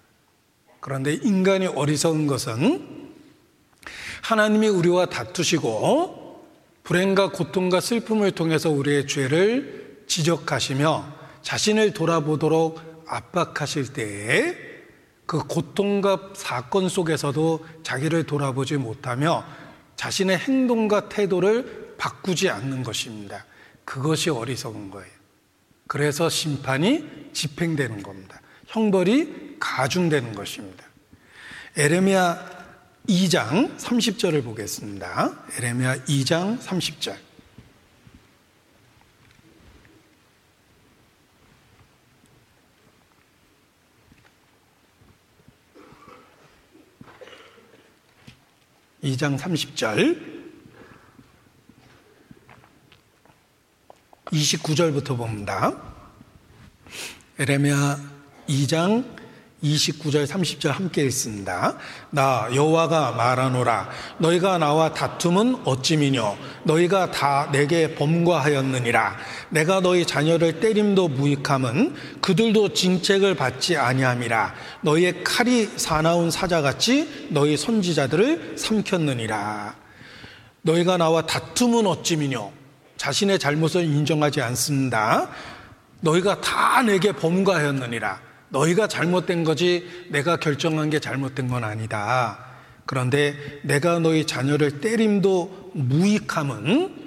그런데 0.81 1.13
인간이 1.13 1.67
어리석은 1.67 2.27
것은 2.27 3.13
하나님이 4.23 4.69
우리와 4.69 5.07
다투시고 5.07 6.43
불행과 6.85 7.33
고통과 7.33 7.81
슬픔을 7.81 8.31
통해서 8.33 8.71
우리의 8.71 9.07
죄를 9.07 10.05
지적하시며 10.07 11.19
자신을 11.43 11.93
돌아보도록 11.93 13.05
압박하실 13.07 13.93
때에 13.93 14.70
그 15.31 15.39
고통과 15.47 16.33
사건 16.35 16.89
속에서도 16.89 17.65
자기를 17.85 18.25
돌아보지 18.25 18.79
못하며 18.79 19.45
자신의 19.95 20.37
행동과 20.39 21.09
태도를 21.09 21.95
바꾸지 21.99 22.51
않는 22.51 22.83
것입니다. 22.83 23.45
그것이 23.85 24.31
어리석은 24.31 24.91
거예요. 24.91 25.13
그래서 25.87 26.29
심판이 26.29 27.31
집행되는 27.33 28.03
겁니다. 28.03 28.41
형벌이 28.67 29.59
가중되는 29.61 30.35
것입니다. 30.35 30.85
에레미야 31.77 32.45
2장 33.09 33.79
30절을 33.79 34.43
보겠습니다. 34.43 35.45
에레미야 35.59 36.07
2장 36.07 36.59
30절. 36.59 37.30
2장 49.03 49.39
30절 49.39 50.41
29절부터 54.27 55.17
봅니다. 55.17 55.73
에레미야 57.39 57.99
2장 58.47 59.20
29절 59.63 60.27
30절 60.27 60.69
함께 60.69 61.03
읽습니다. 61.05 61.77
나 62.11 62.49
여호와가 62.55 63.13
말하노라. 63.13 63.91
너희가 64.19 64.59
나와 64.59 64.93
다툼은 64.95 65.63
어찌미뇨? 65.65 66.37
너희가 66.65 67.11
다 67.11 67.49
내게 67.53 67.95
범과하였느니라. 67.95 69.17
내가 69.51 69.81
너희 69.81 70.07
자녀를 70.07 70.61
때림도 70.61 71.09
무익함은 71.09 71.95
그들도 72.21 72.73
징책을 72.73 73.35
받지 73.35 73.77
아니함이라. 73.77 74.55
너희의 74.83 75.25
칼이 75.25 75.67
사나운 75.77 76.31
사자같이 76.31 77.29
너희 77.31 77.57
선지자들을 77.57 78.55
삼켰느니라. 78.57 79.75
너희가 80.63 80.97
나와 80.97 81.27
다툼은 81.27 81.87
어찌미뇨? 81.87 82.53
자신의 82.97 83.39
잘못을 83.39 83.85
인정하지 83.85 84.43
않습니다. 84.43 85.29
너희가 86.01 86.41
다 86.41 86.83
내게 86.83 87.13
범과하였느니라 87.13 88.30
너희가 88.51 88.87
잘못된 88.87 89.45
거지 89.45 89.89
내가 90.11 90.37
결정한 90.37 90.91
게 90.91 90.99
잘못된 90.99 91.49
건 91.49 91.65
아니다. 91.65 92.47
그런데 92.87 93.35
내가 93.63 93.99
너희 93.99 94.27
자녀를 94.27 94.81
때림도 94.81 95.73
무익함은 95.75 97.01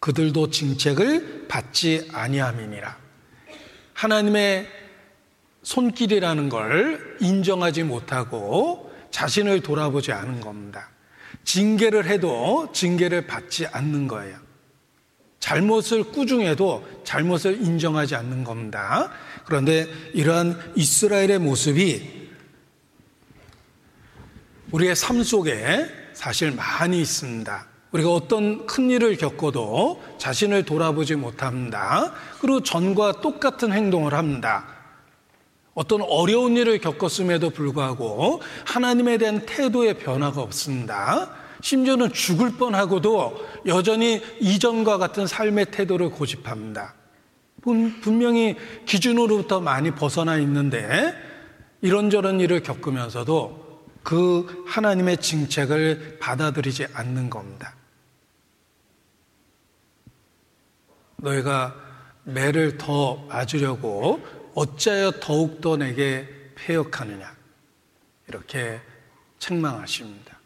그들도 0.00 0.50
징책을 0.50 1.48
받지 1.48 2.08
아니함이니라. 2.12 2.96
하나님의 3.94 4.68
손길이라는 5.62 6.48
걸 6.48 7.16
인정하지 7.20 7.82
못하고 7.82 8.92
자신을 9.10 9.62
돌아보지 9.62 10.12
않은 10.12 10.40
겁니다. 10.40 10.90
징계를 11.44 12.06
해도 12.06 12.68
징계를 12.72 13.26
받지 13.26 13.66
않는 13.66 14.06
거예요. 14.06 14.36
잘못을 15.40 16.04
꾸중해도 16.04 16.86
잘못을 17.04 17.62
인정하지 17.62 18.14
않는 18.16 18.44
겁니다. 18.44 19.10
그런데 19.46 19.86
이러한 20.12 20.72
이스라엘의 20.74 21.38
모습이 21.38 22.28
우리의 24.72 24.96
삶 24.96 25.22
속에 25.22 25.86
사실 26.12 26.50
많이 26.50 27.00
있습니다. 27.00 27.66
우리가 27.92 28.10
어떤 28.10 28.66
큰 28.66 28.90
일을 28.90 29.16
겪어도 29.16 30.02
자신을 30.18 30.64
돌아보지 30.64 31.14
못합니다. 31.14 32.12
그리고 32.40 32.62
전과 32.62 33.20
똑같은 33.20 33.72
행동을 33.72 34.12
합니다. 34.12 34.66
어떤 35.74 36.02
어려운 36.02 36.56
일을 36.56 36.78
겪었음에도 36.78 37.50
불구하고 37.50 38.42
하나님에 38.64 39.18
대한 39.18 39.46
태도의 39.46 39.98
변화가 39.98 40.40
없습니다. 40.40 41.30
심지어는 41.60 42.12
죽을 42.12 42.52
뻔하고도 42.52 43.46
여전히 43.66 44.22
이전과 44.40 44.98
같은 44.98 45.26
삶의 45.26 45.66
태도를 45.66 46.10
고집합니다. 46.10 46.94
분명히 48.00 48.56
기준으로부터 48.86 49.60
많이 49.60 49.90
벗어나 49.90 50.38
있는데 50.38 51.14
이런저런 51.82 52.40
일을 52.40 52.62
겪으면서도 52.62 53.84
그 54.02 54.64
하나님의 54.68 55.18
징책을 55.18 56.18
받아들이지 56.20 56.86
않는 56.94 57.28
겁니다. 57.28 57.74
너희가 61.16 61.74
매를 62.24 62.78
더 62.78 63.16
맞으려고 63.26 64.24
어찌하여 64.54 65.12
더욱더 65.20 65.76
내게 65.76 66.28
폐역하느냐. 66.54 67.34
이렇게 68.28 68.80
책망하십니다. 69.38 70.38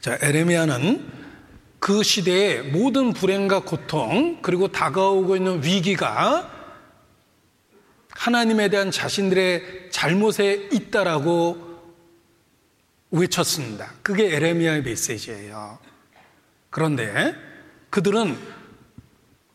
자, 0.00 0.18
에레미야는 0.20 1.25
그 1.78 2.02
시대의 2.02 2.62
모든 2.64 3.12
불행과 3.12 3.60
고통, 3.60 4.38
그리고 4.42 4.68
다가오고 4.68 5.36
있는 5.36 5.62
위기가 5.62 6.50
하나님에 8.10 8.68
대한 8.68 8.90
자신들의 8.90 9.90
잘못에 9.90 10.68
있다라고 10.72 11.66
외쳤습니다. 13.10 13.92
그게 14.02 14.34
에레미야의 14.34 14.82
메시지예요. 14.82 15.78
그런데 16.70 17.34
그들은 17.90 18.36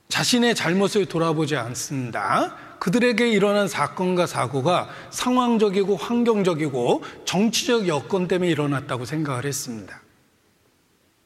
자신의 0.09 0.55
잘못을 0.55 1.05
돌아보지 1.05 1.55
않습니다. 1.55 2.55
그들에게 2.79 3.29
일어난 3.29 3.67
사건과 3.67 4.25
사고가 4.25 4.89
상황적이고 5.11 5.95
환경적이고 5.95 7.03
정치적 7.25 7.87
여건 7.87 8.27
때문에 8.27 8.49
일어났다고 8.49 9.05
생각을 9.05 9.45
했습니다. 9.45 10.01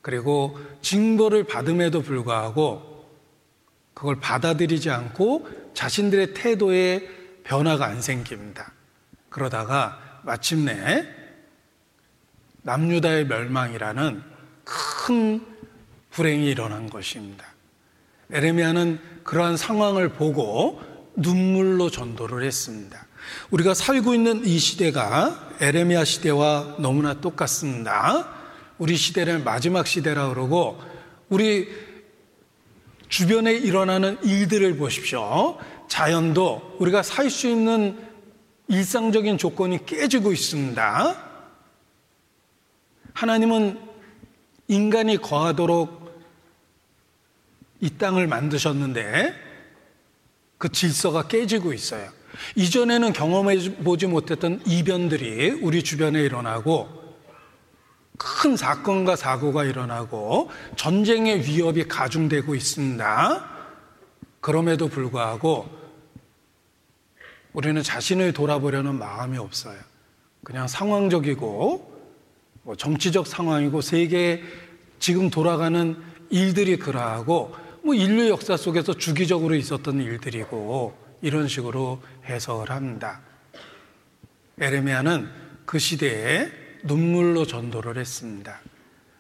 그리고 0.06 0.56
징벌을 0.84 1.45
받음에도 1.45 2.03
불구하고 2.03 3.10
그걸 3.95 4.19
받아들이지 4.19 4.91
않고 4.91 5.49
자신들의 5.73 6.36
태도에 6.36 7.10
변화가 7.44 7.88
안 7.88 8.03
생깁니다. 8.03 8.72
그러다가 9.30 10.22
마침내 10.22 11.07
남유다의 12.61 13.26
멸망이라는 13.26 14.22
큰 14.64 15.44
불행이 16.11 16.52
일어난 16.52 16.88
것입니다. 16.88 17.44
에레미야는 18.32 18.99
그러한 19.23 19.57
상황을 19.57 20.10
보고 20.10 20.84
눈물로 21.15 21.90
전도를 21.90 22.44
했습니다. 22.44 23.07
우리가 23.49 23.73
살고 23.73 24.14
있는 24.14 24.45
이 24.45 24.60
시대가 24.60 25.49
에레미야 25.61 26.06
시대와 26.06 26.76
너무나 26.77 27.15
똑같습니다. 27.15 28.44
우리 28.77 28.97
시대를 28.97 29.39
마지막 29.39 29.88
시대라 29.88 30.30
그러고 30.30 30.81
우리 31.30 31.69
주변에 33.07 33.53
일어나는 33.53 34.18
일들을 34.23 34.77
보십시오. 34.77 35.57
자연도 35.88 36.76
우리가 36.80 37.03
살 37.03 37.30
수 37.30 37.47
있는 37.47 37.97
일상적인 38.68 39.38
조건이 39.38 39.85
깨지고 39.85 40.34
있습니다. 40.34 41.23
하나님은 43.14 43.80
인간이 44.68 45.18
거하도록 45.18 46.06
이 47.80 47.89
땅을 47.91 48.27
만드셨는데 48.27 49.34
그 50.57 50.72
질서가 50.72 51.27
깨지고 51.27 51.73
있어요. 51.73 52.10
이전에는 52.56 53.14
경험해 53.14 53.76
보지 53.84 54.07
못했던 54.07 54.61
이변들이 54.65 55.52
우리 55.61 55.84
주변에 55.84 56.22
일어나고 56.22 57.05
큰 58.18 58.56
사건과 58.56 59.16
사고가 59.16 59.64
일어나고 59.64 60.50
전쟁의 60.76 61.42
위협이 61.42 61.88
가중되고 61.88 62.56
있습니다. 62.56 63.46
그럼에도 64.42 64.88
불구하고 64.88 65.68
우리는 67.54 67.82
자신을 67.82 68.34
돌아보려는 68.34 69.00
마음이 69.00 69.38
없어요. 69.38 69.80
그냥 70.44 70.68
상황적이고 70.68 71.96
뭐 72.64 72.76
정치적 72.76 73.28
상황이고 73.28 73.82
세계 73.82 74.44
지금 75.00 75.30
돌아가는 75.30 75.96
일들이 76.30 76.78
그러하고 76.78 77.56
뭐 77.84 77.94
인류 77.94 78.30
역사 78.30 78.58
속에서 78.58 78.94
주기적으로 78.94 79.56
있었던 79.56 80.02
일들이고 80.02 80.98
이런 81.22 81.48
식으로 81.48 82.02
해석을 82.26 82.72
합니다. 82.72 83.22
에레미야는 84.60 85.30
그 85.66 85.80
시대에 85.80 86.65
눈물로 86.86 87.45
전도를 87.45 87.98
했습니다. 87.98 88.60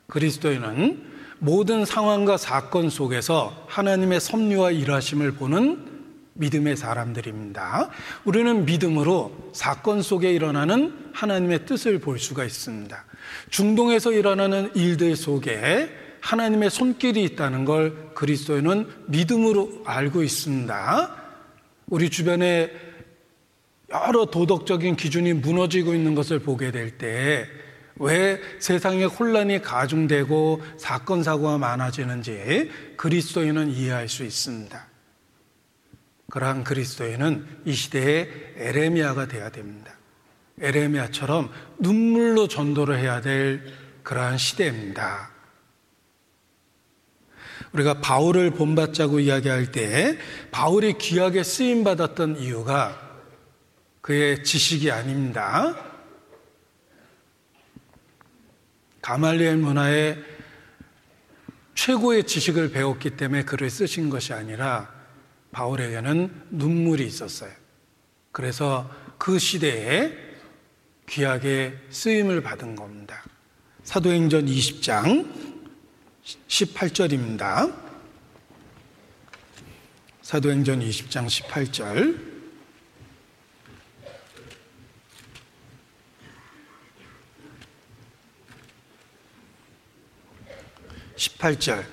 그리스도인은 0.07 1.15
모든 1.39 1.85
상황과 1.85 2.37
사건 2.37 2.89
속에서 2.89 3.65
하나님의 3.67 4.19
섭리와 4.19 4.71
일하심을 4.71 5.33
보는 5.33 5.95
믿음의 6.33 6.75
사람들입니다. 6.75 7.89
우리는 8.25 8.65
믿음으로 8.65 9.51
사건 9.53 10.01
속에 10.01 10.33
일어나는 10.33 11.11
하나님의 11.13 11.65
뜻을 11.65 11.99
볼 11.99 12.19
수가 12.19 12.43
있습니다. 12.43 13.05
중동에서 13.49 14.11
일어나는 14.11 14.71
일들 14.75 15.15
속에 15.15 15.89
하나님의 16.19 16.69
손길이 16.69 17.23
있다는 17.23 17.65
걸 17.65 18.13
그리스도인은 18.15 18.87
믿음으로 19.07 19.83
알고 19.85 20.23
있습니다. 20.23 21.15
우리 21.87 22.09
주변에 22.09 22.71
여러 24.07 24.25
도덕적인 24.25 24.95
기준이 24.95 25.33
무너지고 25.33 25.93
있는 25.93 26.15
것을 26.15 26.39
보게 26.39 26.71
될 26.71 26.97
때 26.97 27.65
왜 27.97 28.41
세상에 28.59 29.05
혼란이 29.05 29.61
가중되고 29.61 30.61
사건 30.77 31.23
사고가 31.23 31.57
많아지는지 31.57 32.69
그리스도인은 32.97 33.69
이해할 33.69 34.09
수 34.09 34.23
있습니다. 34.23 34.87
그러한 36.29 36.63
그리스도인은 36.63 37.61
이 37.65 37.73
시대의 37.73 38.53
에레미아가 38.57 39.27
되어야 39.27 39.49
됩니다. 39.49 39.93
에레미아처럼 40.59 41.49
눈물로 41.79 42.47
전도를 42.47 42.99
해야 42.99 43.21
될 43.21 43.63
그러한 44.03 44.37
시대입니다. 44.37 45.31
우리가 47.71 48.01
바울을 48.01 48.51
본받자고 48.51 49.19
이야기할 49.21 49.71
때 49.71 50.17
바울이 50.51 50.97
귀하게 50.97 51.43
쓰임 51.43 51.83
받았던 51.83 52.37
이유가 52.37 53.04
그의 54.05 54.43
지식이 54.43 54.91
아닙니다. 54.91 55.75
가말리엘 59.01 59.57
문화의 59.57 60.23
최고의 61.73 62.25
지식을 62.25 62.69
배웠기 62.69 63.17
때문에 63.17 63.45
글을 63.45 63.67
쓰신 63.71 64.11
것이 64.11 64.31
아니라 64.31 64.93
바울에게는 65.51 66.49
눈물이 66.51 67.03
있었어요. 67.07 67.51
그래서 68.31 68.91
그 69.17 69.39
시대에 69.39 70.15
귀하게 71.09 71.75
쓰임을 71.89 72.43
받은 72.43 72.75
겁니다. 72.75 73.23
사도행전 73.85 74.45
20장 74.45 75.27
18절입니다. 76.47 77.75
사도행전 80.21 80.81
20장 80.81 81.25
18절. 81.25 82.34
(18절) 91.25 91.85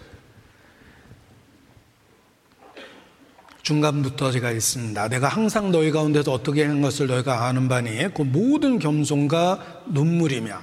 중간부터 3.62 4.32
제가 4.32 4.50
있습니다. 4.50 5.09
내가 5.09 5.28
항상 5.28 5.70
너희 5.70 5.90
가운데서 5.90 6.32
어떻게 6.32 6.64
한 6.64 6.82
것을 6.82 7.06
너희가 7.06 7.46
아는 7.46 7.68
바니 7.68 8.12
그 8.12 8.22
모든 8.22 8.78
겸손과 8.78 9.84
눈물이며 9.86 10.60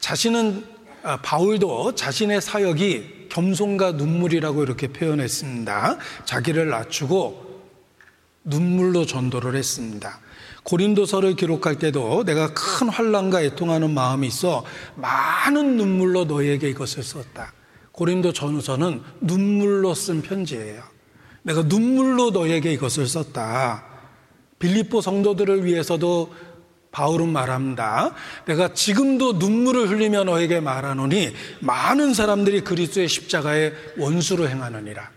자신은 0.00 0.64
아, 1.02 1.18
바울도 1.20 1.94
자신의 1.94 2.40
사역이 2.40 3.28
겸손과 3.28 3.92
눈물이라고 3.92 4.62
이렇게 4.62 4.88
표현했습니다. 4.88 5.98
자기를 6.24 6.68
낮추고 6.70 7.62
눈물로 8.44 9.04
전도를 9.04 9.54
했습니다. 9.54 10.20
고린도서를 10.62 11.36
기록할 11.36 11.78
때도 11.78 12.24
내가 12.24 12.54
큰 12.54 12.88
환란과 12.88 13.42
애통하는 13.42 13.92
마음이 13.92 14.26
있어 14.28 14.64
많은 14.94 15.76
눈물로 15.76 16.24
너희에게 16.24 16.70
이것을 16.70 17.02
썼다. 17.02 17.52
고린도 17.94 18.32
전후서는 18.32 19.02
눈물로 19.20 19.94
쓴 19.94 20.20
편지예요. 20.20 20.82
내가 21.42 21.62
눈물로 21.62 22.30
너에게 22.30 22.72
이것을 22.72 23.06
썼다. 23.06 23.84
빌립보 24.58 25.00
성도들을 25.00 25.64
위해서도 25.64 26.34
바울은 26.90 27.28
말합니다. 27.28 28.14
내가 28.46 28.72
지금도 28.72 29.34
눈물을 29.34 29.90
흘리며 29.90 30.24
너에게 30.24 30.60
말하노니 30.60 31.34
많은 31.60 32.14
사람들이 32.14 32.62
그리스도의 32.62 33.08
십자가에 33.08 33.72
원수로 33.96 34.48
행하느니라. 34.48 35.10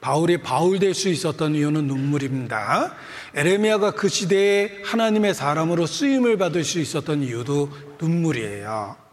바울이 0.00 0.38
바울 0.38 0.78
될 0.78 0.94
수 0.94 1.08
있었던 1.08 1.54
이유는 1.54 1.86
눈물입니다. 1.86 2.94
에레미야가 3.34 3.92
그 3.92 4.08
시대에 4.08 4.80
하나님의 4.84 5.34
사람으로 5.34 5.86
쓰임을 5.86 6.36
받을 6.36 6.64
수 6.64 6.80
있었던 6.80 7.22
이유도 7.22 7.70
눈물이에요. 8.00 9.05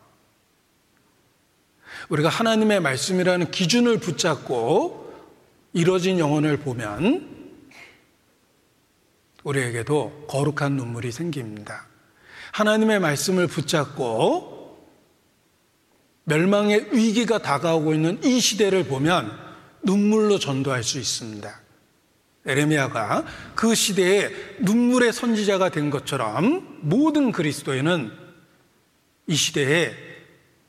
우리가 2.10 2.30
하나님의 2.30 2.80
말씀이라는 2.82 3.52
기준을 3.52 4.00
붙잡고 4.00 5.14
이뤄진 5.74 6.20
영혼을 6.20 6.58
보면 6.58 7.34
우리에게도 9.44 10.26
거룩한 10.28 10.74
눈물이 10.74 11.12
생깁니다. 11.12 11.88
하나님의 12.52 13.00
말씀을 13.00 13.48
붙잡고 13.48 14.54
멸망의 16.26 16.96
위기가 16.96 17.40
다가오고 17.40 17.94
있는 17.94 18.24
이 18.24 18.40
시대를 18.40 18.86
보면 18.86 19.32
눈물로 19.82 20.40
전도할 20.40 20.84
수 20.84 21.00
있습니다. 21.00 21.62
에레미야가 22.46 23.26
그 23.56 23.74
시대에 23.74 24.30
눈물의 24.60 25.14
선지자가 25.14 25.70
된 25.70 25.90
것처럼 25.90 26.80
모든 26.82 27.32
그리스도인은 27.32 28.12
이 29.28 29.36
시대에 29.36 29.94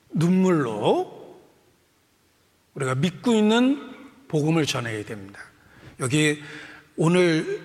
눈물로 0.09 1.14
우리가 2.75 2.95
믿고 2.95 3.33
있는 3.33 3.93
복음을 4.27 4.65
전해야 4.65 5.03
됩니다. 5.05 5.39
여기 5.99 6.41
오늘 6.97 7.61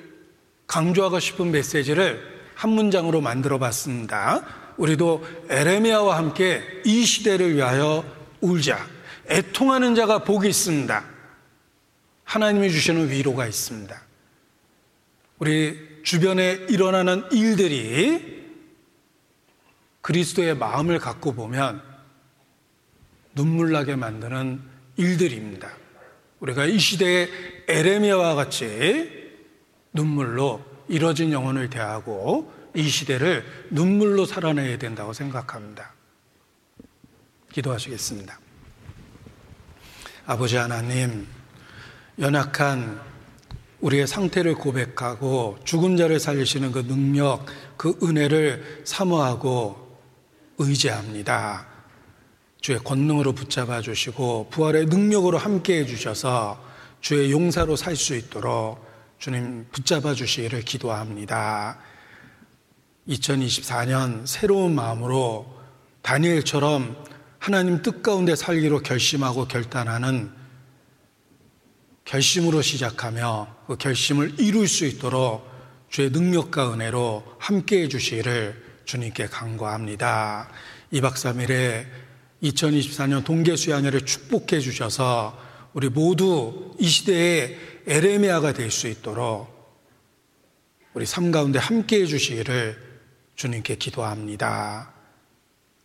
강조하고 0.67 1.19
싶은 1.19 1.51
메시지를 1.51 2.41
한 2.55 2.71
문장으로 2.71 3.21
만들어 3.21 3.59
봤습니다. 3.59 4.45
우리도 4.77 5.27
에레미야와 5.49 6.17
함께 6.17 6.63
이 6.85 7.05
시대를 7.05 7.55
위하여 7.55 8.05
울자. 8.41 8.87
애통하는 9.29 9.95
자가 9.95 10.25
복이 10.25 10.49
있습니다. 10.49 11.05
하나님이 12.25 12.71
주시는 12.71 13.11
위로가 13.11 13.47
있습니다. 13.47 14.01
우리 15.39 16.03
주변에 16.05 16.53
일어나는 16.69 17.25
일들이 17.33 18.41
그리스도의 20.03 20.57
마음을 20.57 20.99
갖고 20.99 21.35
보면 21.35 21.83
눈물 23.35 23.73
나게 23.73 23.97
만드는 23.97 24.70
일들입니다. 25.01 25.71
우리가 26.41 26.67
이 26.67 26.79
시대의 26.79 27.31
에레미야와 27.69 28.35
같이 28.35 29.31
눈물로 29.93 30.65
이뤄진 30.89 31.33
영혼을 31.33 31.71
대하고 31.71 32.53
이 32.75 32.89
시대를 32.89 33.45
눈물로 33.71 34.27
살아내야 34.27 34.79
된다고 34.79 35.13
생각합니다. 35.13 35.95
기도하시겠습니다. 37.53 38.39
아버지 40.27 40.57
하나님, 40.57 41.27
연약한 42.19 43.01
우리의 43.81 44.07
상태를 44.07 44.55
고백하고 44.55 45.59
죽은 45.65 45.97
자를 45.97 46.21
살리시는 46.21 46.71
그 46.71 46.87
능력, 46.87 47.47
그 47.77 47.99
은혜를 48.03 48.83
사모하고 48.85 49.99
의지합니다. 50.59 51.70
주의 52.61 52.79
권능으로 52.79 53.33
붙잡아 53.33 53.81
주시고 53.81 54.49
부활의 54.51 54.87
능력으로 54.87 55.39
함께 55.39 55.79
해 55.79 55.87
주셔서 55.87 56.63
주의 57.01 57.33
용사로 57.33 57.77
살 57.77 57.97
수 57.97 58.15
있도록 58.15 58.87
주님 59.19 59.67
붙잡아 59.73 60.15
주시기를 60.15 60.63
기도합니다. 60.63 61.79
2024년 63.09 64.27
새로운 64.27 64.75
마음으로 64.75 65.47
다니엘처럼 66.03 67.05
하나님 67.39 67.83
뜻 67.83 68.03
가운데 68.03 68.37
살기로 68.37 68.81
결심하고 68.83 69.49
결단하는 69.49 70.31
결심으로 72.05 72.61
시작하며 72.61 73.57
그 73.67 73.77
결심을 73.77 74.39
이룰 74.39 74.69
수 74.69 74.85
있도록 74.85 75.49
주의 75.89 76.11
능력과 76.11 76.73
은혜로 76.75 77.37
함께 77.39 77.83
해 77.83 77.89
주시기를 77.89 78.63
주님께 78.85 79.27
간구합니다. 79.27 80.49
2박 80.93 81.13
3일에 81.13 81.87
2024년 82.43 83.25
동계 83.25 83.57
수양회를 83.57 84.05
축복해 84.07 84.61
주셔서 84.61 85.39
우리 85.73 85.89
모두 85.89 86.75
이 86.79 86.89
시대에 86.89 87.57
에레미아가 87.87 88.53
될 88.53 88.71
수 88.71 88.89
있도록 88.89 89.49
우리 90.95 91.07
삶 91.07 91.31
가운데 91.31 91.59
함께 91.59 92.01
해 92.03 92.07
주시기를 92.07 92.77
주님께 93.37 93.77
기도합니다. 93.77 94.93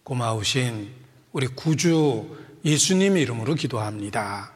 고마우신 0.04 0.92
우리 1.32 1.48
구주 1.48 2.38
예수님 2.64 3.18
이름으로 3.18 3.54
기도합니다. 3.54 4.52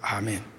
아멘. 0.00 0.53